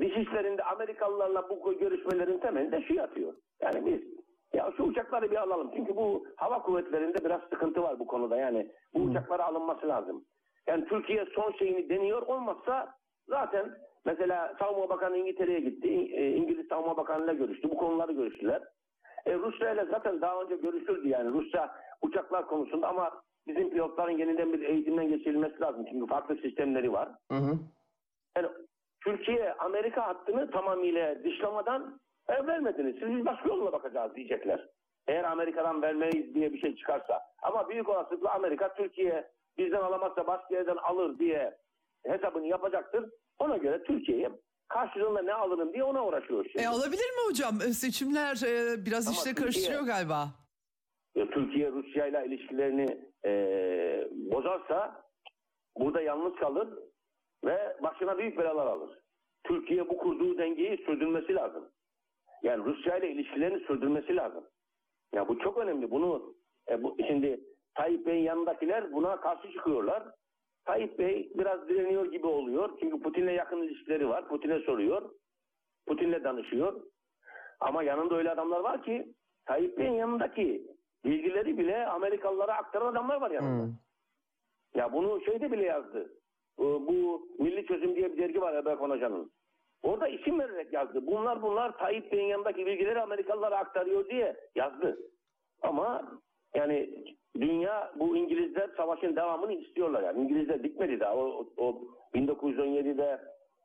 dışişlerinde 0.00 0.62
Amerikalılarla 0.62 1.48
bu 1.48 1.78
görüşmelerin 1.78 2.38
temelinde 2.38 2.82
şu 2.82 2.94
yatıyor. 2.94 3.34
Yani 3.60 3.86
biz 3.86 4.00
ya 4.54 4.72
şu 4.76 4.82
uçakları 4.82 5.30
bir 5.30 5.36
alalım. 5.36 5.70
Çünkü 5.76 5.96
bu 5.96 6.26
hava 6.36 6.62
kuvvetlerinde 6.62 7.24
biraz 7.24 7.40
sıkıntı 7.42 7.82
var 7.82 7.98
bu 7.98 8.06
konuda. 8.06 8.36
Yani 8.36 8.70
bu 8.94 9.00
uçaklara 9.00 9.44
alınması 9.44 9.88
lazım. 9.88 10.24
Yani 10.66 10.84
Türkiye 10.84 11.26
son 11.34 11.52
şeyini 11.52 11.88
deniyor. 11.88 12.22
Olmazsa 12.22 12.94
zaten 13.28 13.74
mesela 14.04 14.54
Savunma 14.58 14.88
Bakanı 14.88 15.16
İngiltere'ye 15.16 15.60
gitti. 15.60 15.88
E, 15.88 16.30
İngiliz 16.30 16.68
Savunma 16.68 16.96
Bakanı'yla 16.96 17.32
görüştü. 17.32 17.70
Bu 17.70 17.76
konuları 17.76 18.12
görüştüler. 18.12 18.62
E, 19.26 19.34
Rusya 19.34 19.72
ile 19.72 19.84
zaten 19.90 20.20
daha 20.20 20.42
önce 20.42 20.56
görüşüldü 20.56 21.08
yani. 21.08 21.30
Rusya 21.30 21.74
uçaklar 22.02 22.46
konusunda 22.46 22.88
ama 22.88 23.22
bizim 23.46 23.70
pilotların 23.70 24.18
yeniden 24.18 24.52
bir 24.52 24.60
eğitimden 24.60 25.08
geçirilmesi 25.08 25.60
lazım. 25.60 25.86
Çünkü 25.90 26.06
farklı 26.06 26.36
sistemleri 26.36 26.92
var. 26.92 27.08
Yani 28.36 28.48
Türkiye 29.04 29.52
Amerika 29.52 30.06
hattını 30.06 30.50
tamamıyla 30.50 31.24
dışlamadan 31.24 32.00
e, 32.28 32.46
vermediniz. 32.46 32.96
Siz 33.00 33.16
biz 33.16 33.26
başka 33.26 33.48
yolla 33.48 33.72
bakacağız 33.72 34.16
diyecekler. 34.16 34.68
Eğer 35.08 35.24
Amerika'dan 35.24 35.82
vermeyiz 35.82 36.34
diye 36.34 36.52
bir 36.52 36.58
şey 36.58 36.76
çıkarsa. 36.76 37.20
Ama 37.42 37.68
büyük 37.68 37.88
olasılıkla 37.88 38.34
Amerika 38.34 38.74
Türkiye 38.74 39.30
bizden 39.58 39.80
alamazsa 39.80 40.26
başka 40.26 40.54
yerden 40.54 40.76
alır 40.76 41.18
diye 41.18 41.56
hesabını 42.06 42.46
yapacaktır. 42.46 43.10
Ona 43.38 43.56
göre 43.56 43.82
Türkiye'ye 43.82 44.30
karşılığında 44.68 45.22
ne 45.22 45.34
alırım 45.34 45.72
diye 45.72 45.84
ona 45.84 46.06
uğraşıyor 46.06 46.44
şimdi. 46.44 46.64
E, 46.64 46.66
alabilir 46.68 47.10
mi 47.10 47.28
hocam? 47.28 47.54
E, 47.56 47.72
Seçimler 47.72 48.36
e, 48.46 48.86
biraz 48.86 49.06
Ama 49.06 49.16
işte 49.16 49.34
karıştırıyor 49.34 49.82
galiba. 49.82 50.28
E, 51.14 51.30
Türkiye 51.30 51.70
Rusya 51.70 52.06
ile 52.06 52.26
ilişkilerini 52.26 52.98
e, 53.24 53.32
bozarsa 54.32 55.04
burada 55.76 56.00
yalnız 56.00 56.34
kalır 56.34 56.68
ve 57.44 57.76
başına 57.82 58.18
büyük 58.18 58.38
belalar 58.38 58.66
alır. 58.66 58.98
Türkiye 59.44 59.88
bu 59.88 59.96
kurduğu 59.98 60.38
dengeyi 60.38 60.76
sürdürmesi 60.76 61.34
lazım. 61.34 61.68
Yani 62.42 62.64
Rusya 62.64 62.96
ile 62.96 63.10
ilişkilerini 63.10 63.66
sürdürmesi 63.66 64.16
lazım. 64.16 64.44
Ya 65.14 65.28
bu 65.28 65.38
çok 65.38 65.58
önemli. 65.58 65.90
Bunu 65.90 66.34
e, 66.68 66.82
bu, 66.82 66.96
şimdi 67.06 67.40
Tayyip 67.74 68.06
Bey'in 68.06 68.22
yanındakiler 68.22 68.92
buna 68.92 69.20
karşı 69.20 69.52
çıkıyorlar. 69.52 70.02
Tayyip 70.64 70.98
Bey 70.98 71.32
biraz 71.34 71.68
direniyor 71.68 72.12
gibi 72.12 72.26
oluyor. 72.26 72.70
Çünkü 72.80 73.00
Putin'le 73.02 73.28
yakın 73.30 73.62
ilişkileri 73.62 74.08
var. 74.08 74.28
Putin'e 74.28 74.58
soruyor. 74.58 75.10
Putin'le 75.86 76.24
danışıyor. 76.24 76.80
Ama 77.60 77.82
yanında 77.82 78.14
öyle 78.16 78.30
adamlar 78.30 78.60
var 78.60 78.82
ki 78.82 79.14
Tayyip 79.46 79.78
Bey'in 79.78 79.92
yanındaki 79.92 80.66
bilgileri 81.04 81.58
bile 81.58 81.86
Amerikalılara 81.86 82.56
aktaran 82.56 82.86
adamlar 82.92 83.20
var 83.20 83.30
yanında. 83.30 83.64
Ya 84.74 84.92
bunu 84.92 85.20
şeyde 85.24 85.52
bile 85.52 85.62
yazdı. 85.64 86.12
Bu, 86.58 87.28
Milli 87.38 87.66
Çözüm 87.66 87.96
diye 87.96 88.12
bir 88.12 88.18
dergi 88.18 88.40
var 88.40 88.54
Erberk 88.54 88.80
Hoca'nın. 88.80 89.32
Orada 89.82 90.08
isim 90.08 90.38
vererek 90.38 90.72
yazdı. 90.72 91.06
Bunlar 91.06 91.42
bunlar 91.42 91.78
Tayyip 91.78 92.12
Bey'in 92.12 92.26
yanındaki 92.26 92.66
bilgileri 92.66 93.00
Amerikalılara 93.00 93.58
aktarıyor 93.58 94.08
diye 94.08 94.36
yazdı. 94.54 94.98
Ama 95.62 96.12
yani 96.54 96.90
dünya 97.40 97.92
bu 98.00 98.16
İngilizler 98.16 98.70
savaşın 98.76 99.16
devamını 99.16 99.52
istiyorlar 99.52 100.02
yani. 100.02 100.20
İngilizler 100.20 100.62
bitmedi 100.62 101.00
daha. 101.00 101.16
O, 101.16 101.46
o 101.56 101.82
1917'de 102.14 103.20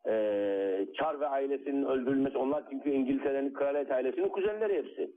e, 0.07 0.93
Çar 0.93 1.19
ve 1.19 1.27
ailesinin 1.27 1.85
öldürülmesi 1.85 2.37
onlar 2.37 2.63
çünkü 2.69 2.89
İngiltere'nin 2.89 3.53
kraliyet 3.53 3.91
ailesinin 3.91 4.29
kuzenleri 4.29 4.73
hepsi. 4.73 5.11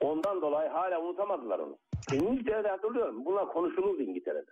Ondan 0.00 0.42
dolayı 0.42 0.68
hala 0.68 1.02
unutamadılar 1.02 1.58
onu. 1.58 1.78
İngiltere'de 2.12 2.68
hatırlıyorum. 2.68 3.24
Bunlar 3.24 3.48
konuşulurdu 3.48 4.02
İngiltere'de. 4.02 4.50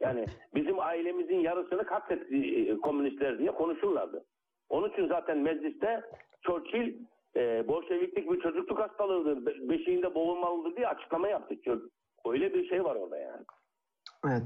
Yani 0.00 0.26
bizim 0.54 0.80
ailemizin 0.80 1.40
yarısını 1.40 1.84
katletti 1.84 2.36
e, 2.36 2.76
komünistler 2.76 3.38
diye 3.38 3.50
konuşurlardı. 3.50 4.24
Onun 4.68 4.90
için 4.90 5.08
zaten 5.08 5.38
mecliste 5.38 6.02
Churchill 6.42 6.94
e, 7.36 7.68
Bolşeviklik 7.68 8.30
bir 8.32 8.40
çocukluk 8.40 8.78
hastalığıdır. 8.80 9.46
be- 9.46 9.68
Beşiğinde 9.68 10.14
boğulmalıdır 10.14 10.76
diye 10.76 10.86
açıklama 10.88 11.28
yaptı. 11.28 11.54
Çö- 11.54 11.90
Öyle 12.26 12.54
bir 12.54 12.68
şey 12.68 12.84
var 12.84 12.96
orada 12.96 13.16
yani. 13.18 13.44
Evet. 14.28 14.42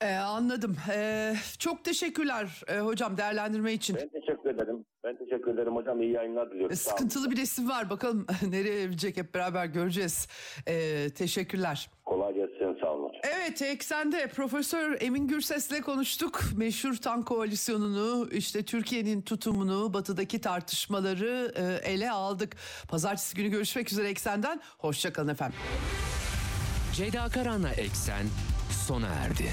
E, 0.00 0.14
anladım. 0.14 0.76
E, 0.96 1.32
çok 1.58 1.84
teşekkürler 1.84 2.62
e, 2.68 2.78
hocam 2.78 3.16
değerlendirme 3.16 3.72
için. 3.72 3.96
Ben 3.96 4.08
teşekkür 4.20 4.50
ederim. 4.50 4.84
Ben 5.04 5.16
teşekkür 5.18 5.54
ederim 5.54 5.76
hocam. 5.76 6.02
İyi 6.02 6.12
yayınlar 6.12 6.50
diliyorum. 6.50 6.72
E, 6.72 6.76
Sağ 6.76 6.90
olun. 6.90 6.96
Sıkıntılı 6.96 7.30
bir 7.30 7.36
resim 7.36 7.68
var. 7.68 7.90
Bakalım 7.90 8.26
nereye 8.50 8.82
evrilecek 8.82 9.16
hep 9.16 9.34
beraber 9.34 9.66
göreceğiz. 9.66 10.28
E, 10.66 10.74
teşekkürler. 11.14 11.90
Kolay 12.04 12.34
gelsin. 12.34 12.78
Sağ 12.80 12.92
olun 12.94 13.08
hocam. 13.08 13.20
Evet 13.46 13.62
eksende 13.62 14.26
Profesör 14.28 14.96
Emin 15.00 15.28
Gürses'le 15.28 15.80
konuştuk. 15.84 16.44
Meşhur 16.56 16.94
tank 16.96 17.26
koalisyonunu 17.26 18.28
işte 18.32 18.62
Türkiye'nin 18.62 19.22
tutumunu 19.22 19.94
batıdaki 19.94 20.40
tartışmaları 20.40 21.52
e, 21.56 21.92
ele 21.92 22.10
aldık. 22.10 22.56
Pazartesi 22.88 23.36
günü 23.36 23.48
görüşmek 23.48 23.92
üzere 23.92 24.08
eksenden. 24.08 24.60
Hoşçakalın 24.78 25.28
efendim. 25.28 25.58
Ceyda 26.92 27.28
Karan'la 27.28 27.70
Eksen 27.70 28.26
sona 28.86 29.06
erdi. 29.06 29.52